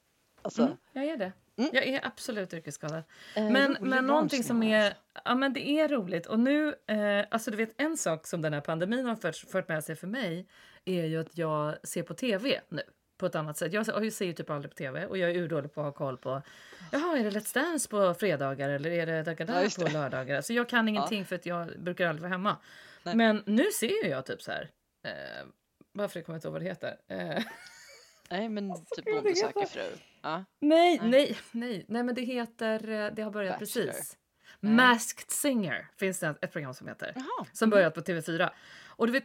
Alltså, 0.43 0.63
Mm, 0.63 0.77
jag 0.93 1.05
är 1.05 1.17
det. 1.17 1.33
Mm. 1.59 1.71
Jag 1.73 1.87
är 1.87 2.07
absolut 2.07 2.55
yrkesskadad. 2.55 3.03
eh, 3.37 3.51
Men, 3.51 3.77
men 3.81 4.07
någonting 4.07 4.45
som 4.45 4.63
är, 4.63 4.95
ja 5.25 5.35
men 5.35 5.53
det 5.53 5.69
är 5.69 5.89
roligt 5.89 6.27
och 6.27 6.39
nu, 6.41 6.69
eh, 6.87 7.25
alltså 7.31 7.51
du 7.51 7.57
vet 7.57 7.81
en 7.81 7.97
sak 7.97 8.27
som 8.27 8.43
den 8.43 8.53
här 8.53 8.61
pandemin 8.61 9.07
har 9.07 9.17
fört, 9.17 9.37
fört 9.37 9.69
med 9.69 9.85
sig 9.85 9.97
för 9.97 10.07
mig 10.07 10.47
är 10.85 11.05
ju 11.05 11.21
att 11.21 11.39
jag 11.39 11.87
ser 11.89 12.03
på 12.03 12.15
tv 12.15 12.61
nu 12.69 12.83
på 13.19 13.27
ett 13.27 13.35
annat 13.35 13.57
sätt. 13.57 13.73
Jag, 13.73 13.87
jag 13.89 14.13
ser 14.13 14.27
ju 14.27 14.33
typ 14.33 14.51
aldrig 14.51 14.71
på 14.71 14.77
tv 14.77 15.07
och 15.07 15.19
jag 15.19 15.31
är 15.31 15.35
urdålig 15.35 15.75
på 15.75 15.81
att 15.81 15.87
ha 15.87 15.93
koll 15.93 16.19
på, 16.19 16.43
jaha 16.93 17.19
är 17.19 17.25
det 17.25 17.31
Let's 17.31 17.55
Dance 17.55 17.89
på 17.89 18.15
fredagar 18.15 18.69
eller 18.69 18.91
är 18.91 19.07
det 19.07 19.17
Ja, 19.17 19.23
Dagadar 19.23 19.63
just 19.63 19.81
på 19.81 19.89
lördagar? 19.89 20.41
Så 20.41 20.53
jag 20.53 20.69
kan 20.69 20.89
ingenting 20.89 21.25
för 21.25 21.37
att 21.37 21.47
jag 21.47 21.81
brukar 21.81 22.09
aldrig 22.09 22.23
vara 22.23 22.31
hemma. 22.31 22.57
Nej. 23.03 23.15
Men 23.17 23.43
nu 23.47 23.65
ser 23.73 24.05
ju 24.05 24.11
jag 24.11 24.27
typ 24.27 24.43
så 24.43 24.53
här, 24.53 24.71
eh, 25.05 25.47
varför 25.93 26.21
kommer 26.21 26.35
jag 26.35 26.39
inte 26.39 26.49
ihåg 26.49 26.53
vad 26.53 26.63
det 26.63 26.69
heter? 26.69 26.97
Eh, 27.09 27.43
Nej, 28.31 28.49
men 28.49 28.75
typ 28.75 29.05
vad 29.07 29.15
det 29.15 29.23
Bonde 29.23 29.37
söker 29.37 29.67
fru. 29.67 29.99
Ja. 30.23 30.45
Nej, 30.61 30.99
Nej. 31.03 31.11
nej, 31.11 31.37
nej, 31.53 31.85
nej, 31.89 32.03
men 32.03 32.15
det 32.15 32.23
heter, 32.23 32.89
eh, 32.89 33.13
det 33.15 33.23
har 33.23 33.31
börjat 33.31 33.59
Bachelor. 33.61 33.87
precis. 33.87 34.17
Nej. 34.61 34.73
Masked 34.73 35.31
Singer 35.31 35.89
finns 35.97 36.21
det 36.21 36.35
ett 36.41 36.53
program 36.53 36.75
som 36.75 36.89
heter. 36.89 37.13
Jaha. 37.15 37.47
Som 37.53 37.71
börjat 37.71 37.95
på 37.95 38.01
TV4. 38.01 38.51
Och 38.87 39.07
du 39.07 39.13
vet, 39.13 39.25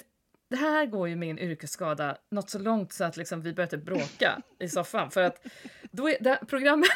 det 0.52 0.58
här 0.58 0.86
går 0.86 1.10
ju 1.10 1.16
min 1.16 1.40
yrkesskada 1.40 2.18
något 2.30 2.50
så 2.50 2.60
långt 2.60 2.94
så 2.94 3.04
att 3.04 3.18
liksom 3.18 3.42
vi 3.42 3.54
börjar 3.54 3.68
typ 3.68 3.86
bråka 3.86 4.42
i 4.60 4.70
soffan. 4.70 5.12
För 5.12 5.22
att 5.22 5.48
då 5.92 6.10
är 6.10 6.18
det 6.24 6.40
programmet, 6.48 6.90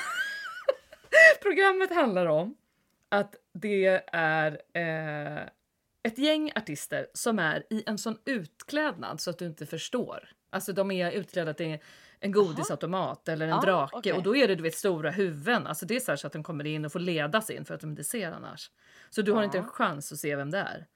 programmet 1.41 1.95
handlar 1.95 2.25
om 2.25 2.57
att 3.09 3.35
det 3.53 4.01
är 4.11 4.61
eh, 4.73 5.43
ett 6.03 6.17
gäng 6.17 6.51
artister 6.55 7.07
som 7.13 7.39
är 7.39 7.63
i 7.69 7.83
en 7.87 7.97
sån 7.97 8.17
utklädnad 8.25 9.21
så 9.21 9.29
att 9.29 9.37
du 9.39 9.45
inte 9.45 9.65
förstår. 9.65 10.29
Alltså 10.49 10.73
de 10.73 10.91
är 10.91 11.11
utklädda 11.11 11.53
till 11.53 11.77
en 12.19 12.31
godisautomat 12.31 13.27
eller 13.27 13.47
en 13.47 13.53
Ah, 13.53 13.61
drake 13.61 13.95
okej. 13.95 14.13
och 14.13 14.23
då 14.23 14.35
är 14.35 14.47
det 14.47 14.55
du 14.55 14.63
vet 14.63 14.75
stora 14.75 15.11
huvuden. 15.11 15.67
Alltså 15.67 15.85
det 15.85 15.95
är 15.95 15.99
så, 15.99 16.17
så 16.17 16.27
att 16.27 16.33
de 16.33 16.43
kommer 16.43 16.65
in 16.65 16.85
och 16.85 16.91
får 16.91 16.99
ledas 16.99 17.49
in 17.49 17.65
för 17.65 17.73
att 17.73 17.81
de 17.81 17.89
inte 17.89 18.03
ser 18.03 18.31
annars. 18.31 18.71
Så 19.09 19.21
du 19.21 19.31
har 19.31 19.43
inte 19.43 19.57
en 19.57 19.67
chans 19.67 20.11
att 20.11 20.17
se 20.19 20.35
vem 20.35 20.51
det 20.51 20.57
är. 20.57 20.87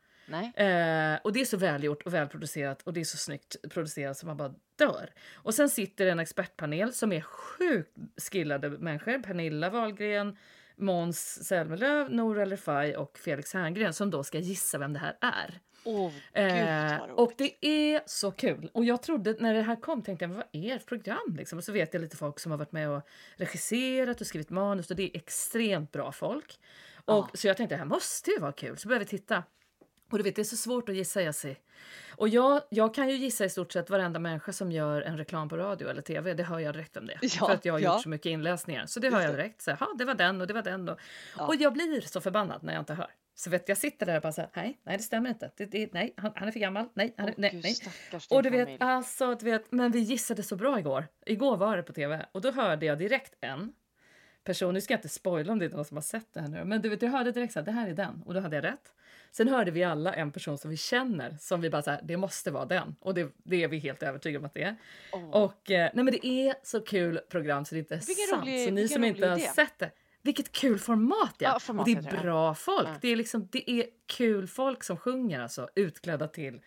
Eh, 0.56 1.20
och 1.24 1.34
det 1.34 1.42
är 1.42 1.46
så 1.46 1.58
välgjort 1.58 2.02
och 2.06 2.14
välproducerat 2.14 2.82
och 2.82 2.94
det 2.94 3.00
är 3.00 3.06
så 3.06 3.18
snyggt 3.18 3.56
producerat 3.70 4.18
så 4.18 4.26
man 4.26 4.38
bara 4.38 4.54
dör. 4.76 5.10
Och 5.34 5.54
sen 5.54 5.70
sitter 5.70 6.08
en 6.08 6.20
expertpanel 6.20 6.94
som 6.94 7.12
är 7.12 7.22
sjukt 7.22 7.98
skillade 8.32 8.70
människor. 8.70 9.24
Pernilla 9.24 9.70
Wahlgren, 9.70 10.38
Måns 10.76 11.44
Zelmerlöw, 11.48 12.10
Nour 12.16 12.40
El 12.40 12.50
Refai 12.50 12.96
och 12.96 13.18
Felix 13.18 13.54
Herngren 13.54 13.94
som 13.94 14.10
då 14.10 14.24
ska 14.24 14.40
gissa 14.40 14.78
vem 14.78 14.94
det 14.94 15.00
här 15.00 15.18
är. 15.22 15.60
Åh, 15.84 16.12
Eh, 16.34 17.02
och 17.02 17.34
det 17.38 17.66
är 17.66 18.02
så 18.06 18.32
kul. 18.32 18.70
Och 18.74 18.86
jag 18.86 19.04
trodde 19.04 19.36
när 19.40 19.54
det 19.54 19.62
här 19.62 19.76
kom 19.82 20.02
tänkte 20.02 20.26
jag, 20.26 20.30
vad 20.30 20.46
är 20.52 20.78
för 20.78 20.86
program? 20.86 21.36
Liksom. 21.38 21.58
Och 21.58 21.64
så 21.64 21.72
vet 21.72 21.94
jag 21.94 22.02
lite 22.02 22.18
folk 22.18 22.40
som 22.40 22.52
har 22.52 22.60
varit 22.60 22.72
med 22.72 22.90
och 22.90 23.08
regisserat 23.36 24.22
och 24.22 24.28
skrivit 24.28 24.50
manus 24.50 24.90
och 24.90 24.96
det 24.96 25.04
är 25.04 25.18
extremt 25.18 25.92
bra 25.92 26.12
folk. 26.12 26.60
Och, 27.06 27.14
Ja. 27.14 27.30
Så 27.34 27.48
jag 27.48 27.58
tänkte, 27.58 27.76
det 27.76 27.80
här 27.80 27.86
måste 27.86 28.32
ju 28.32 28.40
vara 28.40 28.52
kul. 28.52 28.78
Så 28.78 28.88
började 28.88 29.06
vi 29.06 29.10
titta. 29.10 29.44
Och 30.10 30.18
du 30.18 30.24
vet, 30.24 30.36
det 30.36 30.42
är 30.42 30.44
så 30.44 30.58
svårt 30.58 30.90
att 30.90 30.96
gissa 30.96 31.22
Jessie. 31.22 31.56
Och 32.18 32.30
jag, 32.30 32.62
jag 32.70 32.94
kan 32.94 33.10
ju 33.10 33.16
gissa 33.16 33.46
i 33.46 33.50
stort 33.50 33.72
sett 33.74 33.90
varenda 33.90 34.20
människa 34.20 34.54
som 34.54 34.72
gör 34.72 35.02
en 35.02 35.18
reklam 35.18 35.50
på 35.50 35.58
radio 35.58 35.90
eller 35.90 36.02
tv. 36.02 36.34
Det 36.34 36.44
hör 36.44 36.60
jag 36.60 36.76
direkt 36.76 36.98
om 36.98 37.06
det. 37.08 37.18
Ja, 37.22 37.30
för 37.48 37.54
att 37.54 37.66
jag 37.66 37.74
har 37.74 37.80
ja. 37.80 37.94
gjort 37.94 38.04
så 38.04 38.10
mycket 38.10 38.30
inläsningar. 38.30 38.86
Så 38.86 39.00
det 39.00 39.10
hör 39.10 39.22
jag 39.22 39.34
direkt. 39.34 39.62
Så, 39.62 39.72
här, 39.72 39.78
"Ha, 39.78 39.94
det 39.98 40.06
var 40.06 40.14
den 40.16 40.42
och 40.42 40.48
det 40.48 40.54
var 40.54 40.62
den. 40.62 40.90
Och, 40.90 41.00
Ja. 41.38 41.48
och 41.48 41.56
jag 41.56 41.74
blir 41.74 42.02
så 42.02 42.22
förbannad 42.22 42.64
när 42.64 42.74
jag 42.74 42.82
inte 42.82 42.94
hör. 42.94 43.08
Så 43.36 43.50
vet 43.50 43.70
jag 43.70 43.78
sitter 43.78 44.06
där 44.06 44.16
och 44.16 44.22
bara 44.22 44.32
så 44.34 44.42
här, 44.42 44.50
nej, 44.54 44.80
nej 44.84 44.98
det 44.98 45.04
stämmer 45.04 45.30
inte. 45.30 45.52
Det, 45.58 45.66
det, 45.66 45.94
nej, 45.94 46.14
han, 46.18 46.32
han 46.36 46.48
är 46.48 46.52
för 46.52 46.60
gammal. 46.60 46.86
Nej, 46.94 47.14
han 47.18 47.28
Åh, 47.30 47.34
nej, 47.38 47.52
gud, 47.52 47.64
nej. 47.64 47.76
Och 48.30 48.44
du 48.44 48.50
vet, 48.50 48.66
familj. 48.66 48.78
alltså, 48.84 49.36
du 49.36 49.46
vet, 49.46 49.72
men 49.72 49.92
vi 49.92 50.00
gissade 50.00 50.44
så 50.44 50.56
bra 50.56 50.80
igår. 50.80 51.08
Igår 51.26 51.58
var 51.58 51.78
det 51.78 51.84
på 51.84 51.94
tv 51.94 52.26
och 52.32 52.42
då 52.42 52.52
hörde 52.52 52.86
jag 52.86 52.98
direkt 52.98 53.34
en 53.42 53.74
person, 54.44 54.74
nu 54.74 54.82
ska 54.82 54.94
jag 54.94 54.98
inte 54.98 55.10
spoila 55.10 55.52
om 55.54 55.60
det 55.60 55.66
är 55.66 55.70
någon 55.70 55.86
som 55.86 55.98
har 55.98 56.02
sett 56.02 56.34
det 56.34 56.42
här 56.42 56.48
nu, 56.48 56.64
men 56.66 56.82
du 56.82 56.90
vet, 56.90 57.02
jag 57.02 57.10
hörde 57.10 57.32
direkt 57.32 57.58
att 57.58 57.66
det 57.66 57.72
här 57.72 57.88
är 57.90 57.94
den 57.94 58.24
och 58.26 58.34
då 58.34 58.40
hade 58.40 58.56
jag 58.56 58.64
rätt. 58.64 58.94
Sen 59.32 59.48
hörde 59.48 59.72
vi 59.72 59.84
alla 59.84 60.14
en 60.14 60.32
person 60.32 60.58
som 60.58 60.70
vi 60.72 60.78
känner 60.78 61.38
som 61.40 61.62
vi 61.62 61.70
bara 61.70 61.82
så 61.82 61.92
här, 61.92 62.00
det 62.04 62.18
måste 62.18 62.52
vara 62.52 62.66
den 62.66 62.96
och 63.00 63.14
det, 63.14 63.32
det 63.44 63.64
är 63.64 63.68
vi 63.68 63.78
helt 63.80 64.04
övertygade 64.04 64.40
om 64.40 64.46
att 64.46 64.54
det 64.54 64.64
är. 64.64 64.76
Åh. 65.14 65.30
Och 65.30 65.72
eh, 65.72 65.92
nej 65.94 66.04
men 66.04 66.14
det 66.14 66.26
är 66.28 66.56
så 66.64 66.82
kul 66.82 67.18
program 67.30 67.66
så 67.66 67.76
det 67.76 67.80
är 67.80 67.80
inte 67.80 67.96
Vilken 68.08 68.28
sant. 68.30 68.44
rolig- 68.44 68.66
så 68.66 68.72
ni 68.72 68.88
som 68.88 69.04
inte 69.04 69.28
har 69.28 69.38
idé. 69.38 69.48
sett 69.48 69.80
det, 69.80 69.92
vilket 70.22 70.52
kul 70.52 70.80
format 70.80 71.36
ja! 71.40 71.50
Ja, 71.54 71.60
format 71.60 71.88
och 71.88 71.94
det 72.04 72.08
är 72.18 72.22
bra 72.22 72.56
folk. 72.56 72.88
Ja. 72.88 72.96
Det 73.02 73.08
är 73.08 73.16
liksom, 73.16 73.48
det 73.52 73.72
är 73.72 73.86
kul 74.06 74.48
folk 74.48 74.84
som 74.84 74.98
sjunger 74.98 75.40
alltså 75.40 75.70
utklädda 75.76 76.28
till 76.28 76.62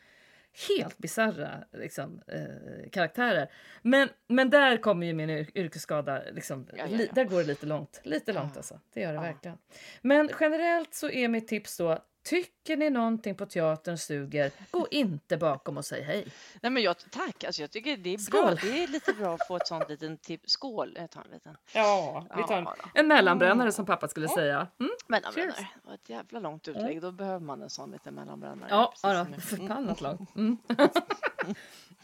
helt 0.69 0.99
bisarra 0.99 1.65
liksom, 1.73 2.23
eh, 2.27 2.91
karaktärer. 2.91 3.51
Men, 3.83 4.09
men 4.29 4.51
där 4.51 4.77
kommer 4.77 5.07
ju 5.07 5.13
min 5.15 5.31
yr- 5.31 5.51
yrkesskada, 5.55 6.23
liksom, 6.33 6.69
Ja, 6.73 6.85
ja, 6.91 6.97
ja. 7.01 7.13
där 7.13 7.25
går 7.25 7.39
det 7.39 7.45
lite 7.47 7.67
långt. 7.67 8.01
Lite 8.05 8.33
långt 8.33 8.57
alltså, 8.57 8.81
det 8.95 9.01
gör 9.01 9.13
det 9.13 9.19
verkligen. 9.21 9.59
Men 10.03 10.31
generellt 10.41 10.95
så 10.95 11.11
är 11.11 11.29
mitt 11.29 11.49
tips 11.49 11.77
då, 11.77 11.99
tycker 12.23 12.77
ni 12.77 12.91
någonting 12.91 13.35
på 13.35 13.47
teatern 13.47 13.99
suger, 13.99 14.51
gå 14.71 14.87
inte 14.91 15.37
bakom 15.37 15.77
och 15.77 15.85
säg 15.85 16.03
hej. 16.03 16.27
Nej, 16.61 16.73
men 16.73 16.83
jag, 16.83 16.97
tack, 17.11 17.45
alltså, 17.45 17.63
jag 17.63 17.71
tycker 17.71 17.97
det 17.97 18.15
är 18.15 18.19
Skål. 18.19 18.45
bra. 18.45 18.55
Det 18.55 18.83
är 18.83 18.89
lite 18.89 19.13
bra 19.13 19.35
att 19.35 19.47
få 19.47 19.57
ett 19.57 19.67
sånt 19.67 19.89
liten 19.89 20.17
tips. 20.19 20.53
Skål, 20.53 20.97
jag 21.01 21.11
tar 21.11 21.23
en 21.25 21.31
liten. 21.31 21.57
Ja, 21.75 22.27
vi 22.37 22.43
tar 22.43 22.59
en, 22.59 22.65
Ja, 22.65 22.77
en 22.95 23.09
mellanbrännare 23.09 23.73
som 23.73 23.87
pappa 23.87 24.09
skulle 24.09 24.29
säga. 24.29 24.67
Mm. 24.81 24.93
Mellanbrännare. 25.07 25.53
Cheers. 25.53 25.69
Det 25.75 25.89
var 25.89 25.95
ett 25.95 26.09
jävla 26.09 26.41
långt 26.41 26.69
utlägg. 26.69 27.03
Då 27.03 27.13
behöver 27.13 27.47
man 27.47 27.63
en 27.63 27.71
sån 27.71 27.91
liten 27.91 28.15
mellanbrännare. 28.15 28.69
Ja, 28.71 28.95
ja 29.03 29.27
förbannat 29.41 30.01
långt. 30.01 30.35
Mm. 30.37 30.59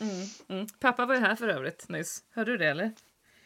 mm, 0.00 0.26
mm. 0.48 0.66
Pappa 0.80 1.06
var 1.06 1.14
ju 1.14 1.20
här 1.20 1.36
för 1.36 1.48
övrigt 1.48 1.88
nyss. 1.88 2.24
Hörde 2.30 2.50
du 2.50 2.56
det 2.56 2.66
eller? 2.68 2.92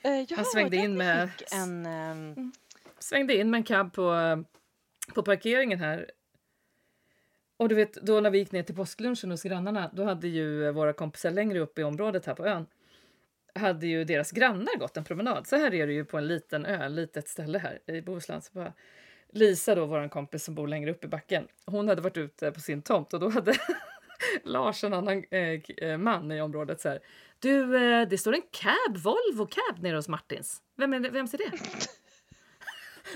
Eh, 0.03 0.11
jaha, 0.13 0.27
Han 0.37 0.45
svängde 0.45 0.77
in 0.77 0.97
med- 0.97 1.31
en, 1.53 1.87
ehm, 1.87 2.53
Svängde 2.99 3.37
in 3.37 3.51
med 3.51 3.59
en 3.59 3.65
cab 3.65 3.93
på, 3.93 4.45
på 5.15 5.23
parkeringen 5.23 5.79
här. 5.79 6.11
Och 7.63 7.69
du 7.69 7.75
vet, 7.75 7.93
då 7.93 8.21
när 8.21 8.31
vi 8.31 8.39
gick 8.39 8.53
ner 8.53 8.63
till 8.63 8.75
påsklunchen 8.75 9.31
hos 9.31 9.43
grannarna, 9.43 9.91
då 9.93 10.05
hade 10.05 10.29
ju 10.29 10.71
våra 10.71 10.93
kompisar 10.93 11.31
längre 11.31 11.59
upp 11.59 11.79
i 11.79 11.83
området 11.83 12.27
här 12.27 12.35
på 12.35 12.47
ön, 12.47 12.67
hade 13.55 13.87
ju 13.87 14.05
deras 14.05 14.31
grannar 14.31 14.79
gått 14.79 14.97
en 14.97 15.05
promenad. 15.05 15.47
Så 15.47 15.57
här 15.57 15.75
är 15.75 15.87
det 15.87 15.93
ju 15.93 16.05
på 16.05 16.19
en 16.19 16.27
liten 16.27 16.67
ö, 16.67 16.89
litet 16.89 17.29
ställe 17.29 17.59
här 17.59 17.79
i 17.87 18.03
Bohuslän. 18.03 18.43
Så 18.43 18.53
bara, 18.53 18.73
Lisa 19.33 19.75
då, 19.75 19.87
vår 19.87 20.09
kompis 20.09 20.45
som 20.45 20.55
bor 20.55 20.69
längre 20.69 20.91
upp 20.91 21.05
i 21.05 21.09
backen, 21.09 21.49
hon 21.67 21.89
hade 21.89 22.03
varit 22.03 22.17
ute 22.17 22.53
på 22.53 22.61
sin 22.61 22.83
tomt 22.83 23.15
och 23.15 23.21
då 23.21 23.29
hade 23.29 23.55
Lars, 24.45 24.85
en 24.85 24.93
annan 24.93 25.25
eh, 25.31 25.61
eh, 25.77 25.99
man 25.99 26.33
i 26.33 26.41
området, 26.41 26.81
så 26.81 26.89
här. 26.89 27.01
Du, 27.39 27.77
eh, 27.77 28.09
det 28.09 28.19
står 28.19 28.35
en 28.35 28.43
cab, 28.51 28.97
Volvo 28.97 29.47
cab 29.47 29.83
nere 29.83 29.97
hos 29.97 30.09
Martins. 30.09 30.63
Vem 30.77 30.93
är 30.93 31.01
det, 31.01 31.11
vems 31.11 31.35
är 31.35 31.39
det? 31.39 31.59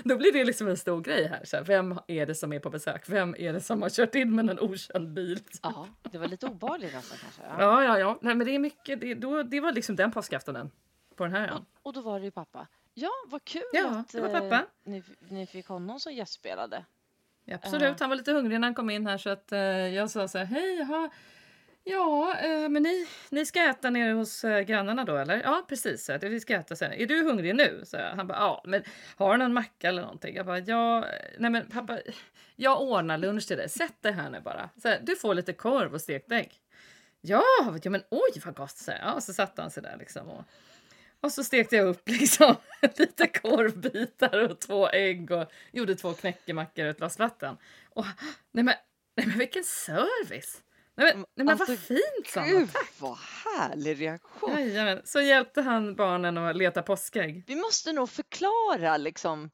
Då 0.03 0.17
blir 0.17 0.33
det 0.33 0.43
liksom 0.43 0.67
en 0.67 0.77
stor 0.77 1.01
grej 1.01 1.27
här. 1.27 1.41
Så 1.45 1.57
här, 1.57 1.63
Vem 1.63 1.99
är 2.07 2.25
det 2.25 2.35
som 2.35 2.53
är 2.53 2.59
på 2.59 2.69
besök? 2.69 3.09
Vem 3.09 3.35
är 3.37 3.53
det 3.53 3.61
som 3.61 3.81
har 3.81 3.89
kört 3.89 4.15
in 4.15 4.35
med 4.35 4.49
en 4.49 4.59
okänd 4.59 5.13
bil? 5.13 5.39
ja, 5.63 5.87
det 6.11 6.17
var 6.17 6.27
lite 6.27 6.45
obehagligt 6.45 6.93
nästan 6.93 7.17
kanske. 7.21 7.41
Ja. 7.41 7.55
Ja, 7.59 7.83
ja, 7.83 7.99
ja. 7.99 8.19
Nej, 8.21 8.35
men 8.35 8.47
det 8.47 8.55
är 8.55 8.59
mycket. 8.59 9.01
Det, 9.01 9.13
då, 9.13 9.43
det 9.43 9.59
var 9.59 9.71
liksom 9.71 9.95
den 9.95 10.11
påskaftonen 10.11 10.71
på 11.15 11.23
den 11.23 11.33
här 11.33 11.47
ön. 11.47 11.65
Och 11.81 11.93
då 11.93 12.01
var 12.01 12.19
det 12.19 12.25
ju 12.25 12.31
pappa. 12.31 12.67
Ja, 12.93 13.11
vad 13.27 13.43
kul 13.43 13.61
Ja, 13.73 13.89
att 13.89 14.11
det 14.11 14.21
var 14.21 14.29
eh, 14.29 14.33
pappa. 14.39 14.65
ni, 14.83 15.03
ni 15.29 15.47
fick 15.47 15.67
honom 15.67 15.99
som 15.99 16.13
gästspelade. 16.13 16.85
Ja, 17.45 17.55
absolut, 17.55 17.99
han 17.99 18.09
var 18.09 18.15
lite 18.15 18.31
hungrig 18.31 18.59
när 18.59 18.67
han 18.67 18.75
kom 18.75 18.89
in 18.89 19.07
här 19.07 19.17
så 19.17 19.29
att 19.29 19.51
eh, 19.51 19.59
jag 19.59 20.09
sa 20.09 20.27
så 20.27 20.37
här, 20.37 20.45
hej, 20.45 20.77
jaha, 20.77 21.09
ja, 21.87 22.37
eh, 22.39 22.69
men 22.69 22.83
ni, 22.83 23.07
ni 23.29 23.45
ska 23.45 23.69
äta 23.69 23.89
nere 23.89 24.13
hos 24.13 24.43
eh, 24.43 24.61
grannarna 24.61 25.05
då 25.05 25.17
eller? 25.17 25.41
Ja, 25.43 25.65
precis, 25.69 26.05
så 26.05 26.17
vi 26.21 26.39
ska 26.39 26.55
äta 26.55 26.75
sen. 26.75 26.93
Är 26.93 27.05
du 27.05 27.23
hungrig 27.23 27.55
nu? 27.55 27.81
Så 27.85 27.97
han 27.97 28.27
bara, 28.27 28.37
ja, 28.37 28.61
men 28.65 28.83
har 29.15 29.31
du 29.31 29.37
någon 29.37 29.53
macka 29.53 29.87
eller 29.89 30.01
någonting? 30.01 30.35
Jag 30.35 30.45
bara, 30.45 30.59
ja, 30.59 30.97
eh, 30.97 31.25
nej 31.37 31.51
men 31.51 31.69
pappa, 31.69 31.99
jag 32.55 32.81
ordnar 32.81 33.17
lunch 33.17 33.47
till 33.47 33.57
dig, 33.57 33.69
sätt 33.69 34.01
dig 34.01 34.11
här 34.11 34.29
nu 34.29 34.41
bara. 34.41 34.69
Så 34.81 34.87
här, 34.87 34.99
du 35.03 35.15
får 35.15 35.35
lite 35.35 35.53
korv 35.53 35.93
och 35.93 36.01
stekt 36.01 36.31
ägg. 36.31 36.53
Ja, 37.21 37.43
ja 37.83 37.89
men 37.89 38.03
oj 38.09 38.41
vad 38.45 38.55
gott, 38.55 38.77
så, 38.77 38.91
här. 38.91 38.99
ja, 39.05 39.21
så 39.21 39.33
satte 39.33 39.61
han 39.61 39.71
sig 39.71 39.83
där 39.83 39.97
liksom. 39.99 40.29
Och, 40.29 40.43
och 41.21 41.31
så 41.31 41.43
stekte 41.43 41.75
jag 41.75 41.87
upp 41.87 42.09
liksom 42.09 42.55
lite 42.97 43.27
korvbitar 43.27 44.51
och 44.51 44.59
två 44.59 44.89
ägg 44.89 45.31
och 45.31 45.51
gjorde 45.71 45.95
två 45.95 46.13
knäckemackor 46.13 46.85
och 46.85 46.91
ett 46.91 46.97
glas 46.97 47.19
vatten. 47.19 47.57
Och 47.89 48.05
nej 48.51 48.63
men, 48.63 48.75
nej 49.15 49.27
men 49.27 49.37
vilken 49.37 49.63
service! 49.63 50.61
Nej 50.97 51.15
men, 51.15 51.25
nej, 51.35 51.45
men 51.45 51.57
vad 51.57 51.79
fint 51.79 52.27
sa 52.27 52.39
han. 52.39 52.49
Gud, 52.49 52.69
vad 52.99 53.17
härlig 53.17 54.01
reaktion. 54.01 54.51
Jajamän. 54.51 55.01
Så 55.05 55.21
hjälpte 55.21 55.61
han 55.61 55.95
barnen 55.95 56.37
att 56.37 56.55
leta 56.57 56.81
påskägg. 56.81 57.43
Vi 57.47 57.55
måste 57.55 57.93
nog 57.93 58.09
förklara 58.09 58.97
liksom. 58.97 59.49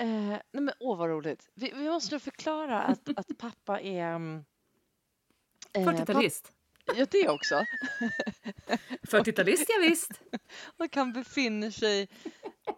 Eh, 0.00 0.06
nej 0.28 0.42
men 0.52 0.70
åh 0.80 0.98
vad 0.98 1.08
roligt. 1.10 1.48
Vi, 1.54 1.72
vi 1.74 1.88
måste 1.88 2.14
nog 2.14 2.22
förklara 2.22 2.82
att, 2.82 3.08
att 3.16 3.38
pappa 3.38 3.80
är... 3.80 4.14
mm, 4.14 4.44
eh, 5.72 5.86
40-talist. 5.86 6.44
papp- 6.44 6.52
Ja, 6.96 7.06
det 7.10 7.28
också. 7.28 7.54
40-talist, 9.02 9.64
ja, 9.68 9.88
visst. 9.88 10.10
Och 10.76 10.96
han 10.96 11.12
befinner 11.12 11.70
sig 11.70 12.08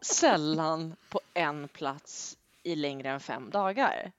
sällan 0.01 0.97
på 1.09 1.21
en 1.35 1.69
plats 1.69 2.39
i 2.63 2.77
längre 2.77 3.11
än 3.11 3.21
fem 3.21 3.51
dagar. 3.51 4.13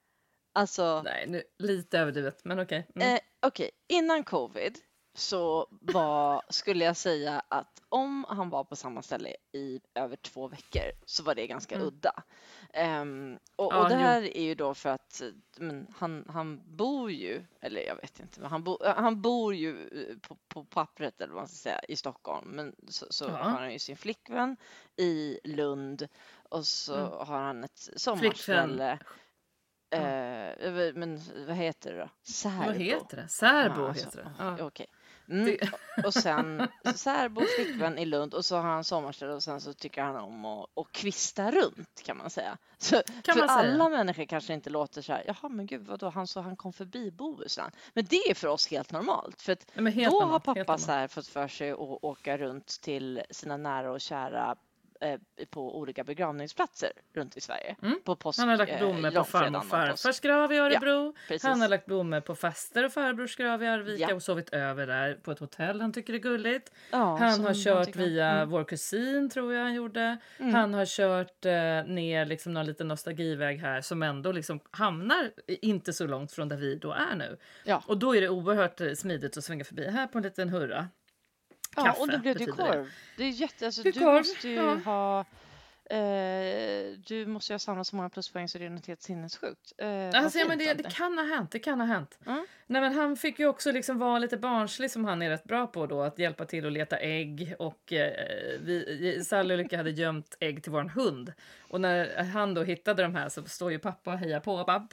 Alltså, 0.53 1.01
Nej, 1.05 1.25
nu, 1.27 1.43
lite 1.59 1.99
överdrivet, 1.99 2.45
men 2.45 2.59
okej. 2.59 2.87
Mm. 2.95 3.13
eh, 3.15 3.19
okej, 3.41 3.71
innan 3.87 4.23
covid 4.23 4.77
så 5.13 5.67
var, 5.81 6.41
skulle 6.49 6.85
jag 6.85 6.97
säga 6.97 7.41
att 7.47 7.81
om 7.89 8.25
han 8.29 8.49
var 8.49 8.63
på 8.63 8.75
samma 8.75 9.01
ställe 9.01 9.35
i 9.51 9.79
över 9.95 10.15
två 10.15 10.47
veckor 10.47 10.83
så 11.05 11.23
var 11.23 11.35
det 11.35 11.47
ganska 11.47 11.75
Mm. 11.75 11.87
udda. 11.87 12.23
Ehm, 12.73 13.39
och, 13.55 13.73
Ja, 13.73 13.83
och 13.83 13.89
det 13.89 13.95
jo. 13.95 14.01
här 14.01 14.21
är 14.37 14.43
ju 14.43 14.55
då 14.55 14.73
för 14.73 14.89
att 14.89 15.21
men, 15.57 15.87
han, 15.97 16.25
han 16.29 16.61
bor 16.77 17.11
ju, 17.11 17.43
eller 17.61 17.81
jag 17.81 17.95
vet 17.95 18.19
inte, 18.19 18.39
men 18.39 18.49
han, 18.51 18.63
bo, 18.63 18.83
eh, 18.83 18.95
han 18.95 19.21
bor 19.21 19.55
ju 19.55 19.87
eh, 19.87 20.17
på, 20.27 20.37
på 20.47 20.63
pappret 20.65 21.21
eller 21.21 21.33
vad 21.33 21.41
man 21.41 21.47
ska 21.47 21.55
säga 21.55 21.79
i 21.87 21.95
Stockholm. 21.95 22.47
Men 22.49 22.75
så, 22.87 23.05
så 23.09 23.25
Ja. 23.25 23.31
har 23.31 23.59
han 23.59 23.73
ju 23.73 23.79
sin 23.79 23.97
flickvän 23.97 24.57
i 24.97 25.39
Lund 25.43 26.07
och 26.49 26.65
så 26.65 26.95
Mm. 26.95 27.11
har 27.27 27.39
han 27.39 27.63
ett 27.63 27.89
sommarställe. 27.95 28.97
Ja. 29.01 29.05
Eh, 29.91 30.93
men 30.95 31.21
vad 31.47 31.55
heter 31.55 31.93
det 31.93 31.99
då? 31.99 32.09
Särbo. 32.23 32.65
Vad 32.65 32.75
heter 32.75 33.17
det? 33.17 33.27
Särbo 33.27 33.81
Ja, 33.81 33.87
alltså, 33.87 34.05
heter 34.05 34.23
det. 34.23 34.31
ja. 34.39 34.65
Okej. 34.65 34.87
Mm. 35.29 35.57
Och 36.05 36.13
sen 36.13 36.67
särbo, 36.95 37.41
flickvän 37.57 37.97
i 37.97 38.05
Lund 38.05 38.33
och 38.33 38.45
så 38.45 38.55
har 38.55 38.69
han 38.69 38.83
sommarställe 38.83 39.33
och 39.33 39.43
sen 39.43 39.61
så 39.61 39.73
tycker 39.73 40.01
han 40.01 40.15
om 40.15 40.45
att, 40.45 40.77
att 40.77 40.91
kvista 40.91 41.51
runt 41.51 42.01
kan 42.05 42.17
man 42.17 42.29
säga. 42.29 42.57
Så, 42.77 43.01
Kan 43.23 43.33
för 43.35 43.39
man 43.39 43.47
säga. 43.59 43.73
alla 43.73 43.89
människor 43.89 44.25
kanske 44.25 44.53
inte 44.53 44.69
låter 44.69 45.01
så 45.01 45.13
här, 45.13 45.23
jaha 45.27 45.49
men 45.49 45.65
gud 45.65 45.87
vadå, 45.87 46.09
han, 46.09 46.27
så 46.27 46.41
han 46.41 46.55
kom 46.55 46.73
förbi 46.73 47.11
Bohuslän. 47.11 47.71
Men 47.93 48.05
det 48.05 48.15
är 48.29 48.33
för 48.33 48.47
oss 48.47 48.67
helt 48.67 48.91
normalt. 48.91 49.41
För 49.41 49.53
att 49.53 49.71
Nej, 49.73 49.93
då 49.93 50.01
har 50.03 50.11
normalt, 50.21 50.45
helt 50.45 50.67
pappa 50.67 50.77
så 50.77 50.91
här 50.91 51.07
fått 51.07 51.27
för 51.27 51.47
sig 51.47 51.71
att 51.71 51.79
åka 51.79 52.37
runt 52.37 52.67
till 52.81 53.21
sina 53.29 53.57
nära 53.57 53.91
och 53.91 54.01
kära 54.01 54.55
på 55.49 55.77
olika 55.79 56.03
begravningsplatser 56.03 56.91
runt 57.13 57.37
i 57.37 57.41
Sverige. 57.41 57.75
Mm. 57.81 57.99
På 58.03 58.15
påsk, 58.15 58.39
Han 58.39 58.49
har 58.49 58.57
lagt 58.57 58.71
eh, 58.71 58.77
blommor 58.77 58.95
på 58.95 59.01
långfredagen 59.15 59.25
farmor 59.25 59.59
och 59.59 59.65
farfars 59.65 60.19
grav 60.19 60.53
i 60.53 60.57
Örebro. 60.57 61.15
precis. 61.27 61.43
han 61.43 61.61
har 61.61 61.67
lagt 61.69 61.85
blommor 61.85 62.19
på 62.21 62.35
faster 62.35 62.85
och 62.85 62.91
farbrors 62.93 63.35
grav 63.35 63.63
i 63.63 63.67
Arvika 63.67 64.05
Ja. 64.09 64.15
och 64.15 64.23
sovit 64.23 64.49
över 64.49 64.87
där 64.87 65.13
på 65.13 65.31
ett 65.31 65.39
hotell 65.39 65.81
han 65.81 65.93
tycker 65.93 66.13
är 66.13 66.17
gulligt. 66.17 66.71
Ja, 66.91 67.15
han 67.17 67.45
har 67.45 67.53
kört 67.63 67.85
tycker- 67.85 67.99
via 67.99 68.31
Mm. 68.31 68.49
vår 68.49 68.63
kusin 68.63 69.29
tror 69.29 69.53
jag 69.53 69.61
han 69.63 69.73
gjorde. 69.73 70.17
Mm. 70.39 70.53
Han 70.53 70.73
har 70.73 70.85
kört 70.85 71.45
eh, 71.45 71.51
ner 71.93 72.25
liksom 72.25 72.53
någon 72.53 72.65
liten 72.65 72.87
nostalgiväg 72.87 73.59
här 73.59 73.81
som 73.81 74.03
ändå 74.03 74.31
liksom 74.31 74.59
hamnar 74.71 75.31
inte 75.47 75.93
så 75.93 76.07
långt 76.07 76.31
från 76.31 76.49
där 76.49 76.57
vi 76.57 76.75
då 76.75 76.91
är 76.91 77.15
nu. 77.15 77.37
Ja. 77.65 77.83
Och 77.87 77.97
då 77.97 78.15
är 78.15 78.21
det 78.21 78.29
oerhört 78.29 78.81
eh, 78.81 78.93
smidigt 78.93 79.37
att 79.37 79.43
svänga 79.43 79.63
förbi 79.63 79.89
här 79.89 80.07
på 80.07 80.17
en 80.17 80.23
liten 80.23 80.49
hurra. 80.49 80.87
Ja, 81.75 81.83
Kaffe 81.83 82.01
och 82.01 82.07
då 82.11 82.17
blev 82.17 82.35
det 82.35 82.39
ju 82.43 82.45
betyder 82.45 82.67
det. 82.67 82.73
korv. 82.73 82.91
Det 83.17 83.23
är 83.23 83.29
jätte, 83.29 83.65
alltså, 83.65 83.83
du 83.83 83.91
korv, 83.91 84.13
måste 84.17 84.49
ju 84.49 84.55
ja. 84.55 84.75
ha 84.85 85.25
eh, 85.89 86.91
du 87.07 87.25
måste 87.25 87.53
ju 87.53 87.55
ha 87.55 87.59
samlat 87.59 87.87
så 87.87 87.95
många 87.95 88.09
pluspoäng 88.09 88.47
så 88.49 88.57
det 88.57 88.65
är 88.65 88.69
något 88.69 88.87
helt 88.87 89.01
sinnessjukt. 89.01 89.73
Eh, 89.77 90.09
Alltså, 90.23 90.39
ja, 90.39 90.47
men 90.47 90.57
det, 90.57 90.73
det 90.73 90.91
kan 90.95 91.17
ha 91.17 91.25
hänt. 91.25 91.51
Det 91.51 91.59
kan 91.59 91.79
ha 91.79 91.87
hänt. 91.87 92.19
Mm. 92.25 92.45
Nej, 92.67 92.81
men 92.81 92.93
han 92.93 93.17
fick 93.17 93.39
ju 93.39 93.47
också 93.47 93.71
liksom 93.71 93.99
vara 93.99 94.19
lite 94.19 94.37
barnslig 94.37 94.91
som 94.91 95.05
han 95.05 95.21
är 95.21 95.29
rätt 95.29 95.43
bra 95.43 95.67
på 95.67 95.85
då. 95.87 96.01
Att 96.01 96.19
hjälpa 96.19 96.45
till 96.45 96.65
att 96.65 96.73
leta 96.73 96.97
ägg. 96.97 97.55
Och 97.59 97.93
eh, 97.93 98.11
vi, 98.61 99.21
Sally 99.25 99.53
och 99.53 99.57
Lycka 99.57 99.77
hade 99.77 99.91
gömt 99.91 100.37
ägg 100.39 100.63
till 100.63 100.71
våran 100.71 100.89
hund. 100.89 101.33
Och 101.69 101.81
när 101.81 102.23
han 102.23 102.53
då 102.53 102.63
hittade 102.63 103.03
de 103.03 103.15
här 103.15 103.29
så 103.29 103.43
står 103.43 103.71
ju 103.71 103.79
pappa 103.79 104.11
och 104.13 104.17
hejar 104.19 104.39
på 104.39 104.53
och 104.55 104.65
bara! 104.65 104.87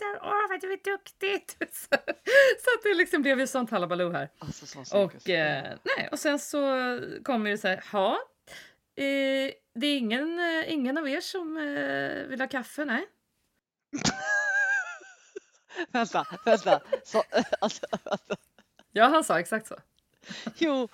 Så 0.00 0.04
här, 0.06 0.18
Åh 0.22 0.48
vad 0.48 0.60
du 0.60 0.72
är 0.72 0.80
duktigt! 0.84 1.56
Så, 1.74 1.96
så 2.64 2.70
att 2.76 2.82
det 2.82 2.94
liksom 2.94 3.22
blev 3.22 3.40
ju 3.40 3.46
sånt 3.46 3.70
halabaloo 3.70 4.12
här. 4.12 4.28
Alltså, 4.38 4.66
cirkus. 4.66 4.92
Och, 4.92 5.30
eh, 5.30 5.76
nej, 5.82 6.08
och 6.12 6.18
sen 6.18 6.38
så 6.38 6.58
kommer 7.24 7.50
det 7.50 7.58
så 7.58 7.68
här, 7.68 7.84
ja, 7.92 8.18
eh, 8.96 9.52
det 9.74 9.86
är 9.86 9.98
ingen, 9.98 10.38
eh, 10.38 10.72
ingen 10.72 10.98
av 10.98 11.08
er 11.08 11.20
som 11.20 11.56
eh, 11.56 12.28
vill 12.28 12.40
ha 12.40 12.48
kaffe, 12.48 12.84
nej. 12.84 13.06
vänta, 15.92 16.26
vänta. 16.44 16.80
Så, 17.04 17.22
alltså, 17.60 17.86
alltså, 18.02 18.36
Ja, 18.92 19.04
han 19.04 19.24
sa 19.24 19.40
exakt 19.40 19.66
så. 19.66 19.76
jo. 20.58 20.88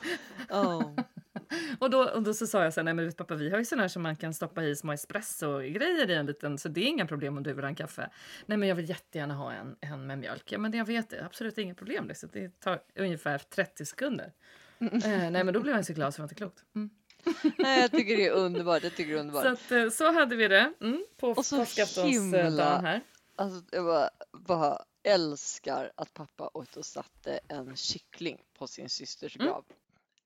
Oh. 0.51 0.99
Och 1.79 1.91
då, 1.91 2.05
och 2.09 2.23
då 2.23 2.35
så 2.35 2.47
sa 2.47 2.65
jag 2.65 2.75
så 2.75 2.81
här, 2.81 2.85
nej 2.85 2.95
men 2.95 3.07
vet 3.07 3.17
pappa 3.17 3.35
vi 3.35 3.51
har 3.51 3.59
ju 3.59 3.65
sån 3.65 3.81
här 3.81 3.89
som 3.89 4.03
man 4.03 4.17
kan 4.17 4.35
stoppa 4.35 4.63
i 4.65 4.77
små 4.77 4.93
espresso-grejer 4.93 6.11
i 6.11 6.15
en 6.15 6.27
liten, 6.27 6.59
så 6.59 6.69
det 6.69 6.81
är 6.81 6.85
inga 6.87 7.07
problem 7.07 7.37
om 7.37 7.43
du 7.43 7.53
vill 7.53 7.65
ha 7.65 7.69
en 7.69 7.75
kaffe. 7.75 8.11
Nej 8.47 8.59
men 8.59 8.69
jag 8.69 8.77
vill 8.77 8.89
jättegärna 8.89 9.35
ha 9.35 9.53
en, 9.53 9.77
en 9.81 10.07
med 10.07 10.19
mjölk. 10.19 10.53
Ja 10.53 10.59
men 10.59 10.71
det, 10.71 10.79
jag 10.79 10.85
vet 10.85 11.11
det, 11.11 11.25
absolut 11.25 11.59
inga 11.59 11.75
problem. 11.75 12.09
Liksom. 12.09 12.29
Det 12.33 12.61
tar 12.61 12.81
ungefär 12.95 13.39
30 13.39 13.87
sekunder. 13.87 14.33
Eh, 14.79 14.91
nej 15.05 15.45
men 15.45 15.55
då 15.55 15.61
blev 15.61 15.75
han 15.75 15.85
så 15.85 15.93
glad 15.93 16.15
så 16.15 16.17
det 16.19 16.23
var 16.23 16.25
inte 16.25 16.35
klokt. 16.35 16.65
Mm. 16.75 16.91
Nej, 17.59 17.81
jag 17.81 17.91
tycker 17.91 18.17
det 18.17 18.27
är 18.27 18.33
underbart. 18.33 18.83
Jag 18.83 18.95
tycker 18.97 19.15
underbart. 19.15 19.43
Så, 19.43 19.49
att, 19.49 19.73
eh, 19.73 19.89
så 19.91 20.13
hade 20.13 20.37
vi 20.37 20.49
det 20.49 20.73
mm, 20.81 21.05
på 21.17 21.35
påskaftonsdagen 21.35 22.35
himla- 22.35 22.81
här. 22.81 23.01
Alltså, 23.37 23.77
jag 23.77 23.85
bara, 23.85 24.11
bara 24.33 24.83
älskar 25.03 25.93
att 25.95 26.15
pappa 26.15 26.51
åkte 26.55 26.79
och 26.79 26.87
satte 26.87 27.41
en 27.49 27.77
kyckling 27.77 28.43
på 28.59 28.67
sin 28.67 28.89
systers 28.89 29.37
Mm. 29.37 29.47
grav. 29.47 29.65
Eh, 29.69 29.75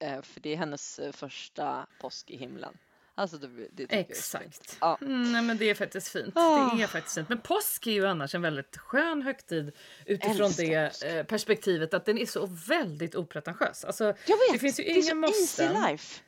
för 0.00 0.40
det 0.40 0.52
är 0.52 0.56
hennes 0.56 0.98
eh, 0.98 1.12
första 1.12 1.86
påsk 2.00 2.30
i 2.30 2.36
himlen. 2.36 2.78
Alltså 3.14 3.36
det, 3.36 3.48
det. 3.72 3.86
Exakt. 3.90 4.76
Ja. 4.80 4.98
Mm, 5.00 5.32
nej, 5.32 5.42
men 5.42 5.56
det 5.58 5.70
är 5.70 5.74
faktiskt 5.74 6.08
fint. 6.08 6.32
Ah. 6.36 6.74
Det 6.74 6.82
är 6.82 6.86
faktiskt 6.86 7.14
fint. 7.14 7.28
Men 7.28 7.40
påsk 7.40 7.86
är 7.86 7.90
ju 7.90 8.06
annars 8.06 8.34
en 8.34 8.42
väldigt 8.42 8.76
skön 8.76 9.22
högtid 9.22 9.72
utifrån 10.06 10.46
Älskar 10.46 10.64
det 11.02 11.18
eh, 11.18 11.24
perspektivet 11.26 11.94
att 11.94 12.04
den 12.04 12.18
är 12.18 12.26
så 12.26 12.46
väldigt 12.68 13.14
opretentiös. 13.14 13.84
Alltså, 13.84 14.04
Jag 14.04 14.14
vet! 14.36 14.52
det 14.52 14.58
finns 14.58 14.80
ju 14.80 14.84
det 14.84 15.02
så 15.02 15.14
måsten. 15.14 15.66
easy 15.66 15.90
life. 15.90 16.20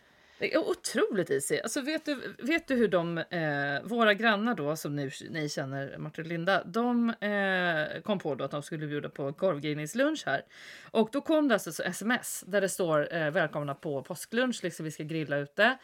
Det 0.42 0.54
är 0.54 0.58
otroligt 0.58 1.30
easy. 1.30 1.60
Alltså, 1.60 1.80
vet, 1.80 2.04
du, 2.04 2.34
vet 2.38 2.68
du 2.68 2.74
hur 2.74 2.88
de, 2.88 3.18
eh, 3.18 3.82
våra 3.84 4.14
grannar 4.14 4.54
då, 4.54 4.76
som 4.76 4.96
nu, 4.96 5.10
ni 5.30 5.48
känner, 5.48 5.98
Martin 5.98 6.24
och 6.24 6.28
Linda, 6.28 6.64
de 6.64 7.10
eh, 7.10 8.02
kom 8.02 8.18
på 8.18 8.34
då 8.34 8.44
att 8.44 8.50
de 8.50 8.62
skulle 8.62 8.86
bjuda 8.86 9.08
på 9.08 9.32
korvgrillningslunch 9.32 10.22
här. 10.26 10.42
Och 10.90 11.08
då 11.12 11.20
kom 11.20 11.48
det 11.48 11.54
alltså 11.54 11.72
så 11.72 11.82
sms 11.82 12.44
där 12.46 12.60
det 12.60 12.68
står 12.68 13.14
eh, 13.14 13.30
välkomna 13.30 13.74
på 13.74 14.02
påsklunch, 14.02 14.60
liksom 14.62 14.84
vi 14.84 14.90
ska 14.90 15.02
grilla 15.02 15.36
ute. 15.36 15.78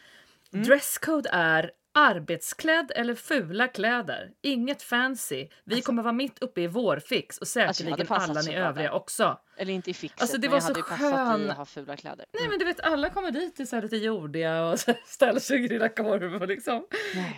Mm. 0.53 0.65
Dresscode 0.65 1.29
är 1.33 1.71
arbetsklädd 1.93 2.91
eller 2.95 3.15
fula 3.15 3.67
kläder. 3.67 4.31
Inget 4.41 4.81
fancy. 4.81 5.47
Vi 5.63 5.81
kommer 5.81 6.03
vara 6.03 6.13
mitt 6.13 6.39
uppe 6.39 6.61
i 6.61 6.67
vårfix 6.67 7.37
och 7.37 7.41
Alltså, 7.41 7.59
säkerligen 7.59 8.07
passat 8.07 8.29
alla 8.29 8.41
ni 8.41 8.55
övriga 8.55 8.93
också. 8.93 9.39
Eller 9.57 9.73
inte 9.73 9.91
i 9.91 9.93
fixet, 9.93 10.21
Alltså, 10.21 10.37
det 10.37 10.47
men 10.47 10.51
var 10.51 10.55
jag 10.57 10.63
så 10.63 10.67
hade 10.67 10.79
ju 10.79 10.83
passat 10.83 10.99
i 10.99 11.13
skön- 11.13 11.49
att 11.51 11.57
ha 11.57 11.65
fula 11.65 11.95
kläder. 11.97 12.25
Nej 12.39 12.49
men 12.49 12.59
du 12.59 12.65
vet 12.65 12.79
alla 12.79 13.09
kommer 13.09 13.31
dit 13.31 13.59
i 13.59 13.65
så 13.65 13.75
här 13.75 13.83
lite 13.83 13.97
jordiga 13.97 14.63
och 14.65 14.79
ställer 15.05 15.39
sig 15.39 15.57
och 15.63 15.69
grillar 15.69 15.87
korv 15.95 16.41
och 16.41 16.47
liksom. 16.47 16.87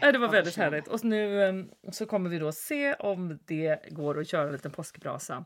Nej, 0.01 0.11
det 0.13 0.17
var 0.19 0.27
väldigt 0.27 0.53
förtjänar. 0.53 0.71
härligt. 0.71 0.87
Och 0.87 1.03
nu 1.03 1.43
em, 1.43 1.69
så 1.91 2.05
kommer 2.05 2.29
vi 2.29 2.39
då 2.39 2.51
se 2.51 2.93
om 2.93 3.39
det 3.45 3.89
går 3.89 4.19
att 4.19 4.27
köra 4.27 4.45
en 4.47 4.51
liten 4.53 4.71
påskbrasa 4.71 5.45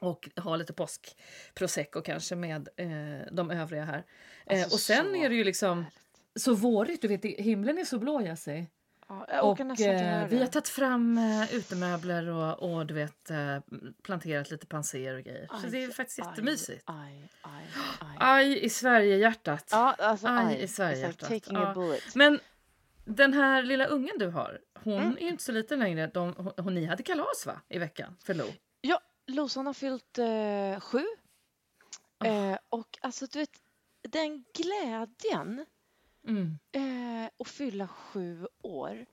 och 0.00 0.28
ha 0.36 0.56
lite 0.56 0.72
påskprosecco 0.72 2.00
kanske 2.02 2.34
med 2.36 2.68
eh, 2.76 3.26
de 3.32 3.50
övriga 3.50 3.84
här. 3.84 4.04
Eh, 4.46 4.60
Alltså, 4.62 4.74
och 4.76 4.80
sen 4.80 5.14
är 5.16 5.28
det 5.28 5.34
ju 5.34 5.44
liksom 5.44 5.84
så 6.38 6.54
vårigt, 6.54 7.02
du 7.02 7.08
vet 7.08 7.24
himlen 7.24 7.78
är 7.78 7.84
så 7.84 7.98
blå 7.98 8.20
Jassi. 8.20 8.66
Ja, 9.08 9.26
jag 9.28 9.44
Och 9.50 9.80
eh, 9.80 10.28
vi 10.28 10.38
har 10.38 10.46
tagit 10.46 10.68
fram 10.68 11.18
eh, 11.18 11.54
utemöbler 11.54 12.28
och, 12.28 12.62
och 12.62 12.86
du 12.86 12.94
vet 12.94 13.30
eh, 13.30 13.58
planterat 14.02 14.50
lite 14.50 14.66
panser 14.66 15.14
och 15.14 15.22
grejer. 15.22 15.46
Så 15.46 15.66
Aj, 15.66 15.70
det 15.70 15.84
är 15.84 15.90
faktiskt 15.90 16.18
aj, 16.20 16.26
jättemysigt. 16.28 16.82
Aj, 16.86 17.28
aj, 17.42 17.66
aj. 18.00 18.16
Aj 18.18 18.64
i 18.64 18.70
Sverige-hjärtat. 18.70 19.68
Ja, 19.70 19.94
alltså 19.98 20.26
Aj, 20.26 20.62
i 20.62 20.68
Sverige 20.68 21.08
It's 21.08 21.30
like 21.30 21.50
Ja. 21.52 21.96
Men 22.14 22.40
den 23.04 23.34
här 23.34 23.62
lilla 23.62 23.86
ungen 23.86 24.18
du 24.18 24.26
har, 24.26 24.60
hon 24.74 24.92
Mm. 24.92 25.16
är 25.16 25.20
ju 25.20 25.28
inte 25.28 25.44
så 25.44 25.52
liten 25.52 25.78
längre. 25.78 26.06
De, 26.06 26.34
hon, 26.36 26.52
hon, 26.56 26.74
ni 26.74 26.84
hade 26.84 27.02
kalas 27.02 27.46
va? 27.46 27.60
I 27.68 27.78
veckan 27.78 28.16
för 28.24 28.34
Lo. 28.34 28.44
Ja, 28.80 29.00
Losan 29.26 29.66
har 29.66 29.74
fyllt 29.74 30.18
eh, 30.18 30.80
sju. 30.80 31.04
Eh, 32.24 32.58
och 32.68 32.98
alltså 33.00 33.26
du 33.26 33.38
vet, 33.38 33.50
den 34.02 34.44
glädjen 34.54 35.66
Mm. 36.26 36.58
eh, 36.72 37.30
att 37.38 37.48
fylla 37.48 37.88
sju 37.88 38.46
år. 38.62 39.06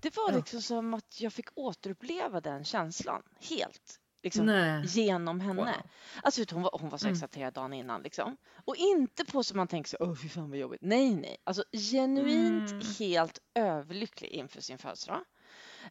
Det 0.00 0.16
var 0.16 0.30
Ja. 0.32 0.36
liksom 0.36 0.62
som 0.62 0.94
att 0.94 1.20
jag 1.20 1.32
fick 1.32 1.48
återuppleva 1.54 2.40
den 2.40 2.64
känslan 2.64 3.22
helt. 3.50 4.00
Liksom, 4.22 4.46
Nej. 4.46 4.84
genom 4.86 5.40
henne. 5.40 5.62
Wow. 5.62 5.90
Alltså 6.22 6.44
hon, 6.52 6.62
var, 6.62 6.78
hon 6.80 6.88
var 6.90 6.98
så 6.98 7.06
Mm. 7.06 7.14
exalterad 7.14 7.54
dagen 7.54 7.72
innan. 7.72 8.02
Liksom. 8.02 8.36
Och 8.64 8.76
inte 8.76 9.24
på 9.24 9.42
som 9.44 9.56
man 9.56 9.68
tänker 9.68 9.88
sig, 9.88 9.98
åh 10.02 10.14
fy 10.14 10.28
fan 10.28 10.50
vad 10.50 10.58
jobbigt. 10.58 10.80
Nej, 10.82 11.14
nej. 11.14 11.36
Alltså 11.44 11.64
genuint 11.72 12.70
Mm. 12.70 12.82
helt 12.98 13.38
överlycklig 13.54 14.28
inför 14.28 14.60
sin 14.60 14.78
födelsedag. 14.78 15.24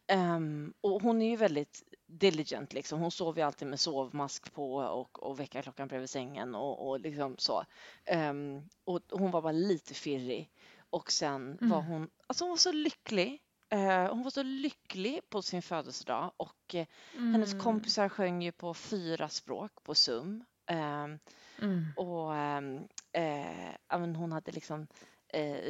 Ehm, 0.06 0.72
och 0.80 1.02
hon 1.02 1.22
är 1.22 1.30
ju 1.30 1.36
väldigt 1.36 1.82
diligent 2.06 2.72
liksom. 2.72 3.00
Hon 3.00 3.10
sover 3.10 3.40
ju 3.42 3.46
alltid 3.46 3.68
med 3.68 3.80
sovmask 3.80 4.52
på 4.52 4.74
och, 4.74 5.22
och 5.22 5.40
väckarklockan 5.40 5.88
bredvid 5.88 6.10
sängen 6.10 6.54
och, 6.54 6.88
och 6.88 7.00
liksom 7.00 7.34
så. 7.38 7.64
Ehm, 8.04 8.62
och 8.84 9.00
hon 9.10 9.30
var 9.30 9.42
bara 9.42 9.52
lite 9.52 9.94
firrig. 9.94 10.50
Och 10.90 11.12
sen 11.12 11.58
var 11.60 11.76
Mm. 11.80 11.90
hon, 11.92 12.10
alltså 12.26 12.44
hon 12.44 12.50
var 12.50 12.56
så 12.56 12.72
lycklig. 12.72 13.42
Eh, 13.68 14.08
hon 14.14 14.22
var 14.22 14.30
så 14.30 14.42
lycklig 14.42 15.20
på 15.28 15.42
sin 15.42 15.62
födelsedag 15.62 16.32
och 16.36 16.74
eh, 16.74 16.86
hennes 17.12 17.52
Mm. 17.52 17.64
kompisar 17.64 18.08
sjöng 18.08 18.42
ju 18.42 18.52
på 18.52 18.74
fyra 18.74 19.28
språk 19.28 19.72
på 19.82 19.94
Zoom. 19.94 20.44
Ehm, 20.66 21.18
Mm. 21.58 21.84
och 21.96 22.34
ehm, 22.36 22.88
eh, 23.12 23.74
hon 24.16 24.32
hade 24.32 24.52
liksom 24.52 24.86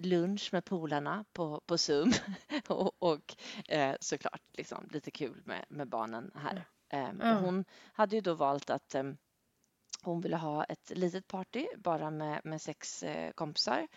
lunch 0.03 0.49
med 0.53 0.65
polarna 0.65 1.25
på, 1.33 1.61
på 1.67 1.79
Zoom 1.79 2.13
och, 2.69 3.03
och 3.03 3.37
såklart 4.01 4.43
liksom, 4.53 4.89
lite 4.93 5.11
kul 5.11 5.43
med, 5.45 5.65
med 5.69 5.89
barnen 5.89 6.31
här. 6.35 6.65
Ehm, 6.89 7.21
Ja. 7.21 7.35
och 7.35 7.41
hon 7.41 7.65
hade 7.93 8.17
ju 8.17 8.23
då 8.23 8.35
valt 8.35 8.71
att 8.71 8.95
ehm, 8.95 9.17
hon 10.03 10.21
ville 10.21 10.37
ha 10.37 10.65
ett 10.65 10.91
litet 10.91 11.27
party 11.27 11.67
bara 11.77 12.11
med, 12.11 12.41
med 12.45 12.63
sex 12.63 13.03
eh, 13.03 13.33
kompisar, 13.33 13.89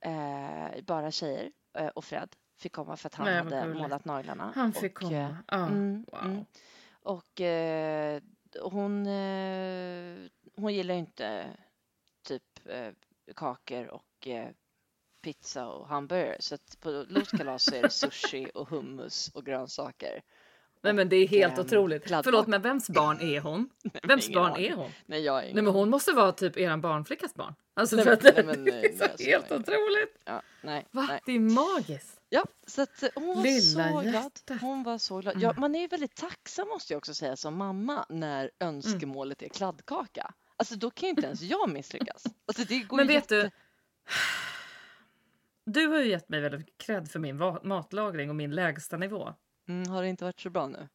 eh, 0.00 0.82
bara 0.84 1.10
tjejer 1.10 1.50
eh, 1.78 1.86
och 1.86 2.04
Fred 2.04 2.36
fick 2.58 2.72
komma 2.72 2.96
för 2.96 3.06
att 3.06 3.14
han 3.14 3.26
Nej, 3.26 3.36
hade 3.36 3.74
målat 3.74 4.04
naglarna. 4.04 4.52
Han 4.54 4.72
fick 4.72 5.02
och, 5.02 5.12
eh, 5.12 5.28
komma. 5.28 5.44
Ja, 5.48 5.66
mm, 5.66 6.06
wow. 6.12 6.24
mm. 6.24 6.44
Och 6.90 7.40
eh, 7.40 8.22
hon, 8.62 9.06
eh, 9.06 10.16
hon 10.56 10.74
gillar 10.74 10.94
inte 10.94 11.46
typ 12.22 12.60
kakor 13.36 13.86
och 13.86 14.28
pizza 15.22 15.68
och 15.68 15.88
hamburgare. 15.88 16.36
Så 16.40 16.54
att 16.54 16.80
på 16.80 17.04
kalas 17.36 17.62
så 17.62 17.74
är 17.74 17.82
det 17.82 17.90
sushi 17.90 18.50
och 18.54 18.68
hummus 18.68 19.28
och 19.28 19.46
grönsaker. 19.46 20.22
Nej 20.82 20.92
men 20.92 21.08
det 21.08 21.16
är 21.16 21.28
helt 21.28 21.58
ehm, 21.58 21.64
otroligt. 21.64 22.04
kladdkaka. 22.04 22.22
Förlåt 22.22 22.46
men 22.46 22.62
vems 22.62 22.90
barn 22.90 23.20
är 23.20 23.40
hon? 23.40 23.70
Vems 24.02 24.28
ingen 24.28 24.42
barn 24.42 24.52
aning. 24.52 24.66
är 24.66 24.74
hon? 24.74 24.90
Nej, 25.06 25.20
jag 25.20 25.34
Nej 25.34 25.50
ingen 25.50 25.64
men 25.64 25.74
hon 25.74 25.90
måste 25.90 26.12
vara 26.12 26.32
typ 26.32 26.56
eran 26.56 26.80
barnflickas 26.80 27.34
barn. 27.34 27.54
Alltså 27.74 27.96
Nej, 27.96 28.04
för 28.04 28.12
att 28.12 28.22
nej, 28.22 28.32
men, 28.36 28.46
det 28.64 28.70
nej, 28.70 28.84
är 28.86 28.98
så 28.98 29.04
nej, 29.18 29.30
helt 29.30 29.52
otroligt. 29.52 30.18
Ja, 30.24 30.42
nej, 30.62 30.86
Va? 30.90 31.06
nej. 31.08 31.20
Det 31.26 31.32
är 31.32 31.40
magiskt. 31.40 32.20
Ja, 32.28 32.44
så 32.66 32.82
att 32.82 33.02
eh, 33.02 33.08
hon 33.14 33.36
var 33.36 33.42
Lilla 33.42 33.60
så 33.60 34.00
glad. 34.00 34.04
hjärtat. 34.14 34.60
Hon 34.60 34.82
var 34.82 34.98
så 34.98 35.20
glad. 35.20 35.34
Mm. 35.34 35.42
Ja, 35.42 35.54
man 35.56 35.74
är 35.74 35.80
ju 35.80 35.86
väldigt 35.86 36.14
tacksam 36.14 36.68
måste 36.68 36.92
jag 36.92 36.98
också 36.98 37.14
säga 37.14 37.36
som 37.36 37.56
mamma 37.56 38.06
när 38.08 38.50
önskemålet 38.60 39.42
är 39.42 39.48
kladdkaka. 39.48 40.34
Alltså 40.56 40.76
då 40.76 40.90
kan 40.90 41.06
ju 41.06 41.10
inte 41.10 41.26
ens 41.26 41.42
jag 41.42 41.70
misslyckas. 41.70 42.24
Alltså 42.46 42.64
det 42.64 42.78
går 42.78 42.96
Men 42.96 43.06
vet 43.06 43.28
du, 43.28 43.36
jätte... 43.36 43.50
du 45.64 45.86
har 45.86 45.98
ju 45.98 46.08
gett 46.08 46.28
mig 46.28 46.40
väldigt 46.40 46.78
cred 46.78 47.10
för 47.10 47.18
min 47.18 47.36
matlagring 47.62 48.30
och 48.30 48.36
min 48.36 48.54
lägsta 48.54 48.96
nivå. 48.96 49.34
Mm, 49.70 49.90
har 49.90 50.02
det 50.02 50.08
inte 50.08 50.24
varit 50.24 50.40
så 50.40 50.50
bra 50.50 50.66
nu? 50.66 50.88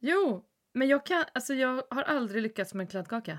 Jo, 0.00 0.44
men 0.74 0.88
jag 0.88 1.06
kan, 1.06 1.24
alltså 1.34 1.54
jag 1.54 1.82
har 1.90 2.02
aldrig 2.02 2.42
lyckats 2.42 2.74
med 2.74 2.84
en 2.84 2.88
kladdkaka. 2.88 3.38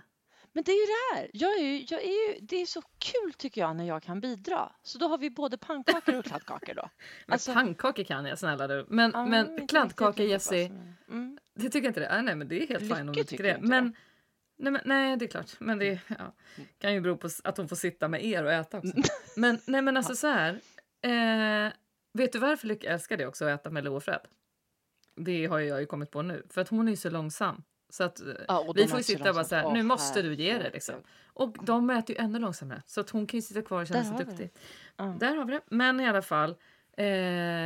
Men 0.54 0.64
det 0.64 0.72
är 0.72 0.76
ju 0.76 0.86
det 0.86 1.16
här. 1.20 1.30
Jag 1.34 1.60
är 1.60 1.64
ju, 1.64 1.86
jag 1.90 2.04
är 2.04 2.34
ju, 2.34 2.40
det 2.42 2.56
är 2.62 2.66
så 2.66 2.82
kul 2.82 3.34
tycker 3.34 3.62
jag 3.62 3.76
när 3.76 3.84
jag 3.88 4.04
kan 4.04 4.20
bidra. 4.22 4.72
Så 4.82 4.98
då 4.98 5.08
har 5.08 5.18
vi 5.18 5.30
både 5.30 5.58
pannkakor 5.58 6.16
och 6.16 6.26
kladdkakor 6.26 6.74
då. 6.74 6.90
Men 7.26 7.34
Alltså- 7.34 7.54
pannkakor 7.54 8.04
kan 8.04 8.26
jag, 8.26 8.40
snälla 8.40 8.68
du. 8.68 8.86
Men, 8.90 9.12
Ja, 9.14 9.26
men 9.26 9.50
inte 9.52 9.68
kladdkaka, 9.68 10.24
Jessie, 10.24 10.66
Mm. 11.10 11.38
det 11.56 11.64
tycker 11.70 11.80
jag 11.80 11.90
inte 11.90 12.00
det. 12.00 12.12
Ah, 12.18 12.22
nej, 12.22 12.36
men 12.36 12.48
det 12.48 12.64
är 12.64 12.68
helt 12.68 12.96
fine 12.96 13.10
om 13.10 13.16
du 13.16 13.24
tycker 13.24 13.44
det. 13.44 13.58
Men, 13.62 13.96
nej, 14.58 14.72
men, 14.72 14.82
nej, 14.86 15.18
det 15.18 15.26
är 15.26 15.30
klart. 15.30 15.60
Men 15.60 15.80
det 15.80 16.00
ja, 16.08 16.34
kan 16.78 16.94
ju 16.94 17.02
bero 17.02 17.18
på 17.18 17.30
att 17.44 17.58
hon 17.58 17.68
får 17.68 17.76
sitta 17.76 18.08
med 18.08 18.26
er 18.26 18.44
och 18.44 18.52
äta 18.54 18.78
också. 18.78 18.94
Men, 19.36 19.60
nej, 19.68 19.82
men 19.82 19.98
alltså 19.98 20.16
så 20.16 20.28
här. 20.28 20.60
Eh, 21.02 21.72
Vet 22.18 22.32
du 22.34 22.40
varför 22.40 22.68
Lycka 22.68 22.90
älskar 22.94 23.18
det 23.18 23.26
också, 23.28 23.46
att 23.46 23.60
äta 23.60 23.70
med 23.70 23.84
Lo 23.84 23.96
och 23.96 24.04
Fred? 24.04 24.20
Det 25.16 25.46
har 25.46 25.60
jag 25.60 25.80
ju 25.80 25.86
kommit 25.86 26.12
på 26.12 26.22
nu. 26.22 26.44
För 26.50 26.62
att 26.62 26.70
hon 26.70 26.88
är 26.88 26.92
ju 26.92 26.98
så 26.98 27.10
långsam. 27.10 27.64
Så 27.90 28.04
att 28.04 28.20
eh, 28.20 28.28
Ja, 28.48 28.60
och 28.68 28.78
vi 28.78 28.88
får 28.88 28.98
ju 29.00 29.04
sitta 29.04 29.30
och 29.30 29.36
bara 29.36 29.44
så 29.44 29.56
här, 29.56 29.72
nu 29.72 29.84
måste 29.84 30.22
du 30.22 30.36
ge 30.36 30.58
det 30.58 30.70
liksom. 30.74 30.96
Och 31.34 31.58
de 31.66 31.90
äter 31.90 32.16
ju 32.16 32.22
ännu 32.24 32.40
långsammare. 32.40 32.82
Så 32.86 33.02
att 33.02 33.10
hon 33.10 33.28
kan 33.28 33.38
ju 33.38 33.42
sitta 33.42 33.62
kvar 33.62 33.82
och 33.82 33.88
känna 33.88 34.00
Där 34.12 34.18
sig 34.18 34.26
duktig. 34.26 34.52
Ja. 34.98 35.16
Där 35.20 35.36
har 35.36 35.46
vi 35.46 35.54
det. 35.54 35.62
Men 35.68 36.00
i 36.00 36.08
alla 36.10 36.22
fall. 36.22 36.56
Eh, 36.98 37.06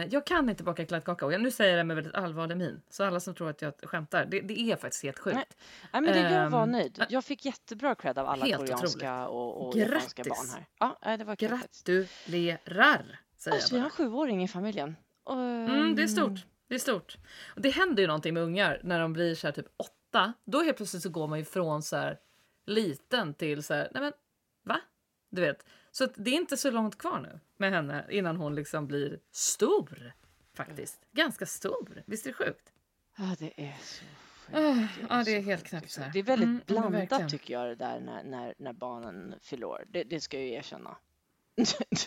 jag 0.06 0.26
kan 0.26 0.50
inte 0.50 0.64
baka 0.64 0.86
kladdkaka 0.86 1.26
och 1.26 1.34
jag, 1.34 1.42
nu 1.42 1.52
säger 1.52 1.72
jag 1.72 1.80
det 1.80 1.84
med 1.84 1.96
väldigt 1.96 2.16
allvarlig 2.16 2.58
min. 2.58 2.82
Så 2.90 3.04
alla 3.04 3.20
som 3.20 3.36
tror 3.36 3.50
att 3.50 3.62
jag 3.62 3.74
skämtar, 3.84 4.26
det, 4.26 4.42
det 4.42 4.60
är 4.60 4.76
faktiskt 4.76 5.04
helt 5.04 5.20
sjukt. 5.20 5.36
Nej, 5.36 5.46
Nej, 5.94 6.02
men 6.02 6.14
det, 6.14 6.20
jag 6.36 6.50
var 6.50 6.64
Ehm, 6.64 6.72
nöjd. 6.72 7.06
Jag 7.10 7.26
fick 7.26 7.46
jättebra 7.46 7.96
cred 7.96 8.18
av 8.18 8.28
alla 8.28 8.58
koreanska 8.58 9.28
och, 9.28 9.68
och 9.68 9.74
Grattis. 9.74 9.94
japanska 10.18 10.24
barn 10.24 10.50
här. 10.50 10.66
Ja, 11.02 11.18
det 11.18 11.24
var. 11.24 11.36
Gratulerar! 11.36 13.20
Säger 13.40 13.56
Alltså, 13.58 13.76
jag 13.76 13.78
vi 13.78 13.80
bara. 13.80 13.84
har 13.84 14.06
en 14.06 14.12
sjuåring 14.12 14.44
i 14.44 14.48
familjen. 14.48 14.96
Och, 15.24 15.34
Mm, 15.36 15.96
det 15.96 16.04
är 16.04 16.08
stort. 16.08 16.40
Det 16.68 16.76
är 16.76 16.80
stort. 16.80 17.18
Och 17.56 17.62
det 17.62 17.70
händer 17.70 18.04
ju 18.04 18.08
någonting 18.08 18.34
med 18.34 18.44
ungar 18.44 18.82
när 18.84 19.00
de 19.00 19.14
blir 19.14 19.36
så 19.36 19.48
här 19.48 19.52
typ 19.52 19.68
åtta. 19.78 20.34
Då 20.46 20.62
helt 20.64 20.78
plötsligt 20.78 21.04
så 21.04 21.10
går 21.10 21.28
man 21.28 21.40
ju 21.40 21.46
från 21.46 21.84
så 21.84 21.96
här 21.96 22.20
liten 22.66 23.34
till 23.34 23.64
så 23.64 23.74
här, 23.74 23.90
nej 23.94 24.04
men 24.04 24.14
va? 24.64 24.82
Du 25.30 25.42
vet. 25.42 25.66
Så 25.92 26.06
det 26.16 26.30
är 26.32 26.36
inte 26.36 26.58
så 26.58 26.72
långt 26.72 26.98
kvar 26.98 27.20
nu 27.20 27.40
med 27.58 27.72
henne 27.72 28.06
innan 28.10 28.38
hon 28.38 28.56
liksom 28.56 28.88
blir 28.88 29.20
stor. 29.32 30.14
Faktiskt. 30.54 31.02
Ganska 31.12 31.46
stor. 31.46 32.04
Visst 32.06 32.26
är 32.26 32.30
det 32.30 32.34
sjukt? 32.34 32.74
Ja, 33.18 33.36
det 33.40 33.54
är 33.66 33.78
så 33.84 34.04
sjukt. 34.04 34.16
Ah, 34.54 35.16
ja, 35.18 35.24
det 35.26 35.36
är 35.36 35.42
helt 35.42 35.64
knäppt 35.64 35.92
så 35.92 36.02
här. 36.02 36.12
Det 36.14 36.20
är 36.20 36.24
väldigt 36.24 36.48
Mm, 36.48 36.62
blandat 36.66 37.30
tycker 37.30 37.54
jag 37.54 37.68
det 37.68 37.76
där 37.76 38.00
när, 38.00 38.24
när, 38.24 38.54
när 38.58 38.74
barnen 38.74 39.36
fyller 39.42 39.66
år. 39.68 39.86
Det, 39.88 40.04
det 40.04 40.20
ska 40.22 40.38
jag 40.38 40.46
ju 40.48 40.54
erkänna. 40.54 40.98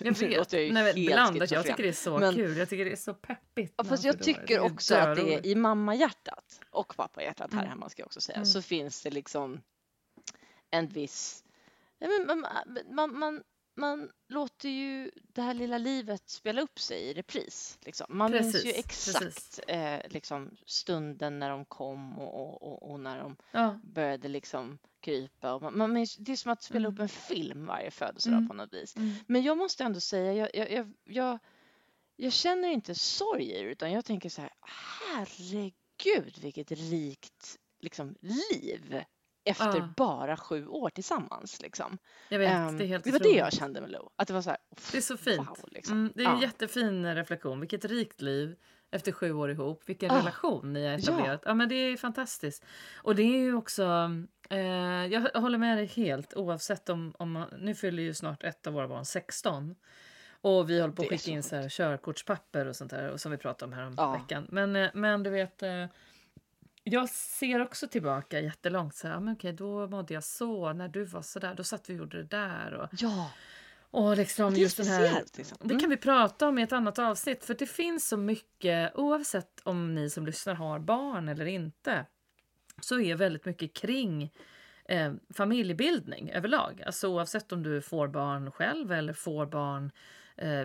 Jag 0.00 0.12
vet. 0.18 0.52
jag 0.52 0.72
Nej, 0.72 0.84
helt 0.84 1.06
blandat. 1.06 1.50
Jag 1.50 1.64
tycker 1.66 1.82
det 1.82 1.88
är 1.88 1.92
så 1.92 2.18
Men- 2.18 2.34
kul. 2.34 2.56
Jag 2.56 2.68
tycker 2.68 2.84
det 2.84 2.92
är 2.92 2.96
så 2.96 3.14
peppigt. 3.14 3.74
Ja, 3.76 3.84
fast 3.84 4.04
jag 4.04 4.22
tycker 4.22 4.60
också 4.60 4.94
att 4.94 5.16
det 5.16 5.34
är 5.34 5.46
i 5.46 5.54
mammahjärtat 5.54 6.60
och 6.70 6.96
pappahjärtat 6.96 7.52
här 7.52 7.58
Mm. 7.60 7.70
hemma 7.70 7.88
ska 7.88 8.00
jag 8.02 8.06
också 8.06 8.20
säga, 8.20 8.36
Mm. 8.36 8.46
så 8.46 8.62
finns 8.62 9.02
det 9.02 9.10
liksom 9.10 9.60
en 10.70 10.86
viss... 10.88 11.44
Man, 12.26 12.46
man, 12.90 13.18
man, 13.18 13.42
man 13.74 14.10
låter 14.28 14.68
ju 14.68 15.10
det 15.14 15.42
här 15.42 15.54
lilla 15.54 15.78
livet 15.78 16.28
spela 16.28 16.60
upp 16.62 16.78
sig 16.80 17.02
i 17.02 17.14
repris. 17.14 17.78
Liksom. 17.82 18.06
Man 18.08 18.30
minns 18.32 18.46
ju 18.46 18.52
Precis, 18.72 18.76
exakt 18.78 19.18
precis. 19.24 19.58
eh, 19.58 20.00
liksom 20.10 20.56
stunden 20.66 21.38
när 21.38 21.50
de 21.50 21.64
kom 21.64 22.18
och, 22.18 22.40
och, 22.40 22.62
och, 22.62 22.90
och 22.90 23.00
när 23.00 23.18
de 23.18 23.36
Ja, 23.50 23.80
började 23.82 24.28
liksom 24.28 24.78
krypa. 25.00 25.54
Och 25.54 25.62
man, 25.62 25.78
man 25.78 25.92
minns, 25.92 26.16
det 26.16 26.32
är 26.32 26.36
som 26.36 26.52
att 26.52 26.62
spela 26.62 26.88
Mm. 26.88 26.92
upp 26.94 27.00
en 27.00 27.08
film 27.08 27.66
varje 27.66 27.90
födelsedag 27.90 28.36
Mm. 28.38 28.48
på 28.48 28.54
något 28.54 28.72
vis. 28.74 28.96
mm. 28.96 29.14
Men 29.26 29.42
jag 29.42 29.56
måste 29.58 29.84
ändå 29.84 30.00
säga, 30.00 30.32
jag, 30.34 30.50
jag, 30.54 30.70
jag, 30.72 30.92
jag, 31.04 31.38
jag 32.16 32.32
känner 32.32 32.68
inte 32.68 32.94
sorg 32.94 33.50
i 33.52 33.62
det, 33.62 33.68
utan 33.70 33.92
jag 33.92 34.04
tänker 34.04 34.28
så 34.28 34.40
här, 34.40 34.50
herregud 34.60 36.38
vilket 36.42 36.70
rikt 36.72 37.58
liksom, 37.80 38.14
liv 38.20 39.02
efter 39.44 39.76
Ja. 39.78 39.88
bara 39.96 40.36
sju 40.36 40.66
år 40.66 40.90
tillsammans. 40.90 41.60
Liksom. 41.62 41.98
jag 42.28 42.38
vet. 42.38 42.52
Ehm, 42.52 42.78
det 42.78 42.84
är 42.84 42.88
helt 42.88 43.04
det 43.04 43.10
var 43.10 43.18
det 43.18 43.28
jag 43.36 43.52
kände 43.52 43.80
med 43.80 43.90
Lo, 43.90 44.10
att 44.16 44.28
det 44.28 44.34
var 44.34 44.42
så 44.42 44.50
här, 44.50 44.58
Det 44.92 44.96
är 44.98 45.02
så 45.02 45.16
fint. 45.16 45.38
wow. 45.48 45.56
Liksom. 45.70 45.94
Mm, 45.98 46.12
det 46.14 46.22
är 46.24 46.28
en 46.28 46.34
Ja. 46.36 46.42
jättefin 46.42 47.14
reflektion. 47.14 47.60
Vilket 47.60 47.84
rikt 47.84 48.20
liv 48.20 48.56
efter 48.90 49.12
sju 49.12 49.32
år 49.32 49.50
ihop. 49.50 49.82
Vilken 49.86 50.10
Ah, 50.10 50.18
relation 50.18 50.72
ni 50.72 50.86
har 50.86 50.94
etablerat. 50.98 51.42
Ja. 51.44 51.54
men 51.54 51.68
det 51.68 51.74
är 51.74 51.96
fantastiskt. 51.96 52.64
Och 52.96 53.14
det 53.14 53.22
är 53.22 53.38
ju 53.38 53.54
också... 53.54 54.10
Eh, 54.50 54.58
jag 55.06 55.20
håller 55.40 55.58
med 55.58 55.78
dig 55.78 55.86
helt 55.86 56.34
oavsett 56.34 56.88
om... 56.88 57.14
om 57.18 57.32
man, 57.32 57.48
nu 57.58 57.74
fyller 57.74 58.02
ju 58.02 58.14
snart 58.14 58.42
ett 58.42 58.66
av 58.66 58.72
våra 58.72 58.88
barn 58.88 59.04
16. 59.04 59.74
Och 60.40 60.70
vi 60.70 60.80
håller 60.80 60.94
på 60.94 61.02
att 61.02 61.08
skicka 61.08 61.30
in 61.30 61.42
så 61.42 61.56
här 61.56 61.68
körkortspapper 61.68 62.66
och 62.66 62.76
sånt 62.76 62.90
där 62.90 63.10
och 63.10 63.20
som 63.20 63.30
vi 63.32 63.38
pratade 63.38 63.64
om 63.64 63.72
här 63.78 63.86
om 63.86 63.94
Ja. 63.96 64.12
veckan. 64.12 64.46
Men, 64.50 64.76
eh, 64.76 64.90
men 64.94 65.22
du 65.22 65.30
vet... 65.30 65.62
Jag 66.84 67.08
ser 67.08 67.60
också 67.60 67.88
tillbaka 67.88 68.40
jättelångt. 68.40 68.94
Så 68.94 69.08
här, 69.08 69.20
men 69.20 69.34
okej, 69.34 69.52
då 69.52 69.88
mådde 69.88 70.14
jag 70.14 70.24
så. 70.24 70.72
När 70.72 70.88
du 70.88 71.04
var 71.04 71.22
så 71.22 71.38
där, 71.38 71.54
då 71.54 71.64
satt 71.64 71.90
vi 71.90 71.94
och 71.94 71.98
gjorde 71.98 72.16
det 72.16 72.36
där. 72.36 72.74
Och, 72.74 72.88
Ja, 72.92 73.30
och 73.92 74.16
liksom 74.16 74.54
det 74.54 74.60
just 74.60 74.76
den 74.76 74.86
här. 74.86 75.24
Liksom. 75.36 75.58
det 75.60 75.80
kan 75.80 75.90
vi 75.90 75.96
prata 75.96 76.48
om 76.48 76.58
i 76.58 76.62
ett 76.62 76.72
annat 76.72 76.98
avsnitt, 76.98 77.44
för 77.44 77.54
det 77.54 77.66
finns 77.66 78.08
så 78.08 78.16
mycket, 78.16 78.92
oavsett 78.94 79.60
om 79.62 79.94
ni 79.94 80.10
som 80.10 80.26
lyssnar 80.26 80.54
har 80.54 80.78
barn 80.78 81.28
eller 81.28 81.46
inte, 81.46 82.06
så 82.80 83.00
är 83.00 83.14
väldigt 83.14 83.44
mycket 83.44 83.74
kring 83.74 84.32
eh, 84.84 85.12
familjebildning 85.34 86.30
överlag. 86.30 86.82
Alltså 86.86 87.08
oavsett 87.08 87.52
om 87.52 87.62
du 87.62 87.82
får 87.82 88.08
barn 88.08 88.50
själv 88.50 88.92
eller 88.92 89.12
får 89.12 89.46
barn 89.46 89.90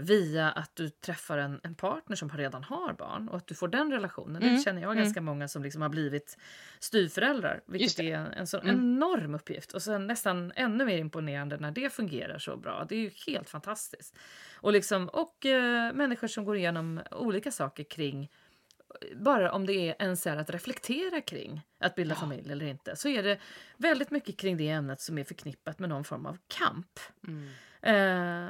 via 0.02 0.52
att 0.52 0.76
du 0.76 0.90
träffar 0.90 1.38
en, 1.38 1.60
en 1.64 1.76
partner 1.76 2.16
som 2.16 2.30
redan 2.30 2.64
har 2.64 2.94
barn 2.94 3.30
och 3.30 3.38
att 3.38 3.48
du 3.48 3.56
får 3.56 3.68
den 3.68 3.92
relationen. 3.92 4.44
Mm, 4.44 4.56
Det 4.56 4.62
känner 4.62 4.82
jag 4.82 4.92
mm. 4.92 5.04
ganska 5.04 5.22
många 5.22 5.48
som 5.48 5.64
liksom 5.64 5.82
har 5.82 5.90
blivit 5.90 6.38
styvföräldrar, 6.80 7.62
vilket 7.66 8.00
är 8.00 8.16
en, 8.16 8.28
en 8.28 8.48
sån 8.48 8.62
Mm. 8.62 8.76
enorm 8.76 9.36
uppgift. 9.36 9.74
Och 9.74 9.82
sen 9.82 10.08
nästan 10.08 10.52
ännu 10.56 10.86
mer 10.86 10.98
imponerande 10.98 11.58
när 11.58 11.72
det 11.72 11.94
fungerar 11.94 12.38
så 12.40 12.58
bra. 12.58 12.86
Det 12.90 12.96
är 12.96 13.00
ju 13.00 13.12
helt 13.28 13.50
fantastiskt. 13.50 14.18
Och, 14.56 14.72
liksom, 14.72 15.10
och 15.10 15.46
eh, 15.46 15.94
människor 15.94 16.28
som 16.28 16.46
går 16.46 16.58
igenom 16.58 17.02
olika 17.12 17.52
saker 17.52 17.84
kring 17.84 18.32
bara 19.16 19.52
om 19.52 19.66
det 19.66 19.74
är 19.74 19.96
en 20.00 20.18
så 20.18 20.30
här 20.30 20.38
att 20.38 20.50
reflektera 20.50 21.22
kring 21.22 21.62
att 21.80 21.96
bilda 21.96 22.16
Ja. 22.16 22.20
familj 22.20 22.52
eller 22.52 22.66
inte 22.66 22.96
så 22.96 23.08
är 23.10 23.24
det 23.24 23.40
väldigt 23.78 24.12
mycket 24.12 24.38
kring 24.38 24.58
det 24.58 24.70
ämnet 24.70 25.02
som 25.02 25.18
är 25.18 25.24
förknippat 25.24 25.80
med 25.80 25.90
någon 25.90 26.04
form 26.04 26.26
av 26.26 26.38
kamp. 26.48 27.00
Mm. 27.28 27.50
Eh, 27.82 28.50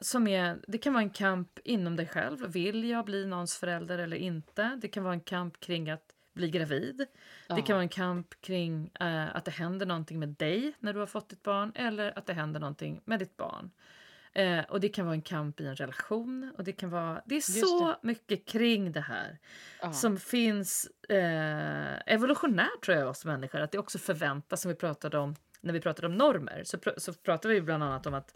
som 0.00 0.26
är, 0.28 0.58
det 0.68 0.78
kan 0.78 0.92
vara 0.92 1.02
en 1.02 1.10
kamp 1.10 1.58
inom 1.64 1.96
dig 1.96 2.06
själv. 2.08 2.46
Vill 2.52 2.88
jag 2.88 3.04
bli 3.04 3.26
någons 3.26 3.56
förälder 3.56 3.98
eller 3.98 4.16
inte? 4.16 4.78
Det 4.82 4.88
kan 4.88 5.02
vara 5.04 5.14
en 5.14 5.20
kamp 5.20 5.60
kring 5.60 5.90
att 5.90 6.10
bli 6.34 6.50
gravid. 6.50 6.96
Det 6.98 7.06
Ja. 7.48 7.56
kan 7.62 7.74
vara 7.74 7.82
en 7.82 7.88
kamp 7.88 8.40
kring 8.40 8.90
eh, 9.00 9.36
att 9.36 9.44
det 9.44 9.50
händer 9.50 9.86
någonting 9.86 10.18
med 10.18 10.28
dig 10.28 10.72
när 10.78 10.92
du 10.92 10.98
har 10.98 11.06
fått 11.06 11.28
ditt 11.28 11.42
barn 11.42 11.72
eller 11.74 12.18
att 12.18 12.26
det 12.26 12.32
händer 12.32 12.60
någonting 12.60 13.00
med 13.04 13.18
ditt 13.18 13.36
barn. 13.36 13.70
Eh, 14.34 14.60
och 14.68 14.80
det 14.80 14.88
kan 14.88 15.04
vara 15.06 15.14
en 15.14 15.22
kamp 15.22 15.60
i 15.60 15.66
en 15.66 15.76
relation. 15.76 16.52
Och 16.58 16.64
det, 16.64 16.72
kan 16.72 16.90
vara, 16.90 17.22
det 17.26 17.34
är 17.34 17.36
Just 17.36 17.60
så 17.60 17.94
mycket 18.02 18.46
kring 18.48 18.92
det 18.92 19.00
här 19.00 19.38
Ja. 19.82 19.92
som 19.92 20.16
finns 20.18 20.88
eh, 21.08 22.12
evolutionärt 22.14 22.84
tror 22.84 22.96
jag 22.98 23.08
oss 23.08 23.24
människor. 23.24 23.60
Att 23.60 23.72
det 23.72 23.78
också 23.78 23.98
förväntas, 23.98 24.60
som 24.62 24.68
vi 24.68 24.74
pratade 24.74 25.18
om 25.18 25.34
när 25.60 25.72
vi 25.72 25.80
pratade 25.80 26.06
om 26.06 26.14
normer, 26.14 26.62
så, 26.64 26.76
pr- 26.76 26.98
så 26.98 27.12
pratade 27.12 27.54
vi 27.54 27.60
bland 27.60 27.82
annat 27.82 28.06
om 28.06 28.14
att 28.14 28.34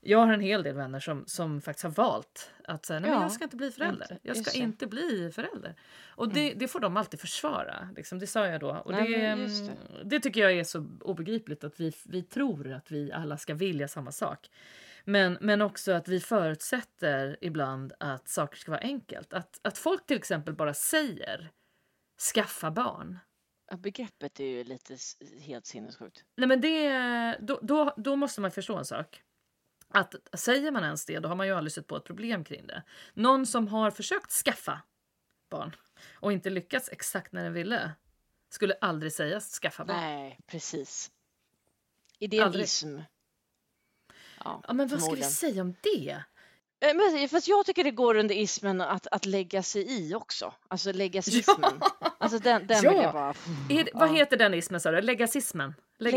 jag 0.00 0.18
har 0.18 0.32
en 0.32 0.40
hel 0.40 0.62
del 0.62 0.74
vänner 0.74 1.00
som, 1.00 1.24
som 1.26 1.60
faktiskt 1.60 1.82
har 1.84 1.90
valt 1.90 2.50
att 2.64 2.86
säga 2.86 3.00
nej, 3.00 3.10
men 3.10 3.18
Ja, 3.18 3.24
jag 3.24 3.32
ska 3.32 3.44
inte 3.44 3.56
bli 3.56 3.70
förälder. 3.70 4.18
Jag 4.22 4.36
ska 4.36 4.50
det. 4.50 4.58
inte 4.58 4.86
bli 4.86 5.30
förälder. 5.34 5.74
Och 6.06 6.28
det, 6.28 6.54
det 6.54 6.68
får 6.68 6.80
de 6.80 6.96
alltid 6.96 7.20
försvara. 7.20 7.88
Liksom, 7.96 8.18
det 8.18 8.26
sa 8.26 8.46
jag 8.46 8.60
då. 8.60 8.70
Och 8.70 8.92
Nej, 8.92 9.12
det, 9.12 9.42
just 9.42 9.66
det. 9.66 9.72
mm, 9.72 10.08
det 10.08 10.20
tycker 10.20 10.40
jag 10.40 10.52
är 10.52 10.64
så 10.64 10.86
obegripligt 11.00 11.64
att 11.64 11.80
vi, 11.80 11.92
vi 12.04 12.22
tror 12.22 12.72
att 12.72 12.90
vi 12.90 13.12
alla 13.12 13.36
ska 13.38 13.54
vilja 13.54 13.88
samma 13.88 14.12
sak. 14.12 14.50
Men, 15.08 15.38
men 15.40 15.62
också 15.62 15.92
att 15.92 16.08
vi 16.08 16.20
förutsätter 16.20 17.36
ibland 17.40 17.92
att 18.00 18.28
saker 18.28 18.56
ska 18.56 18.70
vara 18.70 18.80
enkelt. 18.80 19.32
Att, 19.32 19.60
att 19.62 19.78
folk 19.78 20.06
till 20.06 20.16
exempel 20.16 20.54
bara 20.54 20.74
säger 20.74 21.52
skaffa 22.34 22.70
barn. 22.70 23.18
Ja, 23.70 23.76
begreppet 23.76 24.40
är 24.40 24.44
ju 24.44 24.64
lite 24.64 24.96
helt 25.40 25.66
sinnessjukt. 25.66 26.24
Nej, 26.36 26.48
men 26.48 26.60
det, 26.60 27.36
då, 27.40 27.58
då, 27.62 27.94
då 27.96 28.16
måste 28.16 28.40
man 28.40 28.50
förstå 28.50 28.76
en 28.76 28.84
sak. 28.84 29.22
Att 29.88 30.14
säger 30.32 30.70
man 30.70 30.84
ens 30.84 31.06
det, 31.06 31.18
då 31.18 31.28
har 31.28 31.36
man 31.36 31.46
ju 31.46 31.52
aldrig 31.52 31.72
sett 31.72 31.86
på 31.86 31.96
ett 31.96 32.04
problem 32.04 32.44
kring 32.44 32.66
det. 32.66 32.82
Någon 33.14 33.46
som 33.46 33.68
har 33.68 33.90
försökt 33.90 34.30
skaffa 34.30 34.82
barn 35.50 35.76
och 36.14 36.32
inte 36.32 36.50
lyckats 36.50 36.88
exakt 36.92 37.32
när 37.32 37.44
den 37.44 37.52
ville 37.52 37.92
skulle 38.48 38.74
aldrig 38.80 39.12
säga 39.12 39.40
skaffa 39.40 39.84
barn. 39.84 39.96
Nej, 39.96 40.38
precis. 40.46 41.10
Idealism. 42.18 42.98
Ja, 44.46 44.62
Ja, 44.68 44.72
men 44.74 44.88
vad 44.88 45.02
ska 45.02 45.12
vi 45.14 45.22
säga 45.22 45.62
om 45.62 45.74
det? 45.80 46.10
Eh, 46.80 46.94
Men, 46.94 47.28
fast 47.28 47.48
jag 47.48 47.66
tycker 47.66 47.84
det 47.84 47.90
går 47.90 48.14
under 48.14 48.34
ismen 48.34 48.80
att, 48.80 49.06
att 49.06 49.26
lägga 49.26 49.62
sig 49.62 49.86
i 50.00 50.14
också. 50.14 50.54
Alltså 50.68 50.92
legasismen. 50.92 51.80
Alltså 52.18 52.38
den, 52.38 52.66
den 52.66 52.82
Ja. 52.82 52.90
vill 52.90 53.02
jag 53.02 53.12
bara... 53.12 53.34
Är 53.70 53.84
det, 53.84 53.90
Vad 53.94 54.08
Ja. 54.08 54.12
heter 54.12 54.36
den 54.36 54.54
ismen 54.54 54.80
sa 54.80 54.90
du? 54.90 55.00
Legasismen. 55.00 55.74
Oj, 55.98 56.10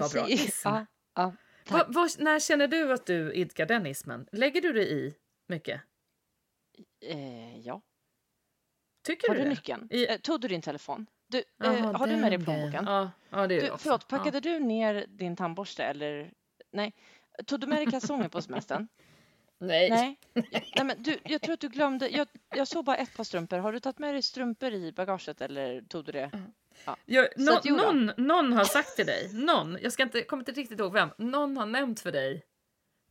vad 0.00 0.12
bra. 0.12 0.24
Legasi- 0.26 0.28
Ism. 0.28 0.68
Ja, 0.68 0.86
ja, 1.14 1.32
Va, 1.68 1.84
vad- 1.88 2.10
när 2.18 2.40
känner 2.40 2.68
du 2.68 2.92
att 2.92 3.06
du 3.06 3.32
idkar 3.32 3.66
den 3.66 3.86
ismen? 3.86 4.26
Lägger 4.32 4.60
du 4.60 4.72
dig 4.72 4.92
i 5.06 5.14
mycket? 5.48 5.80
Eh, 7.04 7.58
ja. 7.60 7.82
Tycker 9.06 9.28
Har 9.28 9.34
du 9.34 9.40
du 9.40 9.44
det? 9.44 9.50
nyckeln? 9.50 9.88
I- 9.90 10.06
Eh, 10.08 10.16
tog 10.18 10.40
du 10.40 10.48
din 10.48 10.62
telefon? 10.62 11.06
Du, 11.28 11.38
eh, 11.38 11.44
Jaha, 11.58 11.92
har 11.98 12.06
du 12.06 12.16
med 12.16 12.32
dig 12.32 12.44
plånboken? 12.44 12.84
Ja, 12.86 13.10
ja, 13.30 13.46
det 13.46 13.54
är 13.54 13.60
Du, 13.60 13.78
förlåt, 13.78 14.06
Ja. 14.10 14.18
packade 14.18 14.40
du 14.40 14.58
ner 14.60 15.06
din 15.08 15.36
tandborste 15.36 15.84
eller? 15.84 16.32
Nej. 16.72 16.94
Tog 17.46 17.60
du 17.60 17.66
med 17.66 17.78
dig 17.78 17.86
kalsonger 17.86 18.28
på 18.28 18.42
semestern? 18.42 18.88
Nej. 19.58 19.90
Nej. 19.90 20.18
Nej 20.76 20.84
men 20.84 21.02
du, 21.02 21.18
jag 21.24 21.40
tror 21.42 21.52
att 21.54 21.60
du 21.60 21.68
glömde. 21.68 22.08
Jag, 22.08 22.28
jag 22.54 22.68
såg 22.68 22.84
bara 22.84 22.96
ett 22.96 23.16
par 23.16 23.24
strumpor. 23.24 23.58
Har 23.58 23.72
du 23.72 23.80
tagit 23.80 23.98
med 23.98 24.14
dig 24.14 24.22
strumpor 24.22 24.72
i 24.72 24.92
bagaget 24.92 25.40
eller 25.40 25.80
tog 25.82 26.04
du 26.04 26.12
det? 26.12 26.30
Jag, 27.04 27.32
Så 27.34 27.40
nå- 27.42 27.52
att, 27.56 27.64
jo 27.64 27.76
då. 27.76 27.82
någon, 27.82 28.12
någon 28.16 28.52
har 28.52 28.64
sagt 28.64 28.96
till 28.96 29.06
dig, 29.06 29.30
någon, 29.32 29.78
jag 29.82 29.92
ska 29.92 30.02
inte, 30.02 30.22
kommer 30.22 30.40
inte 30.40 30.52
riktigt 30.52 30.80
ihåg 30.80 30.92
vem, 30.92 31.08
någon 31.18 31.56
har 31.56 31.66
nämnt 31.66 32.00
för 32.00 32.12
dig 32.12 32.42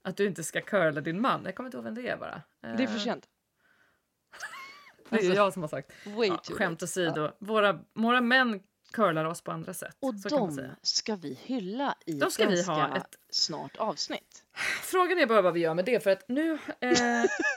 Att 0.01 0.18
du 0.18 0.26
inte 0.26 0.43
ska 0.43 0.62
curla 0.62 1.01
din 1.01 1.22
man. 1.22 1.41
Jag 1.45 1.55
kommer 1.55 1.68
inte 1.68 1.78
ihåg 1.78 1.84
vem 1.86 1.95
det 1.95 2.07
är 2.10 2.18
bara. 2.18 2.41
Det 2.62 2.84
är 2.84 2.88
för 2.88 2.95
Eh, 2.95 2.99
sent. 3.01 3.28
Det 5.10 5.16
är 5.16 5.18
Alltså, 5.20 5.34
jag 5.34 5.53
som 5.53 5.62
har 5.64 5.70
sagt. 5.70 5.91
Way 6.05 6.28
Ja, 6.28 6.38
skämt 6.43 6.84
åsido. 6.84 7.32
Våra, 7.39 7.80
våra 7.93 8.22
män 8.22 8.64
curlar 8.92 9.26
oss 9.26 9.42
på 9.42 9.52
andra 9.52 9.74
sätt. 9.74 9.98
Och 10.00 10.16
så 10.16 10.30
de 10.30 10.70
ska 10.82 11.16
vi 11.16 11.40
hylla 11.44 11.96
i 12.06 12.12
De 12.14 12.32
ska 12.32 12.48
vi 12.48 12.64
ha 12.64 12.98
ett- 12.98 13.16
snart 13.32 13.78
avsnitt. 13.78 14.44
Frågan 14.84 15.20
är 15.20 15.26
bara 15.26 15.42
vad 15.42 15.54
vi 15.54 15.60
gör 15.60 15.74
med 15.74 15.86
det 15.86 16.04
för 16.04 16.10
att 16.12 16.24
nu 16.30 16.52
eh, 16.80 16.92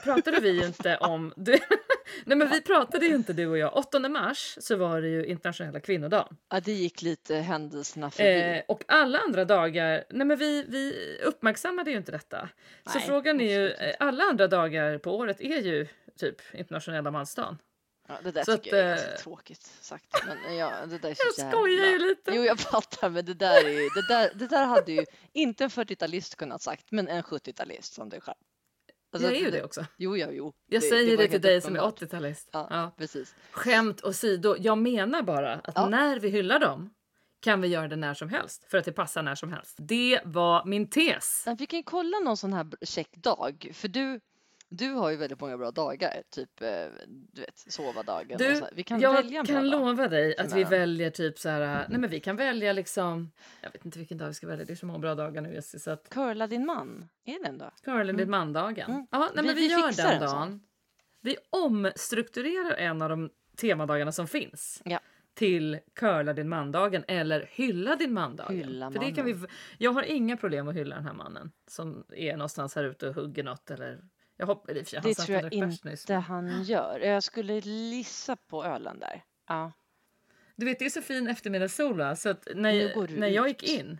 pratade 0.03 0.39
vi 0.41 0.49
ju 0.61 0.65
inte 0.65 0.97
om... 0.97 1.33
Du, 1.37 1.57
nej 2.25 2.37
men 2.37 2.49
vi 2.49 2.61
pratade 2.61 3.05
ju 3.05 3.15
inte 3.15 3.33
du 3.33 3.47
och 3.47 3.57
jag. 3.57 3.77
8 3.77 3.99
mars 3.99 4.57
så 4.61 4.75
var 4.75 5.01
det 5.01 5.07
ju 5.07 5.25
internationella 5.25 5.79
kvinnodagen. 5.79 6.37
Ja, 6.49 6.59
det 6.59 6.71
gick 6.71 7.01
lite 7.01 7.35
händelserna 7.35 8.11
förbi. 8.11 8.57
Eh, 8.57 8.61
och 8.67 8.83
alla 8.87 9.19
andra 9.19 9.45
dagar, 9.45 10.03
nej 10.09 10.27
men 10.27 10.37
vi, 10.37 10.63
vi 10.67 11.17
uppmärksammade 11.25 11.91
ju 11.91 11.97
inte 11.97 12.11
detta. 12.11 12.49
Så 12.85 12.97
Nej, 12.97 13.07
frågan 13.07 13.41
är 13.41 13.59
ju, 13.59 13.69
eh, 13.71 13.95
alla 13.99 14.23
andra 14.23 14.47
dagar 14.47 14.97
på 14.97 15.17
året 15.17 15.41
är 15.41 15.61
ju 15.61 15.87
typ 16.17 16.35
internationella 16.53 17.11
mansdagen. 17.11 17.57
Ja, 18.07 18.13
det 18.23 18.31
där 18.31 18.43
så 18.43 18.57
tycker 18.57 18.77
jag 18.77 18.85
är 18.85 18.93
att, 18.93 19.17
eh, 19.19 19.23
tråkigt 19.23 19.71
sagt. 19.81 20.15
Men 20.25 20.55
ja, 20.57 20.85
det 20.85 20.97
där 20.97 21.09
är 21.09 21.13
så 21.15 21.41
Jag 21.41 21.51
skojar 21.51 21.67
ju 21.85 21.91
jävla... 21.91 22.05
lite. 22.05 22.31
Jo, 22.35 22.43
jag 22.43 22.59
fattar, 22.59 23.09
men 23.09 23.25
det 23.25 23.33
där, 23.33 23.65
är 23.65 23.69
ju, 23.69 23.89
det, 23.89 24.07
där, 24.07 24.31
det 24.35 24.47
där 24.47 24.65
hade 24.65 24.91
ju 24.91 25.05
inte 25.33 25.63
en 25.63 25.69
40-talist 25.69 26.35
kunnat 26.35 26.61
sagt, 26.61 26.91
men 26.91 27.07
en 27.07 27.23
70-talist 27.23 27.93
som 27.93 28.09
dig 28.09 28.21
själv. 28.21 28.35
Alltså, 29.13 29.29
jag 29.29 29.37
är 29.37 29.41
ju 29.45 29.51
det 29.51 29.63
också. 29.63 29.85
Jo, 29.97 30.17
ja, 30.17 30.27
jo. 30.31 30.53
Jag 30.67 30.83
säger 30.83 31.11
det, 31.17 31.23
var 31.23 31.27
till 31.31 31.41
dig 31.41 31.61
som 31.61 31.75
är 31.75 31.79
uppenbart. 31.79 32.01
80-talist. 32.01 32.49
Ja, 32.51 32.67
Ja. 32.69 32.91
precis. 32.97 33.35
Skämt 33.51 34.03
åsido, 34.03 34.55
jag 34.59 34.77
menar 34.77 35.21
bara 35.21 35.53
att 35.53 35.73
Ja. 35.75 35.89
när 35.89 36.19
vi 36.19 36.29
hyllar 36.29 36.59
dem 36.59 36.93
kan 37.41 37.61
vi 37.61 37.67
göra 37.67 37.87
det 37.87 37.95
när 37.95 38.13
som 38.13 38.29
helst 38.29 38.63
för 38.71 38.77
att 38.77 38.85
det 38.85 38.91
passar 38.91 39.23
när 39.23 39.35
som 39.35 39.53
helst. 39.53 39.75
Det 39.79 40.19
var 40.25 40.65
min 40.65 40.89
tes. 40.89 41.43
Men 41.45 41.55
vi 41.55 41.65
kan 41.65 41.83
kolla 41.83 42.19
någon 42.19 42.37
sån 42.37 42.53
här 42.53 42.63
br- 42.63 42.85
check 42.85 43.11
dag, 43.15 43.71
för 43.73 43.87
du, 43.87 44.19
du 44.77 44.89
har 44.93 45.09
ju 45.09 45.17
väldigt 45.17 45.39
många 45.39 45.57
bra 45.57 45.71
dagar, 45.71 46.23
typ 46.29 46.61
eh, 46.61 46.67
du 47.07 47.41
vet, 47.41 47.57
sova-dagen. 47.57 48.31
och 48.31 48.37
Du, 48.37 48.55
så 48.55 48.63
här. 48.63 48.73
Vi 48.75 48.83
kan 48.83 48.99
jag 48.99 49.13
välja 49.13 49.45
kan 49.45 49.69
lova 49.69 50.07
dig 50.07 50.37
att 50.37 50.53
vi 50.55 50.63
väljer 50.63 51.09
typ 51.09 51.39
så 51.39 51.49
här. 51.49 51.85
Nej, 51.89 51.99
men 51.99 52.09
vi 52.09 52.19
kan 52.19 52.35
välja 52.35 52.73
liksom. 52.73 53.31
Jag 53.61 53.71
vet 53.71 53.85
inte 53.85 53.99
vilken 53.99 54.17
dag 54.17 54.27
vi 54.27 54.33
ska 54.33 54.47
välja. 54.47 54.65
Det 54.65 54.73
är 54.73 54.75
så 54.75 54.85
många 54.85 54.99
bra 54.99 55.15
dagar 55.15 55.41
nu 55.41 55.53
Jessie, 55.53 55.79
så 55.79 55.91
att 55.91 56.09
Curla 56.09 56.47
din 56.47 56.65
man, 56.65 57.09
är 57.25 57.39
det 57.43 57.47
en 57.47 57.57
dag? 57.57 57.71
Caroline 57.83 58.17
din 58.17 58.29
man-dagen. 58.29 58.91
Mm. 58.91 59.07
Ja, 59.11 59.19
nej, 59.19 59.29
Vi- 59.35 59.47
men 59.47 59.55
vi, 59.55 59.61
vi 59.67 59.73
gör 59.73 59.87
fixar 59.87 60.09
den 60.11 60.21
dagen. 60.21 60.61
Vi 61.21 61.37
omstrukturerar 61.49 62.75
en 62.75 63.01
av 63.01 63.09
de 63.09 63.29
temadagarna 63.57 64.11
som 64.11 64.27
finns. 64.27 64.81
Ja. 64.85 64.99
till 65.35 65.79
curla 65.95 66.33
din 66.33 66.49
man-dagen 66.49 67.03
eller 67.07 67.49
hylla 67.51 67.95
din 67.95 68.13
man-dagen. 68.13 68.55
Hylla 68.57 68.91
För 68.91 68.99
det 68.99 69.11
kan 69.11 69.25
vi, 69.25 69.35
jag 69.77 69.91
har 69.91 70.03
inga 70.03 70.37
problem 70.37 70.67
att 70.67 70.75
hylla 70.75 70.95
den 70.95 71.05
här 71.05 71.13
mannen 71.13 71.51
som 71.67 72.03
är 72.15 72.37
någonstans 72.37 72.75
här 72.75 72.83
ute 72.83 73.07
och 73.09 73.15
hugger 73.15 73.43
något 73.43 73.71
eller 73.71 73.99
jag 74.47 74.87
sig, 74.87 74.99
han 74.99 75.09
Det 75.09 75.15
tror 75.15 75.37
jag 75.37 75.53
inte 75.53 76.13
han 76.13 76.63
gör. 76.63 76.99
Jag 76.99 77.23
skulle 77.23 77.61
lissa 77.61 78.35
på 78.35 78.63
ölen 78.65 78.99
där. 78.99 79.23
Ja. 79.47 79.71
Du 80.55 80.65
vet 80.65 80.79
det 80.79 80.85
är 80.85 80.89
så 80.89 81.01
fin 81.01 81.27
eftermiddagssol 81.27 81.97
va? 81.97 82.15
så 82.15 82.29
att 82.29 82.47
när, 82.55 83.17
när 83.17 83.27
jag 83.27 83.47
gick 83.47 83.63
in 83.63 83.99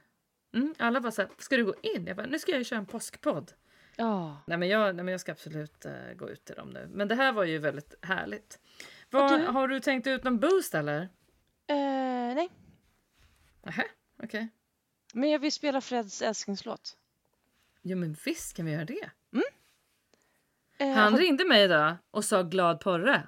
mm, 0.53 0.75
alla 0.77 1.01
bara 1.01 1.11
så 1.11 1.21
här, 1.21 1.31
ska 1.37 1.57
du 1.57 1.65
gå 1.65 1.75
in? 1.81 2.05
Jag 2.07 2.17
bara, 2.17 2.27
nu 2.27 2.39
ska 2.39 2.51
jag 2.51 2.65
köra 2.65 2.79
en 2.79 2.85
påskpodd. 2.85 3.51
Ja. 3.95 4.37
Nej 4.47 4.57
men 4.57 4.67
jag, 4.69 4.95
nej, 4.95 5.05
men 5.05 5.11
jag 5.11 5.21
ska 5.21 5.31
absolut 5.31 5.85
eh, 5.85 6.13
gå 6.15 6.29
ut 6.29 6.45
till 6.45 6.55
dem 6.55 6.69
nu. 6.69 6.87
Men 6.91 7.07
det 7.07 7.15
här 7.15 7.31
var 7.31 7.43
ju 7.43 7.57
väldigt 7.57 7.95
härligt. 8.01 8.59
Vad, 9.09 9.39
du- 9.39 9.45
Har 9.45 9.67
du 9.67 9.79
tänkt 9.79 10.07
ut 10.07 10.23
någon 10.23 10.39
boost 10.39 10.75
eller? 10.75 11.01
Eh, 11.67 11.75
nej, 12.35 12.49
Nähä, 13.63 13.83
okej. 14.23 14.49
men 15.13 15.29
jag 15.29 15.39
vill 15.39 15.51
spela 15.51 15.81
Freds 15.81 16.21
älsklingslåt. 16.21 16.97
Jo 17.81 17.97
men 17.97 18.15
visst 18.25 18.55
kan 18.55 18.65
vi 18.65 18.71
göra 18.71 18.85
det. 18.85 19.09
Eh, 20.83 20.93
Han 20.95 21.17
ringde 21.17 21.45
mig 21.45 21.63
idag 21.63 21.95
och 22.11 22.25
sa 22.25 22.43
glad 22.43 22.79
porre. 22.79 23.27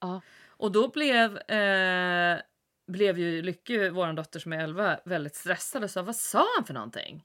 Ja. 0.00 0.20
Och 0.48 0.72
då 0.72 0.88
blev, 0.88 1.38
eh, 1.38 2.38
blev 2.86 3.18
ju 3.18 3.42
Lykke, 3.42 3.90
vår 3.90 4.12
dotter 4.12 4.40
som 4.40 4.52
är 4.52 4.58
11, 4.58 4.98
väldigt 5.04 5.34
stressad 5.34 5.84
och 5.84 5.90
sa 5.90 6.02
vad 6.02 6.16
sa 6.16 6.44
han 6.56 6.64
för 6.64 6.74
någonting? 6.74 7.24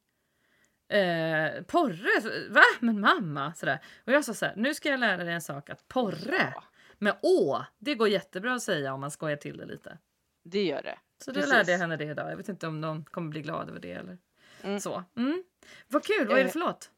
Eh, 0.90 1.62
porre? 1.64 2.48
Va? 2.50 2.62
Men 2.80 3.00
mamma? 3.00 3.54
Sådär. 3.54 3.80
Och 4.06 4.14
jag 4.14 4.26
sa 4.26 4.34
så 4.34 4.46
här, 4.46 4.54
nu 4.56 4.74
ska 4.74 4.90
jag 4.90 5.00
lära 5.00 5.24
dig 5.24 5.34
en 5.34 5.42
sak 5.42 5.70
att 5.70 5.88
porre 5.88 6.52
Ja, 6.56 6.64
med 6.98 7.16
å, 7.22 7.64
det 7.80 7.96
går 7.96 8.08
jättebra 8.08 8.54
att 8.54 8.62
säga 8.64 8.94
om 8.94 9.00
man 9.02 9.12
skojar 9.12 9.36
till 9.38 9.58
det 9.58 9.66
lite. 9.66 9.98
det 10.44 10.64
gör 10.64 10.82
det. 10.82 10.98
Så 11.24 11.32
då 11.32 11.36
Precis. 11.36 11.54
lärde 11.54 11.72
jag 11.72 11.80
henne 11.80 11.98
det 11.98 12.04
idag. 12.06 12.32
Jag 12.32 12.38
vet 12.38 12.50
inte 12.50 12.68
om 12.68 12.82
någon 12.82 13.04
kommer 13.06 13.30
bli 13.30 13.42
glad 13.42 13.70
över 13.70 13.80
det 13.80 13.92
eller 13.92 14.18
Mm. 14.64 14.80
så. 14.80 15.04
Mm. 15.18 15.44
Vad 15.88 16.04
kul, 16.04 16.28
vad 16.28 16.38
är 16.38 16.44
det 16.44 16.48
Eh, 16.50 16.52
för 16.52 16.60
låt? 16.60 16.91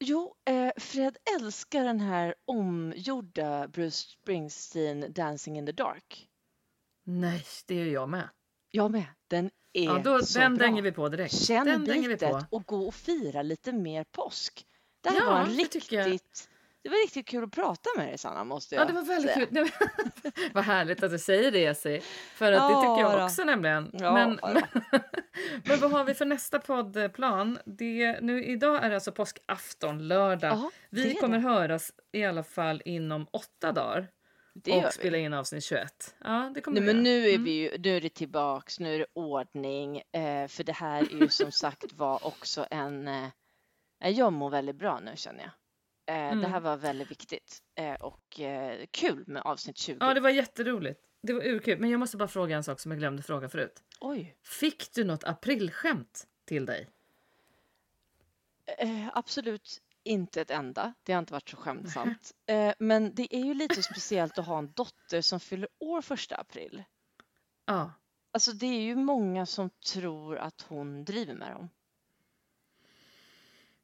Jo, 0.00 0.34
eh, 0.50 0.70
Fred 0.76 1.16
älskar 1.36 1.84
den 1.84 2.00
här 2.00 2.34
omgjorda 2.44 3.68
Bruce 3.68 3.96
Springsteen 3.96 5.12
Dancing 5.12 5.58
in 5.58 5.66
the 5.66 5.72
Dark. 5.72 6.28
Nej, 7.04 7.44
det 7.66 7.74
är 7.74 7.84
ju 7.84 7.90
jag 7.90 8.08
med. 8.08 8.28
Jag 8.70 8.90
med. 8.90 9.06
Den 9.28 9.50
är 9.72 9.84
Ja, 9.84 10.00
då, 10.04 10.22
så 10.22 10.38
den 10.38 10.54
bra. 10.54 10.66
dänger 10.66 10.82
vi 10.82 10.92
på 10.92 11.08
direkt. 11.08 11.34
Känn 11.34 11.66
den 11.66 11.84
bitet 11.84 12.20
på. 12.20 12.42
och 12.50 12.64
gå 12.66 12.86
och 12.88 12.94
fira 12.94 13.42
lite 13.42 13.72
mer 13.72 14.04
påsk. 14.04 14.66
Det 15.00 15.10
här 15.10 15.16
Ja, 15.18 15.24
var 15.26 15.40
en 15.40 15.46
riktigt... 15.46 16.48
Det 16.88 16.92
var 16.92 17.02
riktigt 17.02 17.28
kul 17.28 17.44
att 17.44 17.52
prata 17.52 17.90
med 17.96 18.06
dig 18.08 18.18
Sanna, 18.18 18.44
måste 18.44 18.74
jag 18.74 18.82
Ja, 18.82 18.86
det 18.86 18.92
var 18.92 19.02
väldigt 19.02 19.32
säga. 19.34 19.46
kul. 19.46 19.68
Vad 20.54 20.64
härligt 20.64 21.02
att 21.02 21.10
du 21.10 21.18
säger 21.18 21.50
det, 21.50 21.64
Essie. 21.66 22.00
För 22.34 22.52
att 22.52 22.68
det 22.68 22.72
Ja, 22.72 22.82
tycker 22.82 23.08
jag 23.10 23.20
då. 23.20 23.24
också 23.24 23.44
nämligen. 23.44 23.90
Ja, 23.92 24.12
men, 24.14 24.40
men, 24.42 24.62
men 25.64 25.80
vad 25.80 25.90
har 25.90 26.04
vi 26.04 26.14
för 26.14 26.24
nästa 26.24 26.58
poddplan? 26.58 27.58
Det, 27.66 28.20
nu, 28.20 28.44
idag 28.44 28.84
är 28.84 28.88
det 28.88 28.94
alltså 28.94 29.12
påskafton, 29.12 30.08
lördag. 30.08 30.70
Det 30.90 31.02
vi 31.02 31.14
kommer 31.14 31.36
det. 31.38 31.42
höras 31.48 31.92
i 32.12 32.24
alla 32.24 32.42
fall 32.42 32.82
inom 32.84 33.26
åtta 33.32 33.72
dagar. 33.72 34.08
Det 34.54 34.72
och 34.86 34.92
spela 34.92 35.18
in 35.18 35.34
avsnitt 35.34 35.64
21. 35.64 36.14
Ja, 36.24 36.50
det 36.54 36.60
kommer 36.60 36.80
Nej, 36.80 36.94
men 36.94 37.02
nu 37.02 37.24
är 37.28 37.30
Mm. 37.34 37.44
vi 37.44 37.50
ju, 37.50 37.78
nu 37.78 37.96
är 37.96 38.00
det 38.00 38.14
tillbaks, 38.14 38.80
nu 38.80 38.94
är 38.94 38.98
det 38.98 39.06
ordning, 39.14 39.96
eh, 39.96 40.48
för 40.48 40.64
det 40.64 40.72
här 40.72 41.02
är 41.02 41.20
ju 41.20 41.28
som 41.28 41.52
sagt 41.64 41.92
var 41.92 42.26
också 42.26 42.66
en, 42.70 43.08
eh, 43.08 43.28
jag 44.10 44.32
mår 44.32 44.50
väldigt 44.50 44.76
bra 44.76 45.00
nu 45.00 45.12
känner 45.16 45.40
jag. 45.42 45.50
Eh, 46.08 46.14
Det 46.14 46.20
här 46.22 46.32
Mm. 46.32 46.62
var 46.62 46.76
väldigt 46.76 47.10
viktigt 47.10 47.62
eh, 47.74 47.94
och 47.94 48.40
eh, 48.40 48.86
kul 48.90 49.24
med 49.26 49.42
avsnitt 49.42 49.78
20. 49.78 49.96
Ja, 50.00 50.14
det 50.14 50.20
var 50.20 50.30
jätteroligt. 50.30 51.00
Det 51.22 51.32
var 51.32 51.46
urkul. 51.46 51.78
Men 51.80 51.90
jag 51.90 52.00
måste 52.00 52.16
bara 52.16 52.28
fråga 52.28 52.56
en 52.56 52.64
sak 52.64 52.80
som 52.80 52.90
jag 52.90 52.98
glömde 52.98 53.22
fråga 53.22 53.48
förut. 53.48 53.82
Oj, 54.00 54.36
Fick 54.42 54.92
du 54.94 55.04
något 55.04 55.24
aprilskämt 55.24 56.26
till 56.44 56.66
dig? 56.66 56.88
eh, 58.78 59.08
absolut 59.14 59.82
inte 60.02 60.40
ett 60.40 60.50
enda. 60.50 60.94
Det 61.02 61.12
har 61.12 61.18
inte 61.18 61.32
varit 61.32 61.48
så 61.48 61.56
skämtsamt. 61.56 62.32
Eh, 62.46 62.74
men 62.78 63.14
det 63.14 63.34
är 63.36 63.44
ju 63.44 63.54
lite 63.54 63.82
speciellt 63.82 64.38
att 64.38 64.46
ha 64.46 64.58
en 64.58 64.72
dotter 64.72 65.20
som 65.20 65.40
fyller 65.40 65.68
år 65.78 66.02
första 66.02 66.36
april. 66.36 66.84
Ja. 67.64 67.92
Alltså 68.30 68.52
det 68.52 68.66
är 68.66 68.80
ju 68.80 68.96
många 68.96 69.46
som 69.46 69.70
tror 69.70 70.36
att 70.38 70.60
hon 70.68 71.04
driver 71.04 71.34
med 71.34 71.50
dem. 71.52 71.68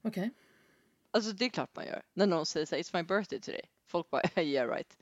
Okej. 0.02 0.30
Alltså 1.14 1.32
det 1.32 1.44
är 1.44 1.48
klart 1.48 1.76
man 1.76 1.86
gör. 1.86 2.02
När 2.14 2.26
någon 2.26 2.46
säger 2.46 2.66
så 2.66 2.74
här, 2.76 2.82
it's 2.82 2.90
my 2.96 3.02
birthday 3.02 3.40
today. 3.40 3.64
Folk 3.88 4.10
bara, 4.10 4.22
yeah 4.42 4.68
right. 4.70 4.96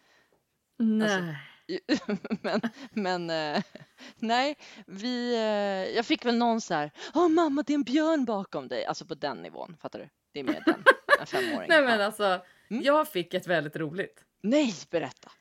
Nej. 0.78 1.36
Alltså, 1.82 2.16
men 2.42 2.60
men 2.92 3.30
eh, 3.30 3.62
nej, 4.16 4.58
vi, 4.86 5.34
eh, 5.34 5.96
jag 5.96 6.06
fick 6.06 6.24
väl 6.24 6.36
någon 6.36 6.60
så 6.60 6.74
här, 6.74 6.90
åh 7.14 7.28
mamma 7.28 7.62
det 7.62 7.72
är 7.72 7.74
en 7.74 7.82
björn 7.82 8.24
bakom 8.24 8.68
dig. 8.68 8.84
Alltså 8.84 9.06
på 9.06 9.14
den 9.14 9.36
nivån, 9.36 9.76
fattar 9.80 9.98
du? 9.98 10.08
Det 10.32 10.40
är 10.40 10.44
mer 10.44 10.62
den, 10.66 10.84
en 11.20 11.26
femåring. 11.26 11.68
Nej 11.68 11.82
men 11.82 12.00
alltså, 12.00 12.44
Mm. 12.70 12.84
jag 12.84 13.08
fick 13.08 13.34
ett 13.34 13.46
väldigt 13.46 13.76
roligt. 13.76 14.24
Nej, 14.42 14.74
berätta. 14.90 15.32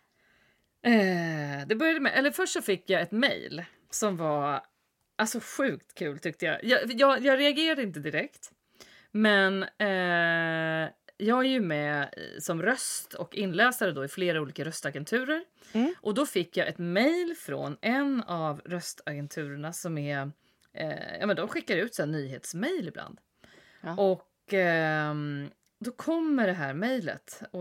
Eh, 0.84 1.67
det 1.67 1.76
började 1.76 1.99
med, 1.99 2.13
eller 2.13 2.32
först 2.32 2.53
så 2.53 2.61
fick 2.61 2.89
jag 2.89 3.01
ett 3.01 3.11
mejl 3.11 3.63
som 3.89 4.17
var 4.17 4.63
alltså 5.15 5.39
sjukt 5.39 5.93
kul 5.93 6.19
tyckte 6.19 6.45
jag. 6.45 6.63
Jag, 6.63 6.91
jag, 6.93 7.26
jag 7.26 7.39
reagerade 7.39 7.84
inte 7.84 7.99
direkt. 7.99 8.51
Men 9.12 9.64
eh, 9.64 10.89
jag 11.18 11.39
är 11.45 11.49
ju 11.49 11.59
med 11.62 12.14
i- 12.18 12.41
som 12.41 12.62
röst 12.62 13.14
och 13.14 13.36
inläsare 13.36 13.91
då 13.91 14.05
i 14.05 14.07
flera 14.07 14.41
olika 14.41 14.66
röstagenturer. 14.66 15.43
Mm. 15.74 15.93
Och 16.01 16.14
då 16.14 16.26
fick 16.26 16.57
jag 16.57 16.68
ett 16.68 16.78
mejl 16.78 17.36
från 17.36 17.78
en 17.82 18.24
av 18.24 18.62
röstagenturerna 18.66 19.74
som 19.74 19.97
är, 19.97 20.32
eh, 20.74 21.18
ja 21.20 21.26
men 21.26 21.36
de 21.36 21.47
skickar 21.47 21.78
ut 21.78 21.95
så 21.95 22.01
här 22.01 22.09
nyhetsmejl 22.09 22.88
ibland. 22.88 23.20
Ja. 23.82 23.95
Och 23.97 24.53
ehm, 24.53 25.49
då 25.80 25.91
kommer 25.91 26.47
det 26.47 26.53
här 26.53 26.74
mejlet 26.74 27.41
eh, 27.53 27.59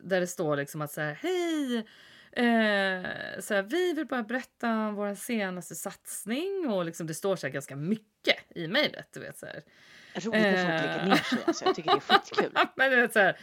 där 0.00 0.20
det 0.20 0.26
står 0.26 0.56
liksom 0.56 0.80
att 0.82 0.92
så 0.92 1.00
här, 1.00 1.14
hej! 1.14 1.86
Eh, 2.32 3.40
så 3.40 3.54
här, 3.54 3.62
vi 3.62 3.92
vill 3.92 4.06
bara 4.06 4.22
berätta 4.22 4.70
om 4.70 4.94
vår 4.94 5.14
senaste 5.14 5.74
satsning 5.74 6.68
och 6.68 6.84
liksom 6.84 7.06
det 7.06 7.14
står 7.14 7.36
så 7.36 7.46
här 7.46 7.54
ganska 7.54 7.76
mycket 7.76 8.36
i 8.54 8.68
mejlet. 8.68 9.16
Roligt 10.14 10.32
när 10.32 10.78
folk 10.78 10.86
lägger 10.86 11.06
ner 11.06 11.16
sig. 11.16 11.38
Alltså. 11.46 11.64
Jag 11.64 11.74
tycker 11.74 11.90
det 11.90 11.96
är 11.96 12.00
skitkul. 12.18 12.50
Men 12.76 12.90
det 12.90 12.96
är 12.96 13.08
så 13.08 13.18
här, 13.18 13.38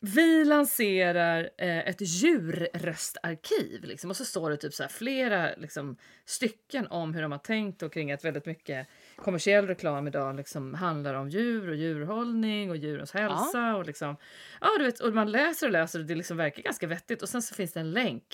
vi 0.00 0.44
lanserar 0.44 1.50
eh, 1.58 1.78
ett 1.78 2.00
djurröstarkiv. 2.00 3.84
Liksom, 3.84 4.10
och 4.10 4.16
så 4.16 4.24
står 4.24 4.50
det 4.50 4.56
typ 4.56 4.74
så 4.74 4.82
här, 4.82 4.90
flera 4.90 5.54
liksom, 5.56 5.96
stycken 6.24 6.86
om 6.86 7.14
hur 7.14 7.22
de 7.22 7.32
har 7.32 7.38
tänkt 7.38 7.82
och 7.82 7.92
kring 7.92 8.12
att 8.12 8.24
väldigt 8.24 8.46
mycket 8.46 8.88
kommersiell 9.16 9.66
reklam 9.66 10.06
idag 10.06 10.36
liksom 10.36 10.74
handlar 10.74 11.14
om 11.14 11.28
djur 11.28 11.68
och 11.68 11.76
djurhållning 11.76 12.70
och 12.70 12.76
djurens 12.76 13.12
hälsa. 13.12 13.76
Och, 13.76 13.86
liksom, 13.86 14.16
ja, 14.60 14.68
du 14.78 14.84
vet, 14.84 15.00
och 15.00 15.14
man 15.14 15.30
läser 15.32 15.66
och 15.66 15.72
läser 15.72 15.98
och 15.98 16.04
det 16.04 16.14
liksom 16.14 16.36
verkar 16.36 16.62
ganska 16.62 16.86
vettigt. 16.86 17.22
Och 17.22 17.28
sen 17.28 17.42
så 17.42 17.54
finns 17.54 17.72
det 17.72 17.80
en 17.80 17.90
länk 17.90 18.24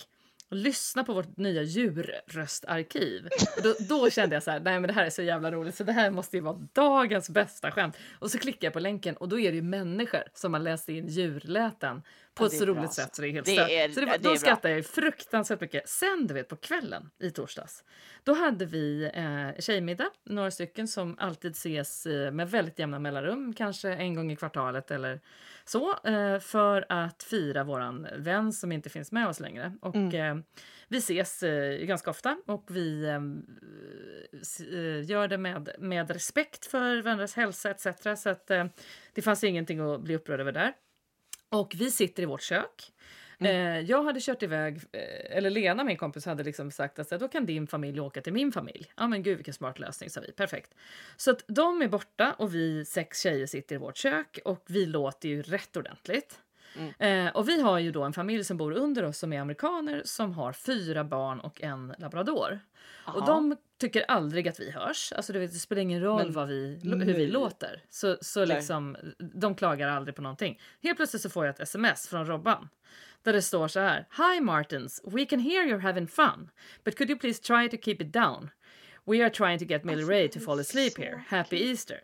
och 0.50 0.56
lyssna 0.56 1.04
på 1.04 1.12
vårt 1.12 1.36
nya 1.36 1.62
djurröstarkiv. 1.62 3.28
Då, 3.62 3.74
då, 3.88 4.10
kände 4.10 4.36
jag 4.36 4.42
så 4.42 4.50
här, 4.50 4.60
nej 4.60 4.80
men 4.80 4.88
det 4.88 4.92
här 4.92 5.06
är 5.06 5.10
så 5.10 5.22
jävla 5.22 5.52
roligt 5.52 5.74
så 5.74 5.84
det 5.84 5.92
här 5.92 6.10
måste 6.10 6.36
ju 6.36 6.42
vara 6.42 6.68
dagens 6.72 7.30
bästa 7.30 7.70
skämt. 7.70 7.96
Och 8.18 8.30
så 8.30 8.38
klickar 8.38 8.66
jag 8.66 8.72
på 8.72 8.80
länken 8.80 9.16
och 9.16 9.28
då 9.28 9.40
är 9.40 9.50
det 9.50 9.56
ju 9.56 9.62
människor 9.62 10.22
som 10.34 10.52
har 10.54 10.60
läst 10.60 10.88
in 10.88 11.06
djurläten 11.06 12.02
på 12.34 12.44
ja, 12.44 12.46
ett 12.46 12.58
så 12.58 12.64
roligt 12.64 12.80
bra. 12.80 12.88
sätt 12.88 13.14
så 13.14 13.22
det 13.22 13.28
är 13.28 13.32
helt 13.32 13.46
det 13.46 13.78
är, 13.78 13.88
Så 13.88 14.00
det, 14.00 14.06
det 14.06 14.18
då 14.18 14.36
skrattar 14.36 14.68
jag 14.68 14.86
fruktansvärt 14.86 15.60
mycket. 15.60 15.88
Sen 15.88 16.26
du 16.26 16.34
vet 16.34 16.48
på 16.48 16.56
kvällen 16.56 17.10
i 17.18 17.30
torsdags, 17.30 17.84
då 18.24 18.34
hade 18.34 18.66
vi 18.66 19.10
eh, 19.14 19.60
tjejmiddag, 19.60 20.10
några 20.24 20.50
stycken 20.50 20.88
som 20.88 21.16
alltid 21.18 21.50
ses 21.50 22.06
eh, 22.06 22.32
med 22.32 22.50
väldigt 22.50 22.78
jämna 22.78 22.98
mellanrum, 22.98 23.54
kanske 23.54 23.94
en 23.94 24.14
gång 24.14 24.32
i 24.32 24.36
kvartalet 24.36 24.90
eller 24.90 25.20
så, 25.64 25.96
eh, 26.04 26.38
för 26.38 26.86
att 26.88 27.22
fira 27.22 27.64
våran 27.64 28.06
vän 28.16 28.52
som 28.52 28.72
inte 28.72 28.90
finns 28.90 29.12
med 29.12 29.28
oss 29.28 29.40
längre. 29.40 29.72
Och 29.80 29.94
mm. 29.94 30.38
eh, 30.38 30.44
vi 30.88 30.98
ses 30.98 31.42
eh, 31.42 31.86
ganska 31.86 32.10
ofta 32.10 32.36
och 32.46 32.64
vi 32.70 33.04
eh, 33.04 33.20
gör 35.04 35.28
det 35.28 35.38
med, 35.38 35.70
med 35.78 36.10
respekt 36.10 36.66
för 36.66 37.02
varandras 37.02 37.34
hälsa 37.34 37.70
etc. 37.70 37.86
Så 38.16 38.28
att 38.30 38.46
det 39.12 39.22
fanns 39.22 39.44
ingenting 39.44 39.80
att 39.80 40.00
bli 40.00 40.16
upprörd 40.16 40.40
över 40.40 40.52
där. 40.52 40.72
Och 41.50 41.74
vi 41.78 41.90
sitter 41.90 42.22
i 42.22 42.26
vårt 42.26 42.42
kök. 42.42 42.92
Mm. 43.38 43.56
Eh, 43.56 43.90
jag 43.90 44.02
hade 44.02 44.20
kört 44.20 44.42
iväg, 44.42 44.76
eh, 44.92 45.36
eller 45.36 45.50
Lena 45.50 45.84
min 45.84 45.96
kompis 45.96 46.26
hade 46.26 46.44
liksom 46.44 46.70
sagt 46.70 46.98
att 46.98 47.10
då 47.10 47.28
kan 47.28 47.46
din 47.46 47.66
familj 47.66 48.00
åka 48.00 48.20
till 48.20 48.32
min 48.32 48.52
familj. 48.52 48.92
Ja 48.96 49.08
men 49.08 49.22
gud 49.22 49.36
vilken 49.36 49.54
smart 49.54 49.78
lösning 49.78 50.10
sa 50.10 50.20
vi, 50.20 50.32
perfekt. 50.32 50.74
Så 51.16 51.30
att 51.30 51.44
de 51.46 51.82
är 51.82 51.88
borta 51.88 52.34
och 52.38 52.54
vi 52.54 52.84
sex 52.84 53.22
tjejer 53.22 53.46
sitter 53.46 53.74
i 53.74 53.78
vårt 53.78 53.96
kök 53.96 54.38
och 54.44 54.64
vi 54.66 54.86
låter 54.86 55.28
ju 55.28 55.42
rätt 55.42 55.76
ordentligt. 55.76 56.38
Mm. 56.76 57.26
Eh, 57.26 57.36
och 57.36 57.48
vi 57.48 57.60
har 57.62 57.78
ju 57.78 57.92
då 57.92 58.02
en 58.02 58.12
familj 58.12 58.44
som 58.44 58.56
bor 58.56 58.72
under 58.72 59.04
oss 59.04 59.18
som 59.18 59.32
är 59.32 59.40
amerikaner 59.40 60.02
som 60.04 60.32
har 60.32 60.52
fyra 60.52 61.04
barn 61.04 61.40
och 61.40 61.62
en 61.62 61.94
labrador. 61.98 62.60
Aha. 63.04 63.18
Och 63.18 63.26
de 63.26 63.56
tycker 63.78 64.04
aldrig 64.08 64.48
att 64.48 64.60
vi 64.60 64.70
hörs. 64.70 65.12
Alltså 65.16 65.32
det, 65.32 65.48
spelar 65.48 65.82
ingen 65.82 66.02
roll 66.02 66.32
Men, 66.32 66.48
vi, 66.48 66.80
hur 66.82 67.14
vi 67.14 67.26
låter. 67.26 67.84
Så, 67.90 68.16
så 68.20 68.44
liksom, 68.44 68.96
de 69.18 69.54
klagar 69.54 69.88
aldrig 69.88 70.14
på 70.14 70.22
någonting. 70.22 70.60
Helt 70.82 70.96
plötsligt 70.96 71.22
så 71.22 71.30
får 71.30 71.46
jag 71.46 71.54
ett 71.54 71.60
sms 71.60 72.08
från 72.08 72.26
Robban 72.26 72.68
där 73.22 73.32
det 73.32 73.42
står 73.42 73.68
så 73.68 73.80
här. 73.80 74.06
Hi 74.16 74.40
Martins, 74.40 75.00
we 75.04 75.24
can 75.24 75.40
hear 75.40 75.62
you're 75.62 75.82
having 75.82 76.06
fun, 76.06 76.50
but 76.84 76.96
could 76.96 77.10
you 77.10 77.18
please 77.18 77.42
try 77.42 77.68
to 77.68 77.76
keep 77.84 78.00
it 78.00 78.12
down? 78.12 78.50
We 79.04 79.22
are 79.22 79.30
trying 79.30 79.58
to 79.58 79.64
get 79.64 79.84
Millie 79.84 80.04
Ray 80.04 80.28
to 80.28 80.40
fall 80.40 80.60
asleep 80.60 80.98
here. 80.98 81.24
Happy 81.28 81.56
Easter. 81.56 82.00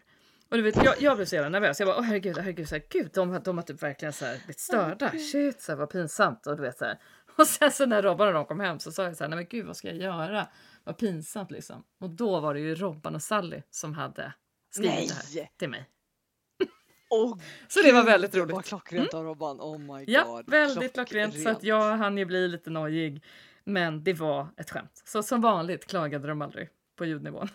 Och 0.49 0.57
du 0.57 0.63
vet, 0.63 0.85
jag, 0.85 1.03
jag 1.03 1.17
blev 1.17 1.27
så 1.27 1.35
jävla 1.35 1.49
nervös. 1.49 1.81
Jag 1.81 1.87
bara, 1.87 1.97
åh 1.97 2.03
herregud, 2.03 2.39
herregud, 2.39 2.69
så 2.69 2.75
här, 2.75 2.83
gud, 2.91 3.11
de, 3.15 3.41
de 3.45 3.59
har 3.59 3.63
typ 3.63 3.83
verkligen 3.83 4.13
så 4.13 4.25
här, 4.25 4.37
blivit 4.37 4.61
störda. 4.61 5.11
Shit, 5.11 5.61
så 5.61 5.73
här, 5.73 5.77
vad 5.77 5.91
pinsamt. 5.91 6.47
Och 6.47 6.57
du 6.57 6.63
vet 6.63 6.79
så 6.79 6.85
här. 6.85 6.99
Och 7.37 7.47
sen 7.47 7.73
så 7.73 7.87
när 7.87 8.03
Robban 8.03 8.29
och 8.29 8.35
de 8.35 8.45
kom 8.45 8.61
hem 8.61 8.79
så 8.79 8.93
sa 8.93 9.05
jag 9.05 9.17
så 9.17 9.25
här, 9.25 9.29
nej 9.29 9.37
men 9.37 9.47
gud, 9.51 9.67
vad 9.67 9.77
ska 9.77 9.89
jag 9.89 9.97
göra? 9.97 10.49
Vad 10.85 10.99
pinsamt 10.99 11.51
liksom. 11.51 11.85
Och 12.01 12.11
då 12.11 12.41
var 12.41 12.55
det 12.55 12.61
ju 12.61 12.75
Robban 12.75 13.15
och 13.15 13.23
Sally 13.23 13.63
som 13.71 13.95
hade 13.95 14.33
skrivit 14.71 14.95
nej. 14.95 15.09
det 15.35 15.41
här 15.41 15.49
till 15.59 15.69
mig. 15.69 15.91
Oh, 17.11 17.39
så 17.69 17.83
det 17.83 17.93
var 17.93 18.05
väldigt 18.05 18.35
roligt. 18.35 18.55
Vad 18.55 18.65
klockrent 18.65 19.15
av 19.15 19.25
Robban. 19.25 19.61
Oh 19.61 19.79
my 19.79 19.87
god. 19.87 20.09
Ja, 20.09 20.43
väldigt 20.47 20.95
klockrent. 20.95 21.43
Så 21.43 21.49
att 21.49 21.63
jag 21.63 21.97
hann 21.97 22.19
ju 22.19 22.25
bli 22.25 22.49
lite 22.49 22.71
nojig. 22.71 23.25
Men 23.65 24.05
det 24.05 24.13
var 24.13 24.49
ett 24.57 24.71
skämt. 24.71 25.03
Så 25.05 25.23
som 25.23 25.41
vanligt 25.41 25.87
klagade 25.87 26.29
de 26.29 26.43
aldrig 26.43 26.69
på 26.97 27.05
ljudnivån. 27.05 27.49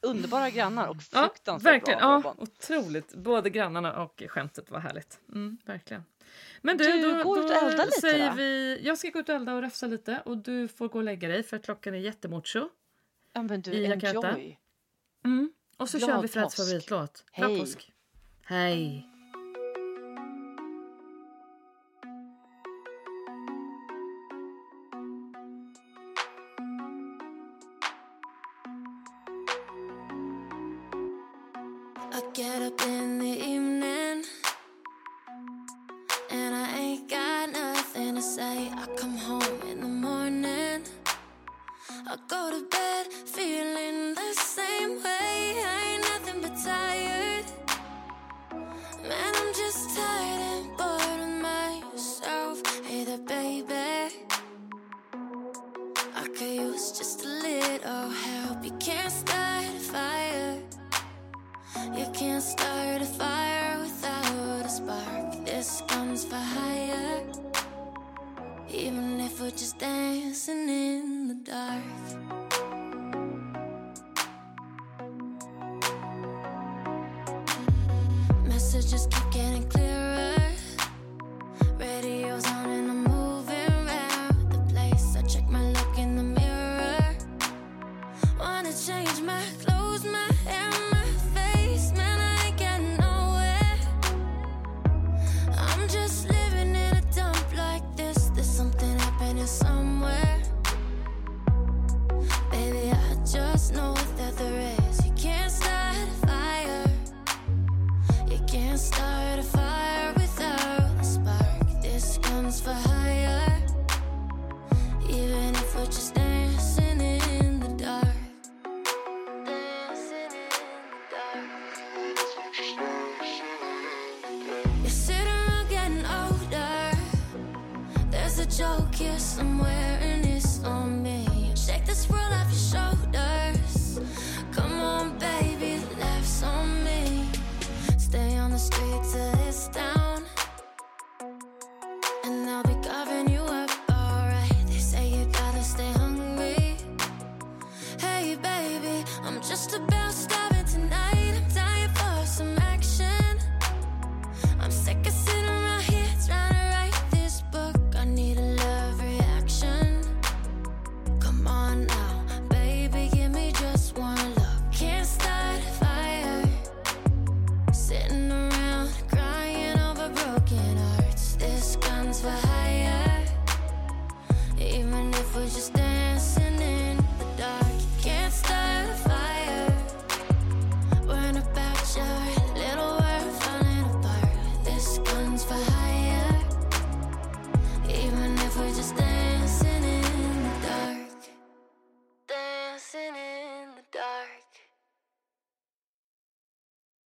Underbara 0.00 0.50
grannar 0.50 0.88
och 0.88 1.02
fruktansvärt 1.02 1.64
ja, 1.64 1.72
verkligen. 1.72 1.98
bra. 1.98 2.22
Ja, 2.24 2.34
otroligt. 2.38 3.14
Både 3.14 3.50
grannarna 3.50 4.02
och 4.02 4.22
skämtet 4.28 4.70
var 4.70 4.78
härligt. 4.78 5.20
Mm, 5.28 5.58
verkligen. 5.64 6.04
Men 6.60 6.76
du, 6.76 6.84
du 6.84 7.12
då, 7.14 7.24
gå 7.24 7.38
ut 7.38 7.50
och 7.50 7.56
elda 7.56 7.84
lite 7.84 8.28
då? 8.28 8.34
vi, 8.36 8.80
Jag 8.82 8.98
ska 8.98 9.10
gå 9.10 9.18
ut 9.18 9.28
och 9.28 9.34
elda 9.34 9.54
och 9.54 9.62
räfsa 9.62 9.86
lite 9.86 10.22
och 10.24 10.38
du 10.38 10.68
får 10.68 10.88
gå 10.88 10.98
och 10.98 11.04
lägga 11.04 11.28
dig 11.28 11.42
för 11.42 11.58
klockan 11.58 11.94
är 11.94 11.98
jättemocho. 11.98 12.68
Ja 13.32 13.42
men 13.42 13.62
du, 13.62 13.84
enjoy. 13.84 14.58
Mm. 15.24 15.52
Och 15.76 15.88
så 15.88 15.98
Glad 15.98 16.10
kör 16.10 16.22
vi 16.22 16.28
Freds 16.28 16.56
favoritlåt. 16.56 17.24
Glad 17.36 17.58
påsk. 17.58 17.92
Hej. 18.42 19.11